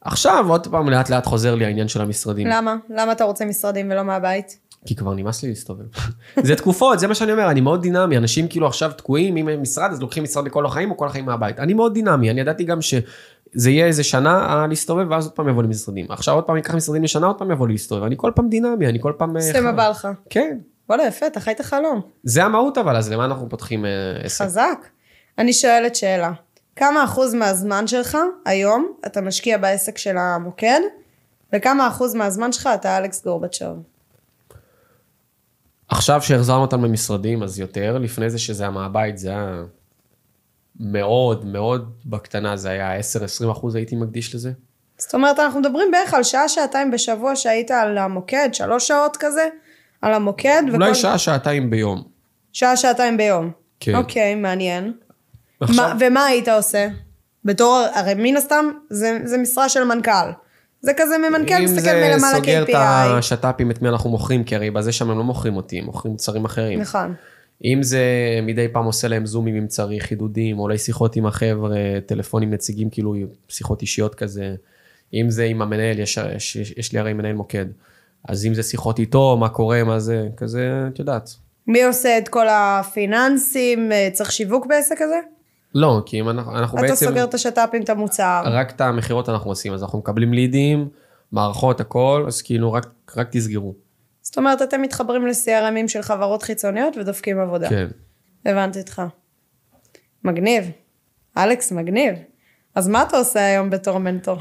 עכשיו, 0.00 0.44
עוד 0.48 0.66
פעם, 0.66 0.88
לאט 0.88 1.10
לאט 1.10 1.26
חוזר 1.26 1.54
לי 1.54 1.64
העניין 1.64 1.88
של 1.88 2.00
המשרדים. 2.00 2.46
למה? 2.46 2.76
למה 2.90 3.12
אתה 3.12 3.24
רוצה 3.24 3.44
משרדים 3.44 3.90
ולא 3.90 4.02
מהבית? 4.02 4.58
כי 4.86 4.96
כבר 4.96 5.14
נמאס 5.14 5.42
לי 5.42 5.48
להסתובב. 5.48 5.84
זה 6.46 6.56
תקופות, 6.56 6.98
זה 6.98 7.06
מה 7.06 7.14
שאני 7.14 7.32
אומר, 7.32 7.50
אני 7.50 7.60
מאוד 7.60 7.82
דינמי, 7.82 8.16
אנשים 8.16 8.48
כאילו 8.48 8.66
עכשיו 8.66 8.92
תקועים 8.96 9.36
עם 9.36 9.62
משרד, 9.62 9.90
אז 9.90 10.00
לוקחים 10.00 10.22
משרד 10.22 10.46
לכל 10.46 10.66
החיים 10.66 10.90
או 10.90 10.96
כל 10.96 11.06
החיים 11.06 11.24
מהבית. 11.24 11.58
אני 11.58 11.74
מאוד 11.74 11.94
דינמי, 11.94 12.30
אני 12.30 12.40
ידעתי 12.40 12.64
גם 12.64 12.82
שזה 12.82 13.70
יהיה 13.70 13.86
איזה 13.86 14.04
שנה 14.04 14.46
אה, 14.46 14.66
להסתובב, 14.66 15.06
ואז 15.10 15.24
עוד 15.24 15.32
פעם 15.32 15.48
יבוא 15.48 15.62
לי 15.62 15.68
משרדים. 15.68 16.06
עכשיו 16.08 16.34
עוד 16.34 16.44
פעם 16.44 16.56
אקח 16.56 16.74
משרדים 16.74 17.02
לשנה, 17.02 17.26
עוד 17.26 17.38
פעם 17.38 17.50
יבוא 17.50 17.66
לי 17.66 17.74
להסתובב. 17.74 18.02
אני 18.02 18.14
כל 18.18 18.32
פעם 18.34 18.48
דינמי, 18.48 18.86
אני 18.86 19.00
כל 19.00 19.12
פעם... 19.18 19.36
אה, 19.36 19.42
עושה 19.42 19.60
מה 19.60 19.70
חי. 19.70 19.76
בא 19.76 19.88
לך. 19.88 20.08
כן, 20.30 20.58
וואלה, 20.88 21.06
יפה, 21.06 21.26
אתה 21.26 21.40
חי 21.40 21.50
את 21.50 21.60
החלום. 21.60 22.00
זה 22.22 22.44
המהות 22.44 22.78
אבל, 22.78 22.96
אז 22.96 23.12
למה 23.12 23.24
אנחנו 23.24 23.48
פותחים 23.48 23.84
אה, 23.84 23.90
עסק? 24.22 24.44
חזק. 24.44 24.86
אני 25.38 25.52
שואלת 25.52 25.94
שאלה. 25.96 26.32
כמה 26.76 27.04
אחוז 27.04 27.34
מהזמן 27.34 27.86
שלך 27.86 28.18
היום 28.44 28.86
אתה 29.06 29.20
משקיע 29.20 29.58
בעסק 29.58 29.98
של 29.98 30.18
המוקד, 30.18 30.80
וכמה 31.52 31.88
אחוז 31.88 32.14
מהזמן 32.14 32.52
שלך 32.52 32.68
אתה 32.74 32.98
אלכס 32.98 33.24
גורבצ'וב? 33.24 33.97
עכשיו 35.88 36.22
שהחזרנו 36.22 36.62
אותם 36.62 36.84
למשרדים, 36.84 37.42
אז 37.42 37.58
יותר. 37.58 37.98
לפני 37.98 38.30
זה 38.30 38.38
שזה 38.38 38.62
היה 38.62 38.70
מהבית, 38.70 39.18
זה 39.18 39.28
היה 39.28 39.62
מאוד 40.80 41.44
מאוד 41.44 41.92
בקטנה, 42.06 42.56
זה 42.56 42.70
היה 42.70 43.00
10-20 43.00 43.52
אחוז 43.52 43.74
הייתי 43.74 43.96
מקדיש 43.96 44.34
לזה. 44.34 44.52
זאת 44.98 45.14
אומרת, 45.14 45.38
אנחנו 45.38 45.60
מדברים 45.60 45.90
בערך 45.90 46.14
על 46.14 46.22
שעה, 46.22 46.48
שעתיים 46.48 46.90
בשבוע 46.90 47.36
שהיית 47.36 47.70
על 47.70 47.98
המוקד, 47.98 48.48
שלוש 48.52 48.88
שעות 48.88 49.16
כזה, 49.20 49.48
על 50.02 50.14
המוקד. 50.14 50.62
אולי 50.72 50.94
שעה, 50.94 51.18
שעתיים 51.18 51.70
ביום. 51.70 52.02
שעה, 52.52 52.76
שעתיים 52.76 53.16
ביום. 53.16 53.50
כן. 53.80 53.94
אוקיי, 53.94 54.34
מעניין. 54.34 54.92
עכשיו, 55.60 55.88
מה, 55.88 55.94
ומה 56.00 56.24
היית 56.24 56.48
עושה? 56.48 56.88
בתור, 57.44 57.84
הרי 57.94 58.14
מן 58.14 58.36
הסתם, 58.36 58.70
זה, 58.90 59.18
זה 59.24 59.38
משרה 59.38 59.68
של 59.68 59.84
מנכ"ל. 59.84 60.30
זה 60.80 60.92
כזה 60.96 61.18
ממנכ"ל 61.18 61.54
אם 61.54 61.64
מסתכל 61.64 61.80
זה 61.80 61.92
מלמעלה 61.92 62.36
סוגר 62.36 62.62
את 62.62 62.68
KPI. 62.68 63.18
השת"פים, 63.18 63.70
את 63.70 63.82
מי 63.82 63.88
אנחנו 63.88 64.10
מוכרים, 64.10 64.44
כי 64.44 64.56
הרי 64.56 64.70
בזה 64.70 64.92
שם 64.92 65.10
הם 65.10 65.18
לא 65.18 65.24
מוכרים 65.24 65.56
אותי, 65.56 65.78
הם 65.78 65.84
מוכרים 65.84 66.12
מוצרים 66.12 66.44
אחרים. 66.44 66.80
נכון. 66.80 67.14
אם 67.64 67.82
זה 67.82 68.02
מדי 68.42 68.68
פעם 68.72 68.84
עושה 68.84 69.08
להם 69.08 69.26
זומים 69.26 69.56
אם 69.56 69.66
צריך, 69.66 70.04
חידודים, 70.04 70.58
אולי 70.58 70.78
שיחות 70.78 71.16
עם 71.16 71.26
החבר'ה, 71.26 71.76
טלפונים 72.06 72.50
נציגים, 72.50 72.90
כאילו 72.90 73.14
שיחות 73.48 73.82
אישיות 73.82 74.14
כזה. 74.14 74.54
אם 75.14 75.30
זה 75.30 75.44
עם 75.44 75.62
המנהל, 75.62 75.98
יש, 75.98 76.18
יש, 76.36 76.56
יש 76.56 76.92
לי 76.92 76.98
הרי 76.98 77.12
מנהל 77.12 77.34
מוקד. 77.34 77.66
אז 78.28 78.46
אם 78.46 78.54
זה 78.54 78.62
שיחות 78.62 78.98
איתו, 78.98 79.36
מה 79.40 79.48
קורה, 79.48 79.84
מה 79.84 79.98
זה, 79.98 80.28
כזה, 80.36 80.84
את 80.92 80.98
יודעת. 80.98 81.30
מי 81.66 81.82
עושה 81.84 82.18
את 82.18 82.28
כל 82.28 82.46
הפיננסים? 82.50 83.92
אה, 83.92 84.08
צריך 84.12 84.32
שיווק 84.32 84.66
בעסק 84.66 85.02
הזה? 85.02 85.18
לא, 85.74 86.02
כי 86.06 86.20
אם 86.20 86.28
אנחנו, 86.28 86.58
אנחנו 86.58 86.78
אתה 86.78 86.86
בעצם, 86.86 87.06
סוגר 87.06 87.24
את 87.24 87.34
השת"פים, 87.34 87.82
את 87.82 87.90
המוצר. 87.90 88.42
רק 88.44 88.70
את 88.70 88.80
המכירות 88.80 89.28
אנחנו 89.28 89.50
עושים, 89.50 89.72
אז 89.72 89.82
אנחנו 89.82 89.98
מקבלים 89.98 90.32
לידים, 90.32 90.88
מערכות, 91.32 91.80
הכל, 91.80 92.24
אז 92.26 92.42
כאילו 92.42 92.72
רק, 92.72 92.86
רק 93.16 93.28
תסגרו. 93.30 93.74
זאת 94.22 94.38
אומרת, 94.38 94.62
אתם 94.62 94.82
מתחברים 94.82 95.26
ל-CRMים 95.26 95.88
של 95.88 96.02
חברות 96.02 96.42
חיצוניות 96.42 96.96
ודופקים 96.96 97.40
עבודה. 97.40 97.68
כן. 97.68 97.88
הבנתי 98.46 98.80
אותך. 98.80 99.02
מגניב. 100.24 100.70
אלכס, 101.36 101.72
מגניב. 101.72 102.14
אז 102.74 102.88
מה 102.88 103.02
אתה 103.02 103.16
עושה 103.16 103.46
היום 103.46 103.70
בתור 103.70 103.98
מנטור? 103.98 104.38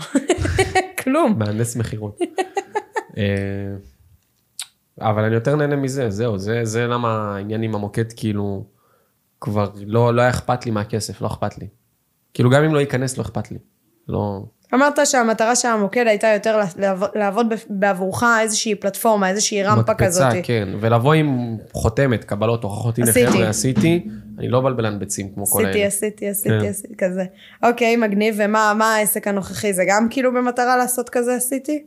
כלום. 1.04 1.36
מהנדס 1.38 1.76
מכירות. 1.76 2.20
אה, 3.18 3.24
אבל 5.02 5.24
אני 5.24 5.36
יותר 5.36 5.56
נהנה 5.56 5.76
מזה, 5.76 6.10
זהו, 6.10 6.38
זה, 6.38 6.66
זה 6.66 6.88
למה 6.88 7.36
העניין 7.36 7.64
עם 7.64 7.76
המוקד, 7.76 8.14
כאילו, 8.16 8.66
כבר 9.42 9.70
לא, 9.86 10.14
לא 10.14 10.22
היה 10.22 10.30
אכפת 10.30 10.66
לי 10.66 10.72
מהכסף, 10.72 11.22
לא 11.22 11.28
אכפת 11.28 11.58
לי. 11.58 11.68
כאילו, 12.34 12.50
גם 12.50 12.64
אם 12.64 12.74
לא 12.74 12.80
ייכנס, 12.80 13.18
לא 13.18 13.24
אכפת 13.24 13.52
לי. 13.52 13.58
לא... 14.08 14.44
אמרת 14.74 15.00
שהמטרה 15.06 15.56
של 15.56 15.68
המוקד 15.68 16.08
הייתה 16.08 16.28
יותר 16.28 16.60
לעבוד- 17.16 17.54
בעבורך 17.70 18.24
איזושהי 18.42 18.76
פלטפורמה, 18.76 19.30
איזושהי 19.30 19.64
רמפה 19.64 19.94
כזאת. 19.94 20.24
מקפצה, 20.26 20.42
כן, 20.44 20.70
ולבוא 20.80 21.14
עם 21.14 21.58
חותמת, 21.72 22.24
קבלות, 22.24 22.64
הוכחות, 22.64 22.98
הנה 22.98 23.10
עשיתי. 23.10 23.32
חבר'ה, 23.32 23.50
עשיתי, 23.50 24.08
אני 24.38 24.48
לא 24.48 24.62
בלבלן 24.62 25.00
ביצים 25.00 25.34
כמו 25.34 25.46
כל 25.46 25.62
עשיתי, 25.62 25.78
האלה. 25.78 25.88
עשיתי, 25.88 26.30
עשיתי, 26.30 26.50
כן. 26.50 26.66
עשיתי, 26.66 26.96
כזה. 26.98 27.24
אוקיי, 27.64 27.96
מגניב, 27.96 28.36
ומה 28.38 28.74
מה 28.78 28.96
העסק 28.96 29.28
הנוכחי? 29.28 29.74
זה 29.74 29.84
גם 29.90 30.08
כאילו 30.10 30.34
במטרה 30.34 30.78
לעשות 30.78 31.10
כזה 31.10 31.36
עשיתי? 31.36 31.86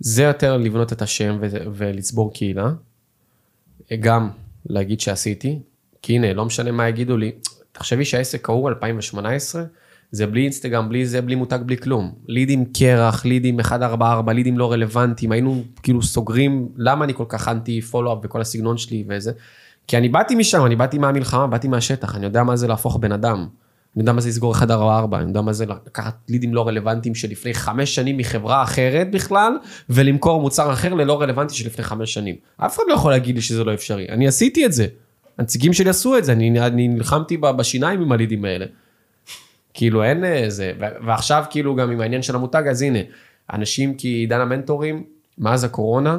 זה 0.00 0.22
יותר 0.22 0.56
לבנות 0.56 0.92
את 0.92 1.02
השם 1.02 1.38
ולצבור 1.74 2.32
קהילה. 2.32 2.70
גם 4.00 4.30
להגיד 4.66 5.00
שעשיתי, 5.00 5.62
כי 6.04 6.12
הנה, 6.12 6.34
לא 6.34 6.44
משנה 6.44 6.72
מה 6.72 6.88
יגידו 6.88 7.16
לי, 7.16 7.32
תחשבי 7.72 8.04
שהעסק 8.04 8.48
ההוא 8.48 8.68
2018, 8.68 9.64
זה 10.10 10.26
בלי 10.26 10.42
אינסטגרם, 10.42 10.88
בלי 10.88 11.06
זה, 11.06 11.22
בלי 11.22 11.34
מותג, 11.34 11.58
בלי 11.66 11.76
כלום. 11.76 12.12
לידים 12.26 12.64
קרח, 12.64 13.24
לידים 13.24 13.56
144, 13.56 14.32
לידים 14.32 14.58
לא 14.58 14.72
רלוונטיים, 14.72 15.32
היינו 15.32 15.64
כאילו 15.82 16.02
סוגרים, 16.02 16.68
למה 16.76 17.04
אני 17.04 17.14
כל 17.14 17.24
כך 17.28 17.48
אנטי 17.48 17.80
פולו-אפ 17.80 18.18
וכל 18.22 18.40
הסגנון 18.40 18.78
שלי 18.78 19.04
וזה? 19.08 19.32
כי 19.86 19.98
אני 19.98 20.08
באתי 20.08 20.34
משם, 20.34 20.66
אני 20.66 20.76
באתי 20.76 20.98
מהמלחמה, 20.98 21.46
באתי 21.46 21.68
מהשטח, 21.68 22.16
אני 22.16 22.24
יודע 22.24 22.42
מה 22.42 22.56
זה 22.56 22.68
להפוך 22.68 22.96
בן 22.96 23.12
אדם. 23.12 23.46
אני 23.96 24.02
יודע 24.02 24.12
מה 24.12 24.20
זה 24.20 24.28
לסגור 24.28 24.52
144, 24.52 25.18
אני 25.18 25.28
יודע 25.28 25.40
מה 25.40 25.52
זה 25.52 25.66
לקחת 25.66 26.16
לידים 26.28 26.54
לא 26.54 26.68
רלוונטיים 26.68 27.14
שלפני 27.14 27.54
חמש 27.54 27.94
שנים 27.94 28.16
מחברה 28.16 28.62
אחרת 28.62 29.10
בכלל, 29.10 29.52
ולמכור 29.90 30.40
מוצר 30.40 30.72
אחר 30.72 30.94
ללא 30.94 31.20
רלוונטי 31.20 31.54
שלפני 31.54 31.84
חמש 31.84 32.14
שנים. 32.14 32.34
אף 32.56 32.76
אחד 32.76 32.82
לא 32.88 32.94
יכול 32.94 33.10
להגיד 33.10 33.34
לי 33.34 33.42
שזה 33.42 33.64
לא 33.64 33.74
אפשרי, 33.74 34.08
אני 34.08 34.28
עשיתי 34.28 34.66
את 34.66 34.72
זה. 34.72 34.86
הנציגים 35.38 35.72
שלי 35.72 35.90
עשו 35.90 36.18
את 36.18 36.24
זה, 36.24 36.32
אני, 36.32 36.60
אני 36.60 36.88
נלחמתי 36.88 37.36
בשיניים 37.36 38.02
עם 38.02 38.12
הלידים 38.12 38.44
האלה. 38.44 38.66
כאילו 39.74 40.02
אין 40.02 40.24
אה, 40.24 40.44
זה, 40.48 40.72
ו- 40.80 41.06
ועכשיו 41.06 41.44
כאילו 41.50 41.74
גם 41.74 41.90
עם 41.90 42.00
העניין 42.00 42.22
של 42.22 42.34
המותג, 42.34 42.62
אז 42.70 42.82
הנה, 42.82 42.98
אנשים 43.52 43.94
כי 43.94 44.08
עידן 44.08 44.40
המנטורים, 44.40 45.04
מאז 45.38 45.64
הקורונה, 45.64 46.18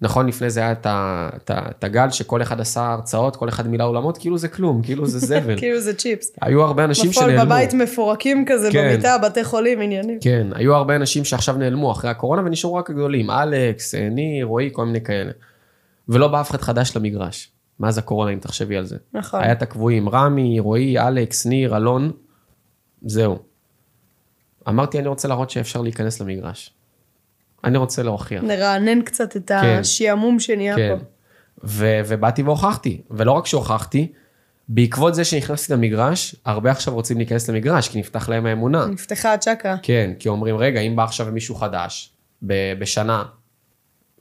נכון, 0.00 0.26
לפני 0.26 0.50
זה 0.50 0.60
היה 0.60 0.72
את 0.86 1.84
הגל 1.84 2.10
שכל 2.10 2.42
אחד 2.42 2.60
עשה 2.60 2.92
הרצאות, 2.92 3.36
כל 3.36 3.48
אחד 3.48 3.68
מילא 3.68 3.84
עולמות, 3.84 4.18
כאילו 4.18 4.38
זה 4.38 4.48
כלום, 4.48 4.82
כאילו 4.82 5.06
זה 5.06 5.18
זבל. 5.26 5.58
כאילו 5.58 5.80
זה 5.80 5.94
צ'יפס. 5.94 6.32
היו 6.42 6.62
הרבה 6.62 6.84
אנשים 6.84 7.12
שנעלמו. 7.12 7.44
בבית 7.44 7.74
מפורקים 7.74 8.44
כזה 8.48 8.68
כן. 8.72 8.92
במיטה, 8.92 9.18
בתי 9.18 9.44
חולים, 9.44 9.80
עניינים. 9.80 10.18
כן, 10.20 10.46
היו 10.54 10.74
הרבה 10.74 10.96
אנשים 10.96 11.24
שעכשיו 11.24 11.56
נעלמו 11.56 11.92
אחרי 11.92 12.10
הקורונה 12.10 12.42
ונשארו 12.44 12.74
רק 12.74 12.90
הגדולים, 12.90 13.30
אלכס, 13.30 13.94
אה, 13.94 14.08
ניר, 14.08 14.46
רועי, 14.46 14.70
כל 14.72 14.86
מיני 14.86 15.00
כאלה. 15.00 15.30
ולא 16.08 16.28
בא 16.28 16.40
אף 16.40 16.50
אחד 16.50 16.60
חדש 16.60 16.96
למגרש, 16.96 17.50
מאז 17.80 17.98
הקורונה, 17.98 18.32
אם 18.32 18.38
תחשבי 18.38 18.76
על 18.76 18.84
זה. 18.84 18.96
נכון. 19.12 19.42
היה 19.42 19.52
את 19.52 19.62
הקבועים, 19.62 20.08
רמי, 20.08 20.60
רועי, 20.60 20.98
אלכס, 20.98 21.46
ניר, 21.46 21.76
אלון, 21.76 22.12
זהו. 23.02 23.38
אמרתי, 24.68 24.98
אני 24.98 25.08
רוצה 25.08 25.28
להראות 25.28 25.50
שאפשר 25.50 25.82
להיכנס 25.82 26.20
למגרש. 26.20 26.74
אני 27.64 27.78
רוצה 27.78 28.02
להוכיח. 28.02 28.42
נרענן 28.42 29.02
קצת 29.02 29.36
את 29.36 29.48
כן. 29.48 29.78
השעמום 29.80 30.40
שנהיה 30.40 30.76
כן. 30.76 30.96
פה. 30.98 31.04
ו- 31.64 32.00
ובאתי 32.06 32.42
והוכחתי, 32.42 33.00
ולא 33.10 33.32
רק 33.32 33.46
שהוכחתי, 33.46 34.12
בעקבות 34.68 35.14
זה 35.14 35.24
שנכנסתי 35.24 35.72
למגרש, 35.72 36.36
הרבה 36.44 36.70
עכשיו 36.70 36.94
רוצים 36.94 37.16
להיכנס 37.16 37.50
למגרש, 37.50 37.88
כי 37.88 37.98
נפתח 37.98 38.28
להם 38.28 38.46
האמונה. 38.46 38.86
נפתחה 38.86 39.34
הצ'קרה. 39.34 39.76
כן, 39.82 40.10
כי 40.18 40.28
אומרים, 40.28 40.56
רגע, 40.56 40.80
אם 40.80 40.96
בא 40.96 41.04
עכשיו 41.04 41.26
מישהו 41.32 41.54
חדש, 41.54 42.12
ב- 42.42 42.72
בשנה, 42.78 43.24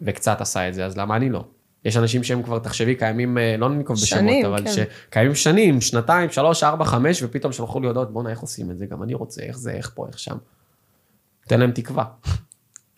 וקצת 0.01 0.41
עשה 0.41 0.69
את 0.69 0.73
זה, 0.73 0.85
אז 0.85 0.97
למה 0.97 1.15
אני 1.15 1.29
לא? 1.29 1.45
יש 1.85 1.97
אנשים 1.97 2.23
שהם 2.23 2.43
כבר, 2.43 2.59
תחשבי, 2.59 2.95
קיימים, 2.95 3.37
אה, 3.37 3.55
לא 3.57 3.69
ננקוב 3.69 3.95
בשמות, 3.95 4.21
שנים, 4.21 4.45
אבל 4.45 4.63
כן. 4.63 4.71
שקיימים 5.09 5.35
שנים, 5.35 5.81
שנתיים, 5.81 6.29
שלוש, 6.29 6.63
ארבע, 6.63 6.85
חמש, 6.85 7.23
ופתאום 7.23 7.53
שלחו 7.53 7.79
לי 7.79 7.87
הודעות, 7.87 8.13
בואנה, 8.13 8.29
איך 8.29 8.39
עושים 8.39 8.71
את 8.71 8.77
זה? 8.77 8.85
גם 8.85 9.03
אני 9.03 9.13
רוצה, 9.13 9.41
איך 9.41 9.57
זה, 9.57 9.71
איך 9.71 9.91
פה, 9.95 10.07
איך 10.07 10.19
שם. 10.19 10.35
תן 11.47 11.59
להם 11.59 11.71
תקווה. 11.71 12.03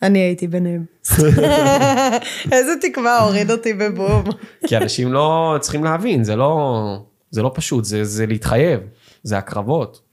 אני 0.01 0.19
הייתי 0.19 0.47
ביניהם. 0.47 0.85
איזה 2.51 2.73
תקווה 2.81 3.19
הוריד 3.19 3.51
אותי 3.51 3.73
בבום. 3.73 4.23
כי 4.67 4.77
אנשים 4.77 5.13
לא 5.13 5.57
צריכים 5.59 5.83
להבין, 5.83 6.23
זה 6.23 6.35
לא, 6.35 6.83
זה 7.31 7.41
לא 7.41 7.51
פשוט, 7.55 7.85
זה, 7.85 8.03
זה 8.03 8.25
להתחייב, 8.25 8.79
זה 9.23 9.37
הקרבות. 9.37 10.08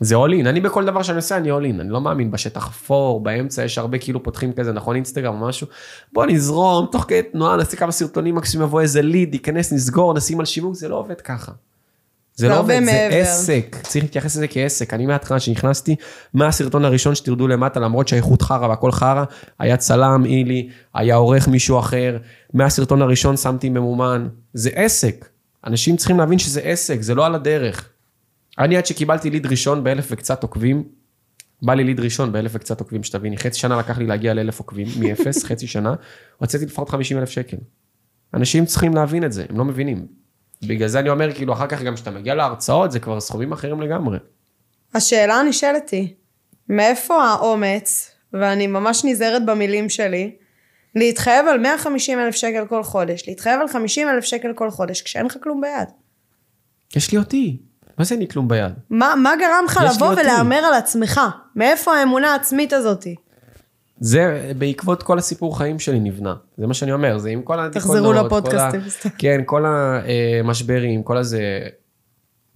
זה 0.00 0.14
all 0.14 0.44
in, 0.44 0.48
אני 0.48 0.60
בכל 0.60 0.84
דבר 0.84 1.02
שאני 1.02 1.16
עושה 1.16 1.36
אני 1.36 1.50
all 1.50 1.62
in, 1.62 1.80
אני 1.80 1.88
לא 1.88 2.00
מאמין 2.00 2.30
בשטח 2.30 2.68
אפור, 2.68 3.22
באמצע 3.22 3.64
יש 3.64 3.78
הרבה 3.78 3.98
כאילו 3.98 4.22
פותחים 4.22 4.52
כזה, 4.52 4.72
נכון 4.72 4.96
אינסטגרם 4.96 5.42
או 5.42 5.48
משהו, 5.48 5.66
בוא 6.12 6.26
נזרום, 6.26 6.86
תוך 6.92 7.04
כדי 7.08 7.22
תנועה 7.22 7.56
נעשה 7.56 7.76
כמה 7.76 7.92
סרטונים, 7.92 8.34
מקסימום 8.34 8.66
יבוא 8.66 8.80
איזה 8.80 9.02
ליד, 9.02 9.34
ייכנס, 9.34 9.72
נסגור, 9.72 10.14
נשים 10.14 10.40
על 10.40 10.46
שיווק, 10.46 10.74
זה 10.74 10.88
לא 10.88 10.96
עובד 10.96 11.20
ככה. 11.20 11.52
זה 12.38 12.46
זה 12.46 12.48
לא 12.48 12.58
עובד, 12.58 12.74
זה 12.74 12.80
מעבר. 12.80 13.16
עסק, 13.16 13.76
צריך 13.82 14.04
להתייחס 14.04 14.36
לזה 14.36 14.48
כעסק. 14.48 14.94
אני 14.94 15.06
מההתחלה 15.06 15.40
שנכנסתי, 15.40 15.96
מהסרטון 16.34 16.84
הראשון 16.84 17.14
שתרדו 17.14 17.48
למטה, 17.48 17.80
למרות 17.80 18.08
שהאיכות 18.08 18.42
חרא 18.42 18.68
והכל 18.68 18.92
חרא, 18.92 19.24
היה 19.58 19.76
צלם, 19.76 20.22
אילי, 20.24 20.68
היה 20.94 21.14
עורך 21.14 21.48
מישהו 21.48 21.78
אחר, 21.78 22.16
מהסרטון 22.54 23.02
הראשון 23.02 23.36
שמתי 23.36 23.68
ממומן, 23.68 24.28
זה 24.54 24.70
עסק. 24.74 25.28
אנשים 25.66 25.96
צריכים 25.96 26.18
להבין 26.18 26.38
שזה 26.38 26.60
עסק, 26.60 27.00
זה 27.00 27.14
לא 27.14 27.26
על 27.26 27.34
הדרך. 27.34 27.88
אני 28.58 28.76
עד 28.76 28.86
שקיבלתי 28.86 29.30
ליד 29.30 29.46
ראשון 29.46 29.84
באלף 29.84 30.06
וקצת 30.10 30.42
עוקבים, 30.42 30.84
בא 31.62 31.74
לי 31.74 31.84
ליד 31.84 32.00
ראשון 32.00 32.32
באלף 32.32 32.50
וקצת 32.54 32.80
עוקבים, 32.80 33.02
שתביני, 33.02 33.36
חצי 33.36 33.58
שנה 33.58 33.78
לקח 33.78 33.98
לי 33.98 34.06
להגיע 34.06 34.34
לאלף 34.34 34.58
עוקבים, 34.58 34.86
מאפס, 35.00 35.44
חצי 35.44 35.66
שנה, 35.66 35.94
הוצאתי 36.38 36.66
לפחות 36.66 36.88
50 36.88 37.18
אלף 37.18 37.30
שקל. 37.30 37.56
אנשים 38.34 38.66
צריכים 38.66 38.94
להבין 38.94 39.24
את 39.24 39.32
זה, 39.32 39.46
הם 39.48 39.58
לא 39.58 39.64
מבינים. 39.64 40.06
בגלל 40.62 40.88
זה 40.88 40.98
אני 40.98 41.08
אומר, 41.08 41.34
כאילו, 41.34 41.52
אחר 41.52 41.66
כך 41.66 41.82
גם 41.82 41.94
כשאתה 41.94 42.10
מגיע 42.10 42.34
להרצאות, 42.34 42.92
זה 42.92 43.00
כבר 43.00 43.20
סכומים 43.20 43.52
אחרים 43.52 43.80
לגמרי. 43.80 44.18
השאלה 44.94 45.34
הנשאלת 45.34 45.90
היא, 45.90 46.14
מאיפה 46.68 47.24
האומץ, 47.24 48.10
ואני 48.32 48.66
ממש 48.66 49.04
נזהרת 49.04 49.46
במילים 49.46 49.88
שלי, 49.88 50.36
להתחייב 50.94 51.46
על 51.46 51.60
150 51.60 52.18
אלף 52.18 52.34
שקל 52.34 52.66
כל 52.68 52.82
חודש, 52.82 53.28
להתחייב 53.28 53.60
על 53.60 53.68
50 53.68 54.08
אלף 54.08 54.24
שקל 54.24 54.52
כל 54.54 54.70
חודש, 54.70 55.02
כשאין 55.02 55.26
לך 55.26 55.36
כלום 55.42 55.60
ביד. 55.60 55.88
יש 56.96 57.12
לי 57.12 57.18
אותי, 57.18 57.58
מה 57.98 58.04
זה 58.04 58.14
אין 58.14 58.20
לי 58.20 58.28
כלום 58.28 58.48
ביד? 58.48 58.72
מה, 58.90 59.14
מה 59.22 59.32
גרם 59.40 59.64
לך 59.66 59.80
לבוא. 59.94 60.12
ולהמר 60.12 60.56
על 60.56 60.74
עצמך? 60.74 61.20
מאיפה 61.56 61.94
האמונה 61.96 62.32
העצמית 62.32 62.72
הזאתי? 62.72 63.14
זה 64.00 64.52
בעקבות 64.58 65.02
כל 65.02 65.18
הסיפור 65.18 65.58
חיים 65.58 65.78
שלי 65.78 66.00
נבנה. 66.00 66.34
זה 66.58 66.66
מה 66.66 66.74
שאני 66.74 66.92
אומר, 66.92 67.18
זה 67.18 67.28
עם 67.30 67.42
כל 67.42 67.60
הדיכאונות. 67.60 67.98
תחזרו 67.98 68.12
כל 68.12 68.18
ה- 68.18 68.22
לפודקאסטים. 68.22 69.10
כן, 69.18 69.40
כל 69.46 69.64
המשברים, 70.44 71.02
כל 71.02 71.16
הזה. 71.16 71.42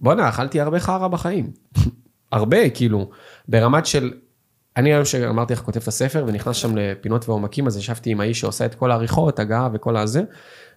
בואנה, 0.01 0.29
אכלתי 0.29 0.61
הרבה 0.61 0.79
חרא 0.79 1.07
בחיים. 1.07 1.51
הרבה, 2.31 2.69
כאילו, 2.69 3.09
ברמת 3.47 3.85
של... 3.85 4.11
אני 4.77 4.93
היום 4.93 5.05
שאמרתי 5.05 5.53
איך 5.53 5.61
כותב 5.61 5.79
את 5.81 5.87
הספר 5.87 6.23
ונכנס 6.27 6.55
שם 6.55 6.75
לפינות 6.77 7.29
ועומקים, 7.29 7.67
אז 7.67 7.77
ישבתי 7.77 8.09
עם 8.09 8.21
האיש 8.21 8.39
שעושה 8.39 8.65
את 8.65 8.75
כל 8.75 8.91
העריכות, 8.91 9.39
הגעה 9.39 9.69
וכל 9.73 9.97
הזה, 9.97 10.21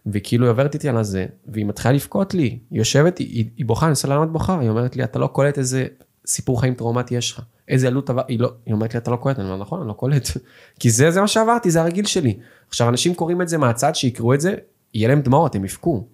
וכאילו 0.06 0.46
היא 0.46 0.50
עוברת 0.50 0.74
איתי 0.74 0.88
על 0.88 0.96
הזה, 0.96 1.26
והיא 1.46 1.66
מתחילה 1.66 1.94
לבכות 1.94 2.34
לי, 2.34 2.42
היא 2.42 2.60
יושבת, 2.70 3.18
היא, 3.18 3.50
היא 3.56 3.66
בוכה, 3.66 3.86
אני 3.86 3.94
למה 4.08 4.24
את 4.24 4.30
בוכה, 4.30 4.60
היא 4.60 4.68
אומרת 4.68 4.96
לי, 4.96 5.04
אתה 5.04 5.18
לא 5.18 5.26
קולט 5.26 5.58
איזה 5.58 5.86
סיפור 6.26 6.60
חיים 6.60 6.74
טראומטי 6.74 7.14
יש 7.14 7.32
לך, 7.32 7.40
איזה 7.68 7.86
עלות 7.86 8.10
עבר, 8.10 8.22
היא 8.28 8.40
לא, 8.40 8.52
היא 8.66 8.74
אומרת 8.74 8.94
לי, 8.94 8.98
אתה 8.98 9.10
לא 9.10 9.16
קולט, 9.16 9.38
אני 9.38 9.48
אומר, 9.48 9.56
נכון, 9.56 9.80
אני 9.80 9.88
לא 9.88 9.92
קולט, 9.92 10.28
כי 10.80 10.90
זה, 10.90 11.10
זה 11.10 11.20
מה 11.20 11.28
שעברתי, 11.28 11.70
זה 11.70 11.80
הרגיל 11.80 12.06
שלי. 12.06 12.38
עכשיו, 12.68 12.88
אנשים 12.88 13.14
קוראים 13.14 13.42
את 13.42 13.48
זה 13.48 13.58
מהצד, 13.58 13.94
שיקראו 13.94 14.34
את 14.34 14.40
זה, 14.40 14.54
יהיה 14.94 15.08
להם 15.08 15.20
דמעות, 15.20 15.54
הם 15.54 15.64
יבכו. 15.64 16.06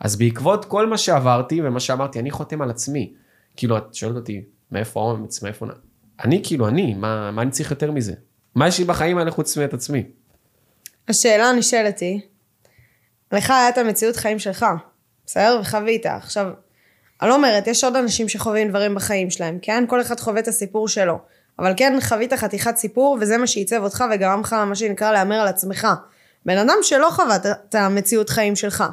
אז 0.00 0.16
בעקבות 0.16 0.64
כל 0.64 0.86
מה 0.86 0.98
שעברתי 0.98 1.60
ומה 1.64 1.80
שאמרתי, 1.80 2.18
אני 2.18 2.30
חותם 2.30 2.62
על 2.62 2.70
עצמי. 2.70 3.12
כאילו, 3.56 3.78
את 3.78 3.94
שואלת 3.94 4.16
אותי, 4.16 4.44
מאיפה 4.72 5.00
האומץ, 5.00 5.42
מאיפה... 5.42 5.66
נ-" 5.66 5.70
אני, 6.24 6.40
כאילו, 6.44 6.68
אני, 6.68 6.94
מה, 6.94 7.30
מה 7.30 7.42
אני 7.42 7.50
צריך 7.50 7.70
יותר 7.70 7.90
מזה? 7.90 8.12
מה 8.54 8.68
יש 8.68 8.78
לי 8.78 8.84
בחיים 8.84 9.18
האלה 9.18 9.30
חוץ 9.30 9.56
מאת 9.56 9.74
עצמי? 9.74 10.04
השאלה 11.08 11.44
הנשאלת 11.44 11.98
היא, 11.98 12.20
לך 13.32 13.50
היה 13.50 13.68
את 13.68 13.78
המציאות 13.78 14.16
חיים 14.16 14.38
שלך, 14.38 14.66
בסדר? 15.26 15.58
וחווית. 15.62 16.06
עכשיו, 16.06 16.46
אני 17.22 17.28
לא 17.30 17.34
אומרת, 17.34 17.66
יש 17.66 17.84
עוד 17.84 17.96
אנשים 17.96 18.28
שחווים 18.28 18.68
דברים 18.70 18.94
בחיים 18.94 19.30
שלהם, 19.30 19.58
כן? 19.62 19.84
כל 19.88 20.00
אחד 20.00 20.20
חווה 20.20 20.40
את 20.40 20.48
הסיפור 20.48 20.88
שלו. 20.88 21.18
אבל 21.58 21.72
כן, 21.76 21.98
חווית 22.00 22.32
חתיכת 22.34 22.76
סיפור, 22.76 23.18
וזה 23.20 23.38
מה 23.38 23.46
שעיצב 23.46 23.82
אותך 23.82 24.04
וגרם 24.12 24.40
לך, 24.40 24.52
מה 24.52 24.74
שנקרא, 24.74 25.12
להמר 25.12 25.34
על 25.40 25.48
עצמך. 25.48 25.88
בן 26.46 26.58
אדם 26.58 26.76
שלא 26.82 27.08
חווה 27.10 27.36
את- 27.36 27.74
המציאות 27.74 28.30
חיים 28.30 28.56
שלך. 28.56 28.84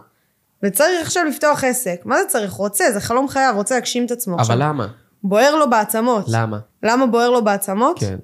וצריך 0.63 1.01
עכשיו 1.01 1.23
לפתוח 1.25 1.63
עסק. 1.63 2.01
מה 2.05 2.17
זה 2.23 2.29
צריך? 2.29 2.51
רוצה, 2.51 2.91
זה 2.93 2.99
חלום 2.99 3.27
חייו, 3.27 3.53
רוצה 3.55 3.75
להגשים 3.75 4.05
את 4.05 4.11
עצמו. 4.11 4.35
עכשיו, 4.39 4.55
אבל 4.55 4.63
למה? 4.65 4.87
בוער 5.23 5.55
לו 5.55 5.69
בעצמות. 5.69 6.25
למה? 6.27 6.59
למה 6.83 7.05
בוער 7.05 7.29
לו 7.29 7.43
בעצמות? 7.43 7.99
כן. 7.99 8.17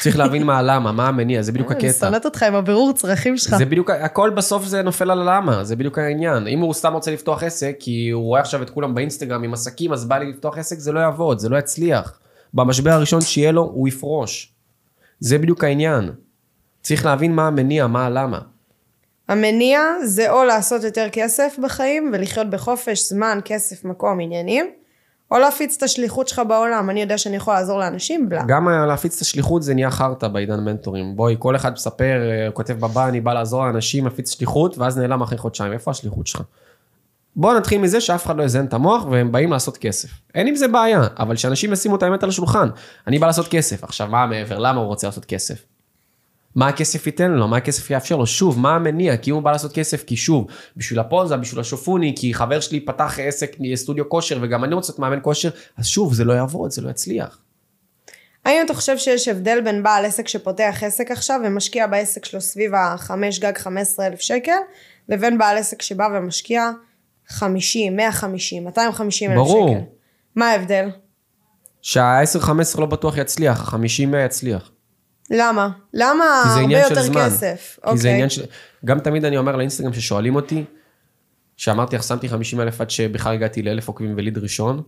צריך 0.00 0.18
להבין 0.18 0.42
מה 0.42 0.58
הלמה, 0.58 0.92
מה 0.92 1.08
המניע, 1.08 1.42
זה 1.42 1.52
בדיוק 1.52 1.72
אני 1.72 1.78
הקטע. 1.78 2.06
שונאת 2.06 2.24
אותך 2.24 2.42
עם 2.42 2.54
הבירור 2.54 2.92
צרכים 2.92 3.36
שלך. 3.36 3.56
זה 3.56 3.64
בדיוק, 3.64 3.90
הכל 3.90 4.30
בסוף 4.30 4.64
זה 4.64 4.82
נופל 4.82 5.10
על 5.10 5.28
הלמה, 5.28 5.64
זה 5.64 5.76
בדיוק 5.76 5.98
העניין. 5.98 6.46
אם 6.46 6.60
הוא 6.60 6.74
סתם 6.74 6.92
רוצה 6.92 7.10
לפתוח 7.10 7.42
עסק, 7.42 7.76
כי 7.80 8.10
הוא 8.10 8.22
רואה 8.22 8.40
עכשיו 8.40 8.62
את 8.62 8.70
כולם 8.70 8.94
באינסטגרם 8.94 9.42
עם 9.42 9.52
עסקים, 9.52 9.92
אז 9.92 10.04
בא 10.04 10.18
לי 10.18 10.32
לפתוח 10.32 10.58
עסק, 10.58 10.78
זה 10.78 10.92
לא 10.92 11.00
יעבוד, 11.00 11.38
זה 11.38 11.48
לא 11.48 11.56
יצליח. 11.56 12.18
במשבר 12.54 12.90
הראשון 12.90 13.20
שיהיה 13.20 13.52
לו, 13.52 13.62
הוא 13.62 13.88
יפרוש. 13.88 14.52
זה 15.20 15.38
בדיוק 15.38 15.64
העניין. 15.64 16.10
צריך 16.82 17.04
להבין 17.04 17.34
מה 17.34 17.46
המניע, 17.46 17.86
מה 17.86 18.06
הלמה. 18.06 18.40
המניע 19.28 19.80
זה 20.04 20.30
או 20.30 20.44
לעשות 20.44 20.84
יותר 20.84 21.06
כסף 21.12 21.56
בחיים 21.62 22.10
ולחיות 22.12 22.50
בחופש, 22.50 23.08
זמן, 23.08 23.38
כסף, 23.44 23.84
מקום, 23.84 24.20
עניינים, 24.20 24.66
או 25.30 25.38
להפיץ 25.38 25.76
את 25.76 25.82
השליחות 25.82 26.28
שלך 26.28 26.42
בעולם. 26.48 26.90
אני 26.90 27.00
יודע 27.00 27.18
שאני 27.18 27.36
יכולה 27.36 27.56
לעזור 27.60 27.78
לאנשים, 27.78 28.28
בלה. 28.28 28.42
גם 28.48 28.68
להפיץ 28.68 29.16
את 29.16 29.22
השליחות 29.22 29.62
זה 29.62 29.74
נהיה 29.74 29.90
חרטא 29.90 30.28
בעידן 30.28 30.60
מנטורים. 30.60 31.16
בואי, 31.16 31.36
כל 31.38 31.56
אחד 31.56 31.72
מספר, 31.72 32.30
אה, 32.30 32.50
כותב 32.50 32.80
בבא, 32.80 33.08
אני 33.08 33.20
בא 33.20 33.34
לעזור 33.34 33.66
לאנשים, 33.66 34.04
מפיץ 34.04 34.30
שליחות, 34.30 34.78
ואז 34.78 34.98
נעלם 34.98 35.22
אחרי 35.22 35.38
חודשיים. 35.38 35.72
איפה 35.72 35.90
השליחות 35.90 36.26
שלך? 36.26 36.42
בוא 37.36 37.54
נתחיל 37.54 37.80
מזה 37.80 38.00
שאף 38.00 38.26
אחד 38.26 38.36
לא 38.36 38.42
יזיין 38.42 38.64
את 38.66 38.74
המוח 38.74 39.04
והם 39.10 39.32
באים 39.32 39.52
לעשות 39.52 39.76
כסף. 39.76 40.08
אין 40.34 40.46
עם 40.46 40.54
זה 40.54 40.68
בעיה, 40.68 41.02
אבל 41.18 41.36
שאנשים 41.36 41.72
ישימו 41.72 41.96
את 41.96 42.02
האמת 42.02 42.22
על 42.22 42.28
השולחן. 42.28 42.68
אני 43.06 43.18
בא 43.18 43.26
לעשות 43.26 43.48
כסף. 43.48 43.84
עכשיו, 43.84 44.08
מה 44.08 44.26
מעבר? 44.26 44.58
למה 44.58 44.80
הוא 44.80 44.86
רוצה 44.86 45.06
לעשות 45.06 45.24
כסף? 45.24 45.64
מה 46.56 46.68
הכסף 46.68 47.06
ייתן 47.06 47.30
לו? 47.30 47.48
מה 47.48 47.56
הכסף 47.56 47.90
יאפשר 47.90 48.16
לו? 48.16 48.26
שוב, 48.26 48.58
מה 48.58 48.74
המניע? 48.74 49.16
כי 49.16 49.30
אם 49.30 49.34
הוא 49.34 49.42
בא 49.42 49.52
לעשות 49.52 49.72
כסף, 49.72 50.04
כי 50.04 50.16
שוב, 50.16 50.46
בשביל 50.76 50.98
הפוזה, 50.98 51.36
בשביל 51.36 51.60
השופוני, 51.60 52.14
כי 52.18 52.34
חבר 52.34 52.60
שלי 52.60 52.80
פתח 52.80 53.18
עסק 53.22 53.56
סטודיו 53.74 54.08
כושר 54.08 54.38
וגם 54.42 54.64
אני 54.64 54.74
רוצה 54.74 54.92
להיות 54.92 54.98
מאמן 54.98 55.18
כושר, 55.22 55.50
אז 55.76 55.86
שוב, 55.86 56.14
זה 56.14 56.24
לא 56.24 56.32
יעבוד, 56.32 56.70
זה 56.70 56.82
לא 56.82 56.90
יצליח. 56.90 57.38
האם 58.44 58.62
אתה 58.64 58.74
חושב 58.74 58.98
שיש 58.98 59.28
הבדל 59.28 59.60
בין 59.64 59.82
בעל 59.82 60.04
עסק 60.04 60.28
שפותח 60.28 60.82
עסק 60.82 61.10
עכשיו 61.10 61.40
ומשקיע 61.44 61.86
בעסק 61.86 62.24
שלו 62.24 62.40
סביב 62.40 62.74
ה-5 62.74 63.10
גג 63.40 63.58
15 63.58 64.06
אלף 64.06 64.20
שקל, 64.20 64.52
לבין 65.08 65.38
בעל 65.38 65.58
עסק 65.58 65.82
שבא 65.82 66.08
ומשקיע 66.14 66.70
50, 67.28 67.96
150, 67.96 68.64
250 68.64 69.30
אלף 69.30 69.38
ברור. 69.38 69.68
שקל? 69.68 69.80
מה 70.36 70.50
ההבדל? 70.50 70.88
שה-10-15 71.82 72.80
לא 72.80 72.86
בטוח 72.86 73.16
יצליח, 73.16 73.74
ה-50 73.74 74.16
יצליח. 74.26 74.70
למה? 75.30 75.68
למה 75.94 76.24
הרבה 76.46 76.78
יותר 76.78 77.02
זמן. 77.02 77.26
כסף? 77.26 77.78
כי 77.82 77.98
זה 77.98 78.08
אוקיי. 78.08 78.12
עניין 78.12 78.28
של... 78.28 78.44
גם 78.84 79.00
תמיד 79.00 79.24
אני 79.24 79.36
אומר 79.36 79.56
לאינסטגרם 79.56 79.92
ששואלים 79.92 80.34
אותי, 80.34 80.64
שאמרתי 81.56 81.96
לך, 81.96 82.02
שמתי 82.02 82.28
50 82.28 82.60
אלף 82.60 82.80
עד 82.80 82.90
שבכלל 82.90 83.34
הגעתי 83.34 83.62
לאלף 83.62 83.88
עוקבים 83.88 84.14
וליד 84.16 84.38
ראשון, 84.38 84.82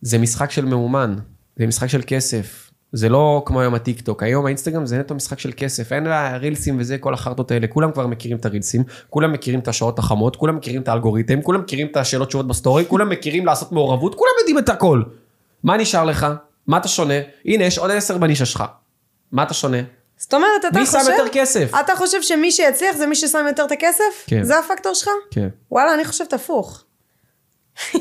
זה 0.00 0.18
משחק 0.18 0.50
של 0.50 0.64
ממומן, 0.64 1.16
זה 1.56 1.66
משחק 1.66 1.86
של 1.86 2.00
כסף. 2.06 2.70
זה 2.92 3.08
לא 3.08 3.42
כמו 3.46 3.60
היום 3.60 3.74
הטיק 3.74 4.00
טוק, 4.00 4.22
היום 4.22 4.46
האינסטגרם 4.46 4.86
זה 4.86 4.98
נטו 4.98 5.14
משחק 5.14 5.38
של 5.38 5.52
כסף, 5.56 5.92
אין 5.92 6.04
לך 6.04 6.36
רילסים 6.36 6.76
וזה, 6.78 6.98
כל 6.98 7.14
החרטוטים 7.14 7.50
האלה, 7.50 7.66
כולם 7.66 7.92
כבר 7.92 8.06
מכירים 8.06 8.36
את 8.36 8.46
הרילסים, 8.46 8.84
כולם 9.10 9.32
מכירים 9.32 9.60
את 9.60 9.68
השעות 9.68 9.98
החמות, 9.98 10.36
כולם 10.36 10.56
מכירים 10.56 10.82
את 10.82 10.88
האלגוריתם, 10.88 11.42
כולם 11.42 11.60
מכירים 11.60 11.86
את 11.86 11.96
השאלות 11.96 12.28
תשובות 12.28 12.46
בסטורי, 12.48 12.84
כולם 12.88 13.08
מכירים 13.08 13.46
לעשות 13.46 13.72
מעורבות, 13.72 14.14
כולם 14.14 14.30
יודעים 14.40 14.58
את 14.58 14.68
הכל. 14.68 15.02
מה 15.62 15.76
נשאר 15.76 16.04
לך? 16.04 16.26
מה 16.66 16.76
אתה 16.76 16.88
שונה? 16.88 17.14
הנה, 17.44 17.64
יש 17.64 17.78
עוד 17.78 17.90
עשר 17.90 18.18
בנישה 18.18 18.44
שלך. 18.44 18.64
מה 19.32 19.42
אתה 19.42 19.54
שונה? 19.54 19.78
זאת 20.16 20.34
אומרת, 20.34 20.64
אתה 20.68 20.78
מי 20.78 20.86
חושב... 20.86 20.98
שם 21.04 21.10
יותר 21.10 21.28
כסף? 21.32 21.70
אתה 21.80 21.96
חושב 21.96 22.22
שמי 22.22 22.52
שיצליח 22.52 22.96
זה 22.96 23.06
מי 23.06 23.14
ששם 23.14 23.44
יותר 23.48 23.64
את 23.64 23.72
הכסף? 23.72 24.24
כן. 24.26 24.42
זה 24.42 24.58
הפקטור 24.58 24.94
שלך? 24.94 25.08
כן. 25.30 25.48
וואלה, 25.70 25.94
אני 25.94 26.04
חושבת 26.04 26.32
הפוך. 26.32 26.84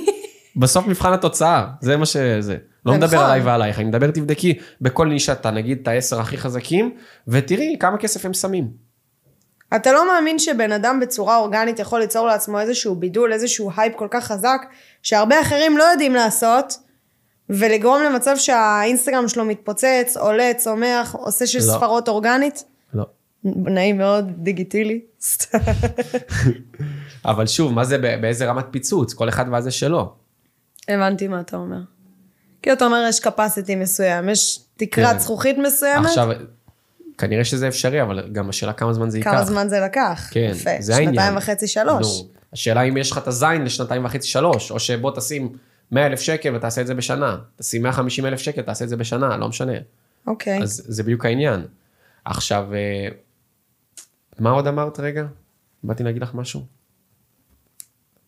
בסוף 0.59 0.87
מבחן 0.87 1.13
התוצאה, 1.13 1.65
זה 1.81 1.97
מה 1.97 2.05
שזה. 2.05 2.57
לא 2.85 2.91
זה 2.91 2.97
מדבר 2.97 3.17
נכון. 3.17 3.25
עליי 3.25 3.41
ועלייך, 3.41 3.79
אני 3.79 3.85
מדבר 3.85 4.11
תבדקי 4.11 4.59
בכל 4.81 5.07
נישה, 5.07 5.51
נגיד 5.51 5.79
את 5.81 5.87
העשר 5.87 6.19
הכי 6.19 6.37
חזקים, 6.37 6.95
ותראי 7.27 7.75
כמה 7.79 7.97
כסף 7.97 8.25
הם 8.25 8.33
שמים. 8.33 8.89
אתה 9.75 9.91
לא 9.91 10.07
מאמין 10.07 10.39
שבן 10.39 10.71
אדם 10.71 10.99
בצורה 10.99 11.37
אורגנית 11.37 11.79
יכול 11.79 11.99
ליצור 11.99 12.27
לעצמו 12.27 12.59
איזשהו 12.59 12.95
בידול, 12.95 13.33
איזשהו 13.33 13.71
הייפ 13.77 13.95
כל 13.95 14.07
כך 14.11 14.25
חזק, 14.25 14.61
שהרבה 15.03 15.41
אחרים 15.41 15.77
לא 15.77 15.83
יודעים 15.83 16.13
לעשות, 16.13 16.73
ולגרום 17.49 18.03
למצב 18.03 18.35
שהאינסטגרם 18.37 19.27
שלו 19.27 19.45
מתפוצץ, 19.45 20.17
עולה, 20.19 20.51
צומח, 20.57 21.15
עושה 21.15 21.47
של 21.47 21.59
לא. 21.59 21.63
ספרות 21.63 22.07
אורגנית? 22.07 22.63
לא. 22.93 23.05
נעים 23.43 23.97
מאוד, 23.97 24.25
דיגיטילי. 24.37 25.01
אבל 27.25 27.47
שוב, 27.47 27.73
מה 27.73 27.85
זה, 27.85 27.97
באיזה 27.97 28.45
רמת 28.45 28.65
פיצוץ? 28.71 29.13
כל 29.13 29.29
אחד 29.29 29.45
והזה 29.51 29.71
שלו. 29.71 30.13
הבנתי 30.87 31.27
מה 31.27 31.39
אתה 31.39 31.57
אומר. 31.57 31.79
כי 32.61 32.73
אתה 32.73 32.85
אומר 32.85 33.05
יש 33.09 33.19
capacity 33.19 33.75
מסוים, 33.77 34.29
יש 34.29 34.59
תקרת 34.77 35.13
כן. 35.13 35.19
זכוכית 35.19 35.57
מסוימת, 35.57 36.05
עכשיו, 36.05 36.29
כנראה 37.17 37.45
שזה 37.45 37.67
אפשרי, 37.67 38.01
אבל 38.01 38.29
גם 38.31 38.49
השאלה 38.49 38.73
כמה 38.73 38.93
זמן 38.93 39.09
זה 39.09 39.17
ייקח. 39.17 39.31
כמה 39.31 39.45
זמן 39.45 39.69
זה 39.69 39.79
לקח? 39.79 40.27
כן, 40.31 40.51
יפה, 40.51 40.69
זה 40.79 40.95
העניין. 40.95 41.13
שנתיים 41.13 41.37
וחצי, 41.37 41.67
שלוש. 41.67 42.21
נו, 42.21 42.27
השאלה 42.53 42.81
אם 42.81 42.97
יש 42.97 43.11
לך 43.11 43.17
את 43.17 43.27
הזין 43.27 43.63
לשנתיים 43.63 44.05
וחצי, 44.05 44.27
שלוש, 44.27 44.71
או 44.71 44.79
שבוא 44.79 45.11
תשים 45.15 45.53
100 45.91 46.05
אלף 46.05 46.19
שקל 46.19 46.55
ותעשה 46.55 46.81
את 46.81 46.87
זה 46.87 46.93
בשנה. 46.93 47.37
תשים 47.55 47.83
150 47.83 48.25
אלף 48.25 48.39
שקל, 48.39 48.61
תעשה 48.61 48.85
את 48.85 48.89
זה 48.89 48.97
בשנה, 48.97 49.37
לא 49.37 49.49
משנה. 49.49 49.73
אוקיי. 50.27 50.61
אז 50.63 50.83
זה 50.87 51.03
בדיוק 51.03 51.25
העניין. 51.25 51.65
עכשיו, 52.25 52.73
אה, 52.73 53.07
מה 54.39 54.49
עוד 54.49 54.67
אמרת 54.67 54.99
רגע? 54.99 55.25
באתי 55.83 56.03
להגיד 56.03 56.21
לך 56.21 56.33
משהו? 56.33 56.65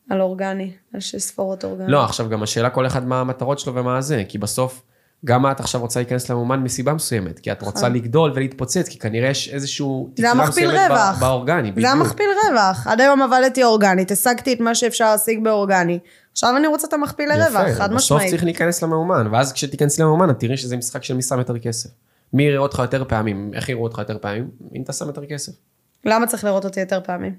על 0.10 0.22
אורגני, 0.22 0.74
על 0.94 1.00
של 1.00 1.20
ספורות 1.20 1.64
אורגניות. 1.64 1.92
לא, 1.92 2.04
עכשיו 2.04 2.30
גם 2.30 2.44
השאלה 2.44 2.70
כל 2.70 2.88
אחד 2.88 3.08
מה 3.08 3.22
המטרות 3.22 3.60
שלו 3.60 3.76
ומה 3.76 4.02
זה, 4.02 4.24
כי 4.28 4.38
בסוף, 4.38 4.84
גם 5.26 5.52
את 5.52 5.60
עכשיו 5.60 5.82
רוצה 5.82 6.00
להיכנס 6.00 6.30
למאומן 6.30 6.60
מסיבה 6.60 6.94
מסוימת, 6.94 7.40
כי 7.40 7.52
את 7.52 7.62
רוצה 7.62 7.90
לגדול 7.90 8.32
ולהתפוצץ, 8.36 8.88
כי 8.90 9.00
כנראה 9.00 9.30
יש 9.30 9.50
איזשהו 9.50 10.14
נכון. 10.20 10.40
המכפיל 10.40 10.68
מסוימת 10.68 10.92
רווח. 10.92 11.20
באורגני, 11.20 11.68
זה 11.68 11.72
בדיוק. 11.72 11.92
המכפיל 11.92 12.26
רווח. 12.50 12.88
עד 12.88 13.02
היום 13.02 13.22
עבדתי 13.22 13.64
אורגנית, 13.64 14.12
השגתי 14.12 14.54
את 14.54 14.60
מה 14.60 14.76
שאפשר 14.76 15.12
להשיג 15.12 15.44
באורגני. 15.44 16.00
עכשיו 16.32 16.58
אני 16.58 16.68
רוצה 16.68 16.88
את 16.88 16.94
המכפיל 16.94 17.30
לרווח, 17.30 17.68
יפה, 17.68 17.76
חד 17.76 17.94
בסוף 17.94 17.96
משמעית. 17.96 18.30
צריך 18.30 18.44
להיכנס 18.44 18.84
למאומן, 18.84 19.28
ואז 19.32 19.54
כשתיכנסי 19.54 20.02
למאומן, 20.02 20.30
את 20.30 20.40
תראי 20.40 20.58
שזה 20.58 20.78
משחק 20.78 21.04
של 21.04 21.14
מי 21.14 21.22
שם 21.22 21.38
יותר 21.38 21.60
כסף. 21.60 21.90
מי 22.34 22.44
יראה 22.44 22.58
אותך 22.58 22.80
יותר 22.80 23.04
פעמים, 23.08 23.52
איך 23.54 23.70
יראו 23.70 23.84
אותך 23.84 23.98
יותר 23.98 24.18
פעמים? 24.22 24.50
אם 24.76 24.82
אתה 24.82 24.94
שם 24.94 25.08
יותר 25.08 25.26
כסף. 25.26 25.52
למה 26.06 26.28
צריך 26.28 26.44
לראות 26.44 26.66
אותי 26.66 26.80
יותר 26.80 27.00
פעמים? 27.04 27.36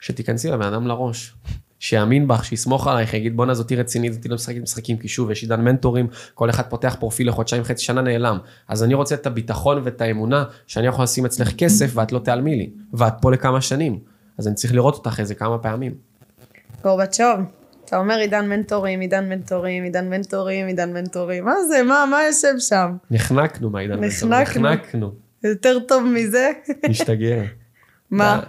שתיכנסי 0.00 0.50
לבן 0.50 0.66
אדם 0.66 0.86
לראש. 0.86 1.34
שיאמין 1.78 2.28
בך, 2.28 2.44
שיסמוך 2.44 2.86
עלייך, 2.86 3.14
יגיד 3.14 3.36
בואנה 3.36 3.54
זאתי 3.54 3.76
רצינית, 3.76 4.12
זאתי 4.12 4.28
לא 4.28 4.34
משחקת 4.34 4.58
משחקים, 4.62 4.96
כי 4.96 5.08
שוב, 5.08 5.30
יש 5.30 5.42
עידן 5.42 5.60
מנטורים, 5.60 6.08
כל 6.34 6.50
אחד 6.50 6.62
פותח 6.62 6.96
פרופיל 7.00 7.28
לחודשיים, 7.28 7.64
חצי 7.64 7.84
שנה 7.84 8.02
נעלם. 8.02 8.38
אז 8.68 8.82
אני 8.82 8.94
רוצה 8.94 9.14
את 9.14 9.26
הביטחון 9.26 9.80
ואת 9.84 10.00
האמונה 10.00 10.44
שאני 10.66 10.86
יכול 10.86 11.04
לשים 11.04 11.26
אצלך 11.26 11.56
כסף 11.56 11.90
ואת 11.94 12.12
לא 12.12 12.18
תיעלמי 12.18 12.56
לי, 12.56 12.70
ואת 12.92 13.12
פה 13.20 13.32
לכמה 13.32 13.60
שנים. 13.60 13.98
אז 14.38 14.46
אני 14.46 14.54
צריך 14.54 14.74
לראות 14.74 14.94
אותך 14.94 15.20
איזה 15.20 15.34
כמה 15.34 15.58
פעמים. 15.58 15.94
גורבצ'וב, 16.84 17.40
אתה 17.84 17.96
אומר 17.96 18.14
עידן 18.14 18.48
מנטורים, 18.48 19.00
עידן 19.00 19.28
מנטורים, 19.28 19.84
עידן 19.84 20.08
מנטורים, 20.08 20.66
עידן 20.66 20.92
מנטורים. 20.92 21.44
מה 21.44 21.54
זה? 21.68 21.82
מה, 21.82 22.04
מה 22.10 22.22
יושב 22.22 22.54
שם? 22.58 22.96
נחנקנו 23.10 23.70
מהעידן 23.70 24.00
מנטורים, 24.00 24.32
נחנקנו. 24.42 25.12
יותר 25.44 25.78
טוב 25.78 26.04
מזה? 26.04 26.50
משתגע. 26.88 27.42
מה? 28.10 28.42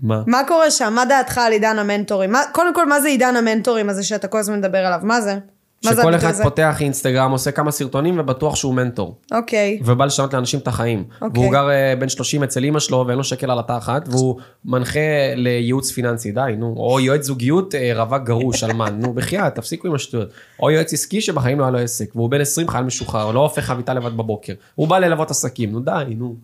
מה? 0.00 0.22
מה 0.26 0.42
קורה 0.48 0.70
שם? 0.70 0.92
מה 0.94 1.04
דעתך 1.04 1.38
על 1.38 1.52
עידן 1.52 1.78
המנטורים? 1.78 2.32
מה, 2.32 2.42
קודם 2.52 2.74
כל, 2.74 2.86
מה 2.86 3.00
זה 3.00 3.08
עידן 3.08 3.36
המנטורים 3.36 3.88
הזה 3.88 4.02
שאתה 4.02 4.28
כל 4.28 4.38
הזמן 4.38 4.58
מדבר 4.58 4.78
עליו? 4.78 5.00
מה 5.02 5.20
זה? 5.20 5.38
זה 5.82 5.90
שכל 5.90 6.14
אחד 6.14 6.28
הזה? 6.28 6.42
פותח 6.42 6.76
אינסטגרם, 6.80 7.30
עושה 7.30 7.52
כמה 7.52 7.70
סרטונים 7.70 8.18
ובטוח 8.18 8.56
שהוא 8.56 8.74
מנטור. 8.74 9.18
אוקיי. 9.32 9.80
ובא 9.84 10.04
לשנות 10.04 10.34
לאנשים 10.34 10.60
את 10.60 10.68
החיים. 10.68 11.04
אוקיי. 11.22 11.40
והוא 11.40 11.52
גר 11.52 11.70
אה, 11.70 11.94
בן 11.98 12.08
30 12.08 12.42
אצל 12.42 12.64
אמא 12.64 12.80
שלו 12.80 13.04
ואין 13.06 13.18
לו 13.18 13.24
שקל 13.24 13.50
על 13.50 13.58
התחת, 13.58 14.08
והוא 14.08 14.40
מנחה 14.64 15.00
לייעוץ 15.34 15.90
פיננסי, 15.90 16.32
די, 16.32 16.54
נו. 16.58 16.74
או 16.76 17.00
יועץ 17.00 17.22
זוגיות 17.22 17.74
אה, 17.74 18.02
רווק 18.02 18.22
גרוש, 18.22 18.64
אלמן, 18.64 18.98
נו, 19.00 19.12
בחייאת, 19.12 19.54
תפסיקו 19.54 19.88
עם 19.88 19.94
השטויות. 19.94 20.28
או 20.60 20.70
יועץ 20.70 20.92
עסקי 20.92 21.20
שבחיים 21.20 21.58
לא 21.58 21.64
היה 21.64 21.70
לו 21.70 21.78
עסק, 21.78 22.16
והוא 22.16 22.30
בן 22.30 22.40
20 22.40 22.68
חייל 22.68 22.84
משוחרר, 22.84 23.32
לא 23.32 23.40
הופך 23.40 23.64
חביתה 23.64 23.94
לבד 23.94 24.16
בבוקר. 24.16 24.54
הוא 24.74 24.88
בא 24.88 24.98
ללוות 24.98 25.30
עסקים, 25.30 25.72
נו 25.72 25.80
די, 25.80 26.14
נו. 26.16 26.34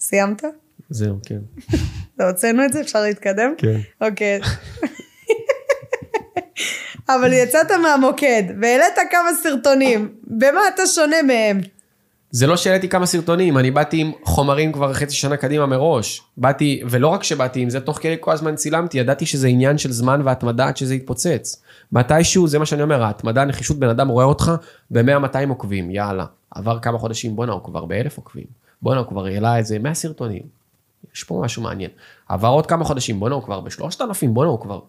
סיימת? 0.00 0.42
זהו, 0.90 1.16
כן. 1.26 1.38
הוצאנו 2.28 2.64
את 2.64 2.72
זה? 2.72 2.80
אפשר 2.80 3.00
להתקדם? 3.00 3.54
כן. 3.58 3.80
אוקיי. 4.00 4.40
אבל 7.08 7.32
יצאת 7.32 7.70
מהמוקד 7.82 8.42
והעלית 8.60 8.98
כמה 9.10 9.28
סרטונים. 9.42 10.08
במה 10.24 10.60
אתה 10.74 10.86
שונה 10.86 11.22
מהם? 11.22 11.60
זה 12.30 12.46
לא 12.46 12.56
שהעליתי 12.56 12.88
כמה 12.88 13.06
סרטונים, 13.06 13.58
אני 13.58 13.70
באתי 13.70 14.00
עם 14.00 14.12
חומרים 14.22 14.72
כבר 14.72 14.92
חצי 14.92 15.14
שנה 15.14 15.36
קדימה 15.36 15.66
מראש. 15.66 16.22
באתי, 16.36 16.82
ולא 16.90 17.08
רק 17.08 17.22
שבאתי 17.22 17.60
עם 17.60 17.70
זה, 17.70 17.80
תוך 17.80 17.98
כדי 17.98 18.16
כל 18.20 18.32
הזמן 18.32 18.56
צילמתי, 18.56 18.98
ידעתי 18.98 19.26
שזה 19.26 19.48
עניין 19.48 19.78
של 19.78 19.92
זמן 19.92 20.20
והתמדה 20.24 20.68
עד 20.68 20.76
שזה 20.76 20.94
יתפוצץ. 20.94 21.62
מתישהו, 21.92 22.48
זה 22.48 22.58
מה 22.58 22.66
שאני 22.66 22.82
אומר, 22.82 23.02
ההתמדה, 23.02 23.42
הנחישות, 23.42 23.78
בן 23.78 23.88
אדם 23.88 24.08
רואה 24.08 24.24
אותך 24.24 24.52
ב-100-200 24.90 25.48
עוקבים, 25.48 25.90
יאללה. 25.90 26.24
עבר 26.50 26.78
כמה 26.78 26.98
חודשים, 26.98 27.36
בואנה, 27.36 27.52
הוא 27.52 27.62
כבר 27.64 27.84
באלף 27.84 28.16
עוקבים. 28.16 28.44
בואנה, 28.82 29.00
הוא 29.00 29.08
כבר 29.08 29.26
העלה 29.26 29.56
איזה 29.56 29.78
100 29.78 29.94
סרטונים. 29.94 30.42
יש 31.14 31.24
פה 31.24 31.40
משהו 31.44 31.62
מעניין. 31.62 31.90
עבר 32.28 32.48
עוד 32.48 32.66
כמה 32.66 32.84
חודשים, 32.84 33.20
בואנה, 33.20 33.34
הוא 33.34 33.42
כבר 33.42 33.60
בשלושת 33.60 34.00
אלפים, 34.00 34.34
בואנה, 34.34 34.50
הוא 34.50 34.60
כבר... 34.60 34.80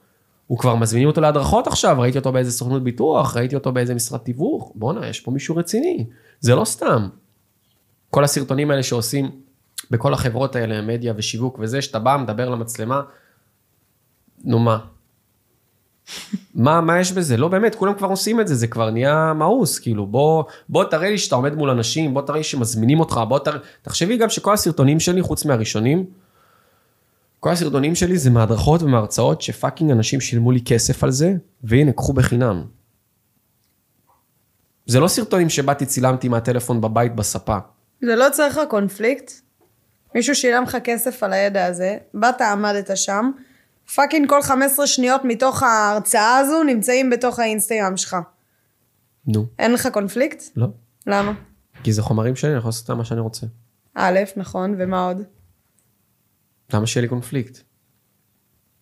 הוא 0.47 0.57
כבר 0.57 0.75
מזמינים 0.75 1.07
אותו 1.07 1.21
להדרכות 1.21 1.67
עכשיו, 1.67 1.95
ראיתי 1.99 2.17
אותו 2.17 2.31
באיזה 2.31 2.51
סוכנות 2.51 2.83
ביטוח, 2.83 3.37
ראיתי 3.37 3.55
אותו 3.55 3.71
באיזה 3.71 3.95
משרד 3.95 4.19
תיווך, 4.19 4.71
בואנה, 4.75 5.07
יש 5.07 5.19
פה 5.19 5.31
מישהו 5.31 5.55
רציני. 5.55 6.05
זה 6.39 6.55
לא 6.55 6.65
סתם. 6.65 7.07
כל 8.09 8.23
הסרטונים 8.23 8.71
האלה 8.71 8.83
שעושים 8.83 9.31
בכל 9.91 10.13
החברות 10.13 10.55
האלה, 10.55 10.81
מדיה 10.81 11.13
ושיווק 11.17 11.59
וזה, 11.59 11.81
שאתה 11.81 11.99
בא, 11.99 12.17
מדבר 12.17 12.49
למצלמה, 12.49 13.01
נו 14.43 14.59
מה? 14.59 14.77
מה, 16.55 16.81
מה 16.81 16.99
יש 16.99 17.11
בזה? 17.11 17.37
לא 17.37 17.47
באמת, 17.47 17.75
כולם 17.75 17.93
כבר 17.93 18.07
עושים 18.07 18.41
את 18.41 18.47
זה, 18.47 18.55
זה 18.55 18.67
כבר 18.67 18.89
נהיה 18.89 19.33
מאוס, 19.33 19.79
כאילו, 19.79 20.05
בוא, 20.05 20.43
בוא 20.69 20.83
תראה 20.83 21.09
לי 21.09 21.17
שאתה 21.17 21.35
עומד 21.35 21.55
מול 21.55 21.69
אנשים, 21.69 22.13
בוא 22.13 22.21
תראה 22.21 22.37
לי 22.37 22.43
שמזמינים 22.43 22.99
אותך, 22.99 23.21
בוא 23.27 23.39
תראה... 23.39 23.57
תחשבי 23.81 24.17
גם 24.17 24.29
שכל 24.29 24.53
הסרטונים 24.53 24.99
שלי, 24.99 25.21
חוץ 25.21 25.45
מהראשונים, 25.45 26.05
כל 27.43 27.51
הסרטונים 27.51 27.95
שלי 27.95 28.17
זה 28.17 28.29
מהדרכות 28.29 28.81
ומהרצאות 28.81 29.41
ש 29.41 29.52
fucking 29.52 29.91
אנשים 29.91 30.21
שילמו 30.21 30.51
לי 30.51 30.61
כסף 30.65 31.03
על 31.03 31.11
זה, 31.11 31.33
והנה, 31.63 31.91
קחו 31.91 32.13
בחינם. 32.13 32.63
זה 34.85 34.99
לא 34.99 35.07
סרטונים 35.07 35.49
שבאתי, 35.49 35.85
צילמתי 35.85 36.29
מהטלפון 36.29 36.81
בבית 36.81 37.15
בספה. 37.15 37.57
זה 38.01 38.15
לא 38.15 38.25
צריך 38.31 38.57
לך 38.57 38.63
קונפליקט? 38.69 39.31
מישהו 40.15 40.35
שילם 40.35 40.63
לך 40.63 40.77
כסף 40.83 41.23
על 41.23 41.33
הידע 41.33 41.65
הזה, 41.65 41.97
באת, 42.13 42.41
עמדת 42.41 42.97
שם, 42.97 43.31
fucking 43.95 44.29
כל 44.29 44.41
15 44.41 44.87
שניות 44.87 45.21
מתוך 45.23 45.63
ההרצאה 45.63 46.37
הזו 46.37 46.63
נמצאים 46.63 47.09
בתוך 47.09 47.39
האינסטגרם 47.39 47.97
שלך. 47.97 48.17
נו, 49.27 49.45
אין 49.59 49.73
לך 49.73 49.87
קונפליקט? 49.87 50.43
לא. 50.55 50.67
למה? 51.07 51.33
כי 51.83 51.93
זה 51.93 52.01
חומרים 52.01 52.35
שלי, 52.35 52.49
אני 52.49 52.57
יכול 52.57 52.69
לעשות 52.69 52.89
מה 52.89 53.05
שאני 53.05 53.19
רוצה. 53.19 53.47
א', 53.95 54.19
נכון, 54.35 54.75
ומה 54.77 55.05
עוד? 55.05 55.23
למה 56.73 56.87
שיהיה 56.87 57.01
לי 57.01 57.07
קונפליקט? 57.07 57.57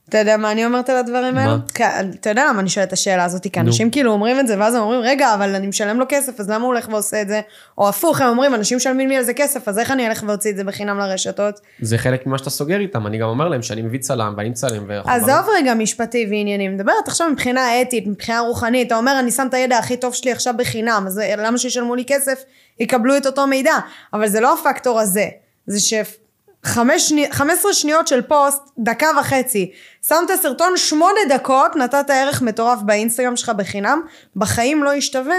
אתה 0.09 0.17
יודע 0.17 0.37
מה 0.37 0.51
אני 0.51 0.65
אומרת 0.65 0.89
על 0.89 0.97
הדברים? 0.97 1.35
כי- 1.73 1.83
אתה 2.19 2.29
יודע 2.29 2.45
למה 2.49 2.59
אני 2.59 2.69
שואלת 2.69 2.87
את 2.87 2.93
השאלה 2.93 3.23
הזאת? 3.23 3.43
כי 3.53 3.59
אנשים 3.59 3.91
כאילו 3.91 4.11
אומרים 4.11 4.39
את 4.39 4.47
זה, 4.47 4.59
ואז 4.59 4.75
הם 4.75 4.81
אומרים, 4.81 5.01
רגע, 5.03 5.33
אבל 5.33 5.55
אני 5.55 5.67
משלם 5.67 5.99
לו 5.99 6.05
כסף, 6.09 6.39
אז 6.39 6.49
למה 6.49 6.63
הוא 6.65 6.73
הולך 6.73 6.89
ועושה 6.89 7.21
את 7.21 7.27
זה? 7.27 7.41
או 7.77 7.89
הפוך, 7.89 8.21
הם 8.21 8.27
אומרים, 8.29 8.55
אנשים 8.55 8.77
משלמים 8.77 9.09
לי 9.09 9.17
על 9.17 9.23
זה 9.23 9.33
כסף, 9.33 9.67
אז 9.67 9.79
איך 9.79 9.91
אני 9.91 10.07
אלך 10.07 10.23
ואוציא 10.27 10.51
את 10.51 10.57
זה 10.57 10.63
בחינם 10.63 10.97
לרשתות? 10.97 11.59
זה 11.81 11.97
חלק 11.97 12.27
ממה 12.27 12.37
שאתה 12.37 12.49
סוגר 12.49 12.79
איתם, 12.79 13.07
אני 13.07 13.17
גם 13.17 13.27
אומר 13.27 13.47
להם 13.49 13.61
שאני 13.61 13.81
מביא 13.81 13.99
צלם 13.99 14.33
ואני 14.37 14.49
מצלם. 14.49 14.91
עזוב 15.05 15.45
רגע 15.57 15.73
משפטי 15.73 16.27
וענייני, 16.29 16.67
מדברת 16.69 17.07
עכשיו 17.07 17.29
מבחינה 17.29 17.81
אתית, 17.81 18.07
מבחינה 18.07 18.39
רוחנית, 18.39 18.87
אתה 18.87 18.97
אומר, 18.97 19.19
אני 19.19 19.31
שם 19.31 19.47
את 19.49 19.53
הידע 19.53 19.77
הכי 19.77 19.97
טוב 19.97 20.13
שלי 20.13 20.31
עכשיו 20.31 20.53
בחינם, 20.57 21.03
אז 21.07 21.21
למה 21.37 21.57
שישלמו 21.57 21.95
לי 21.95 22.03
כסף, 22.07 22.43
יקבלו 22.79 23.17
את 23.17 23.25
אותו 23.25 23.47
מידע? 23.47 23.73
אבל 24.13 24.27
זה 24.27 24.39
לא 24.39 24.53
הפקטור 24.53 24.99
הזה, 24.99 25.25
זה 25.67 25.79
שני... 26.97 27.31
15 27.31 27.73
שניות 27.73 28.07
של 28.07 28.21
פוסט, 28.21 28.61
דקה 28.79 29.07
וחצי. 29.19 29.71
שמת 30.07 30.17
סרטון 30.41 30.73
שמונה 30.77 31.19
דקות, 31.29 31.75
נתת 31.75 32.09
ערך 32.09 32.41
מטורף 32.41 32.79
באינסטגרם 32.85 33.35
שלך 33.35 33.49
בחינם, 33.49 34.01
בחיים 34.35 34.83
לא 34.83 34.95
ישתווה 34.95 35.35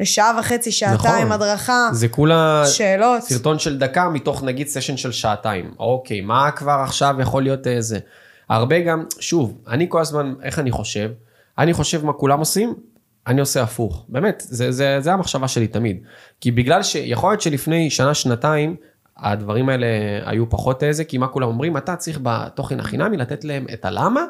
לשעה 0.00 0.36
וחצי, 0.38 0.72
שעתיים, 0.72 1.26
נכון. 1.26 1.32
הדרכה, 1.32 1.88
זה 1.92 2.08
כולה 2.08 2.62
שאלות. 2.66 3.22
סרטון 3.22 3.58
של 3.58 3.78
דקה 3.78 4.08
מתוך 4.08 4.42
נגיד 4.42 4.68
סשן 4.68 4.96
של 4.96 5.12
שעתיים. 5.12 5.74
אוקיי, 5.78 6.20
מה 6.20 6.50
כבר 6.50 6.80
עכשיו 6.84 7.16
יכול 7.20 7.42
להיות 7.42 7.66
איזה? 7.66 7.98
הרבה 8.48 8.80
גם, 8.80 9.04
שוב, 9.18 9.58
אני 9.68 9.86
כל 9.88 10.00
הזמן, 10.00 10.34
איך 10.42 10.58
אני 10.58 10.70
חושב? 10.70 11.10
אני 11.58 11.72
חושב 11.72 12.04
מה 12.04 12.12
כולם 12.12 12.38
עושים, 12.38 12.74
אני 13.26 13.40
עושה 13.40 13.62
הפוך. 13.62 14.04
באמת, 14.08 14.42
זה, 14.46 14.72
זה, 14.72 14.96
זה 15.00 15.12
המחשבה 15.12 15.48
שלי 15.48 15.66
תמיד. 15.66 16.02
כי 16.40 16.50
בגלל 16.50 16.82
שיכול 16.82 17.30
להיות 17.30 17.40
שלפני 17.40 17.90
שנה, 17.90 18.14
שנתיים, 18.14 18.76
הדברים 19.16 19.68
האלה 19.68 19.86
היו 20.24 20.50
פחות 20.50 20.82
איזה, 20.82 21.04
כי 21.04 21.18
מה 21.18 21.28
כולם 21.28 21.48
אומרים? 21.48 21.76
אתה 21.76 21.96
צריך 21.96 22.18
בתוכן 22.22 22.80
החינמי 22.80 23.16
לתת 23.16 23.44
להם 23.44 23.66
את 23.72 23.84
הלמה, 23.84 24.24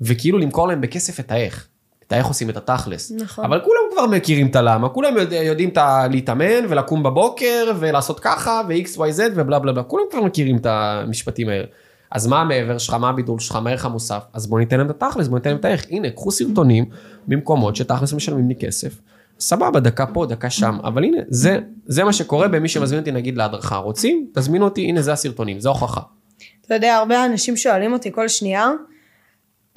וכאילו 0.00 0.38
למכור 0.38 0.68
להם 0.68 0.80
בכסף 0.80 1.20
את 1.20 1.32
האיך. 1.32 1.68
את 2.06 2.12
האיך 2.12 2.26
עושים 2.26 2.50
את 2.50 2.56
התכלס. 2.56 3.12
נכון. 3.16 3.44
אבל 3.44 3.60
כולם 3.60 3.80
כבר 3.92 4.06
מכירים 4.06 4.46
את 4.46 4.56
הלמה, 4.56 4.88
כולם 4.88 5.16
יודע, 5.16 5.36
יודעים 5.36 5.68
את 5.68 5.76
ה- 5.76 6.06
להתאמן 6.10 6.64
ולקום 6.68 7.02
בבוקר 7.02 7.72
ולעשות 7.78 8.20
ככה 8.20 8.62
ו-XYZ 8.68 9.20
ובלה 9.34 9.58
בלה 9.58 9.72
בלה, 9.72 9.82
כולם 9.82 10.04
כבר 10.10 10.22
מכירים 10.22 10.56
את 10.56 10.66
המשפטים 10.66 11.48
האלה. 11.48 11.64
אז 12.10 12.26
מה 12.26 12.40
המעבר 12.40 12.78
שלך, 12.78 12.94
מה 12.94 13.08
הבידול 13.08 13.38
שלך, 13.40 13.56
מה 13.56 13.70
הערך 13.70 13.84
המוסף? 13.84 14.22
אז 14.32 14.46
בוא 14.46 14.58
ניתן 14.58 14.76
להם 14.78 14.90
את 14.90 15.02
התכלס, 15.02 15.28
בוא 15.28 15.38
ניתן 15.38 15.50
להם 15.50 15.58
את 15.58 15.64
האיך. 15.64 15.86
הנה, 15.90 16.10
קחו 16.10 16.30
סרטונים 16.30 16.84
במקומות 17.28 17.76
שתכלס 17.76 18.12
משלמים 18.12 18.48
לי 18.48 18.54
כסף. 18.56 19.00
סבבה, 19.44 19.80
דקה 19.80 20.06
פה, 20.06 20.26
דקה 20.26 20.50
שם, 20.50 20.78
אבל 20.84 21.04
הנה, 21.04 21.18
זה, 21.28 21.58
זה 21.86 22.04
מה 22.04 22.12
שקורה 22.12 22.48
במי 22.48 22.68
שמזמין 22.68 23.00
אותי 23.00 23.12
נגיד 23.12 23.36
להדרכה. 23.36 23.76
רוצים? 23.76 24.26
תזמינו 24.34 24.64
אותי, 24.64 24.82
הנה 24.88 25.02
זה 25.02 25.12
הסרטונים, 25.12 25.60
זה 25.60 25.68
ההוכחה. 25.68 26.00
אתה 26.66 26.74
יודע, 26.74 26.96
הרבה 26.96 27.24
אנשים 27.24 27.56
שואלים 27.56 27.92
אותי 27.92 28.12
כל 28.12 28.28
שנייה, 28.28 28.70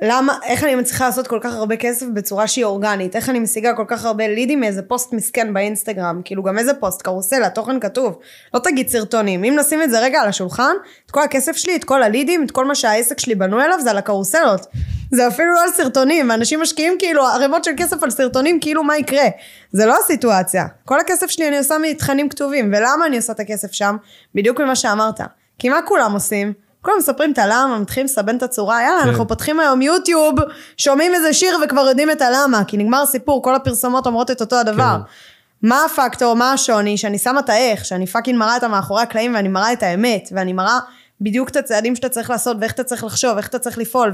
למה, 0.01 0.37
איך 0.43 0.63
אני 0.63 0.75
מצליחה 0.75 1.05
לעשות 1.05 1.27
כל 1.27 1.39
כך 1.41 1.53
הרבה 1.53 1.75
כסף 1.75 2.05
בצורה 2.13 2.47
שהיא 2.47 2.65
אורגנית? 2.65 3.15
איך 3.15 3.29
אני 3.29 3.39
משיגה 3.39 3.73
כל 3.73 3.85
כך 3.87 4.05
הרבה 4.05 4.27
לידים 4.27 4.59
מאיזה 4.59 4.81
פוסט 4.81 5.13
מסכן 5.13 5.53
באינסטגרם? 5.53 6.21
כאילו 6.25 6.43
גם 6.43 6.57
איזה 6.57 6.73
פוסט, 6.73 7.01
קרוסל, 7.01 7.43
התוכן 7.43 7.79
כתוב. 7.79 8.19
לא 8.53 8.59
תגיד 8.59 8.89
סרטונים. 8.89 9.43
אם 9.43 9.55
נשים 9.59 9.81
את 9.81 9.89
זה 9.89 9.99
רגע 9.99 10.21
על 10.21 10.29
השולחן, 10.29 10.73
את 11.05 11.11
כל 11.11 11.23
הכסף 11.23 11.55
שלי, 11.55 11.75
את 11.75 11.83
כל 11.83 12.03
הלידים, 12.03 12.43
את 12.43 12.51
כל 12.51 12.65
מה 12.65 12.75
שהעסק 12.75 13.19
שלי 13.19 13.35
בנוי 13.35 13.63
עליו, 13.63 13.81
זה 13.81 13.91
על 13.91 13.97
הקרוסלות. 13.97 14.67
זה 15.11 15.27
אפילו 15.27 15.53
לא 15.53 15.63
על 15.63 15.69
סרטונים, 15.71 16.29
ואנשים 16.29 16.61
משקיעים 16.61 16.95
כאילו 16.99 17.27
ערימות 17.27 17.63
של 17.63 17.71
כסף 17.77 18.03
על 18.03 18.09
סרטונים, 18.09 18.59
כאילו 18.59 18.83
מה 18.83 18.97
יקרה? 18.97 19.25
זה 19.71 19.85
לא 19.85 19.97
הסיטואציה. 19.99 20.65
כל 20.85 20.99
הכסף 20.99 21.27
שלי 21.27 21.47
אני 21.47 21.57
עושה 21.57 21.75
מתכנים 21.77 22.29
כתובים, 22.29 22.73
ולמה 22.77 23.05
אני 23.05 23.17
עושה 23.17 23.33
את 23.33 23.39
הכסף 23.39 23.71
שם? 23.71 23.95
בדיוק 24.35 24.61
ממה 24.61 24.75
שאמרת. 24.75 25.19
כי 25.59 25.69
מה 25.69 25.81
כולם 25.85 26.13
עושים? 26.13 26.66
כולם 26.87 26.97
מספרים 26.97 27.31
את 27.31 27.37
הלמה, 27.37 27.79
מתחילים 27.79 28.05
לסבן 28.05 28.37
את 28.37 28.43
הצורה, 28.43 28.81
יאללה, 28.81 29.01
כן. 29.03 29.09
אנחנו 29.09 29.27
פותחים 29.27 29.59
היום 29.59 29.81
יוטיוב, 29.81 30.35
שומעים 30.77 31.13
איזה 31.13 31.33
שיר 31.33 31.57
וכבר 31.63 31.87
יודעים 31.87 32.11
את 32.11 32.21
הלמה, 32.21 32.63
כי 32.63 32.77
נגמר 32.77 33.01
הסיפור, 33.01 33.43
כל 33.43 33.55
הפרסומות 33.55 34.07
אומרות 34.07 34.31
את 34.31 34.41
אותו 34.41 34.55
הדבר. 34.55 34.97
כן. 34.97 35.67
מה 35.67 35.85
הפקטור, 35.85 36.33
מה 36.33 36.53
השוני, 36.53 36.97
שאני 36.97 37.17
שמה 37.17 37.39
את 37.39 37.49
האיך, 37.49 37.85
שאני 37.85 38.07
פאקינג 38.07 38.39
מראה 38.39 38.57
את 38.57 38.63
המאחורי 38.63 39.01
הקלעים 39.01 39.35
ואני 39.35 39.47
מראה 39.47 39.73
את 39.73 39.83
האמת, 39.83 40.29
ואני 40.31 40.53
מראה 40.53 40.79
בדיוק 41.21 41.49
את 41.49 41.55
הצעדים 41.55 41.95
שאתה 41.95 42.09
צריך 42.09 42.29
לעשות, 42.29 42.57
ואיך 42.59 42.73
אתה 42.73 42.83
צריך 42.83 43.03
לחשוב, 43.03 43.37
איך 43.37 43.47
אתה 43.47 43.59
צריך 43.59 43.77
לפעול, 43.77 44.13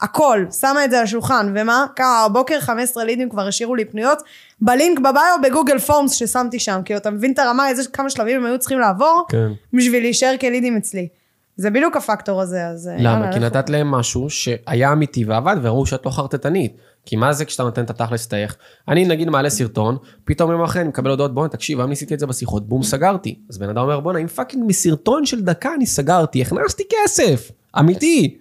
והכל, 0.00 0.44
שמה 0.60 0.84
את 0.84 0.90
זה 0.90 0.98
על 0.98 1.04
השולחן, 1.04 1.52
ומה? 1.54 1.86
כמה, 1.96 2.22
הבוקר 2.24 2.60
15 2.60 3.04
לידים 3.04 3.30
כבר 3.30 3.46
השאירו 3.46 3.74
לי 3.74 3.84
פניות, 3.84 4.22
ב 4.60 4.68
link 4.68 4.98
ב 4.98 5.08
bio 5.08 5.38
בגוגל 5.42 5.78
פורמס 5.78 6.12
ששמתי 6.12 6.58
שם, 6.58 6.80
כאילו 6.84 6.98
אתה 6.98 7.10
מבין 7.10 7.32
את 7.32 7.38
הרמה, 7.38 7.68
איזה 7.68 7.82
כמה 7.92 8.10
שלבים 8.10 8.36
הם 8.36 8.46
היו 8.46 8.58
צריכים 8.58 8.78
לעבור, 8.78 9.26
כן. 9.28 9.48
בשביל 9.72 10.02
להישאר 10.02 10.34
כלידים 10.40 10.76
אצלי. 10.76 11.08
זה 11.60 11.70
בדיוק 11.70 11.96
הפקטור 11.96 12.40
הזה, 12.40 12.66
אז... 12.66 12.88
אה, 12.88 12.96
למה? 12.98 13.32
כי. 13.32 13.38
נתת 13.38 13.70
להם 13.70 13.90
משהו 13.90 14.30
שהיה 14.30 14.92
אמיתי 14.92 15.24
ועבד, 15.24 15.56
וראו 15.62 15.86
שאת 15.86 16.06
לא 16.06 16.10
חרטטנית. 16.10 16.76
כי 17.06 17.16
מה 17.16 17.32
זה 17.32 17.44
כשאתה 17.44 17.62
נותן 17.62 17.84
את 17.84 17.90
התכלס 17.90 18.26
את 18.26 18.32
האיך? 18.32 18.56
אני 18.88 19.04
נגיד 19.04 19.28
מעלה 19.30 19.50
סרטון, 19.50 19.96
פתאום 20.24 20.50
יום 20.50 20.62
אחרי 20.62 20.80
אני 20.82 20.88
מקבל 20.88 21.10
הודעות, 21.10 21.34
בואנה 21.34 21.48
תקשיב, 21.48 21.78
היום 21.80 21.90
ניסיתי 21.90 22.14
את 22.14 22.20
זה 22.20 22.26
בשיחות, 22.26 22.68
בום 22.68 22.82
סגרתי. 22.82 23.38
אז 23.50 23.58
בן 23.58 23.68
אדם 23.68 23.78
אומר, 23.78 24.00
בואנה, 24.00 24.18
אם 24.18 24.26
fucking 24.26 24.64
מסרטון 24.66 25.26
של 25.26 25.42
דקה 25.42 25.74
אני 25.74 25.86
סגרתי, 25.86 26.42
הכנסתי 26.42 26.82
כסף, 26.90 27.50
אמיתי. 27.78 28.38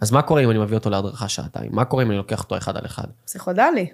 אז 0.00 0.12
מה 0.12 0.22
קורה 0.22 0.44
אם 0.44 0.50
אני 0.50 0.58
מביא 0.58 0.76
אותו 0.76 0.90
להדרכה 0.90 1.28
שעתיים? 1.28 1.70
מה 1.72 1.84
קורה 1.84 2.02
אם 2.02 2.10
אני 2.10 2.16
לוקח 2.18 2.42
אותו 2.42 2.56
אחד 2.56 2.76
על 2.76 2.82
אחד? 2.86 3.04
פסיכודלי. 3.24 3.86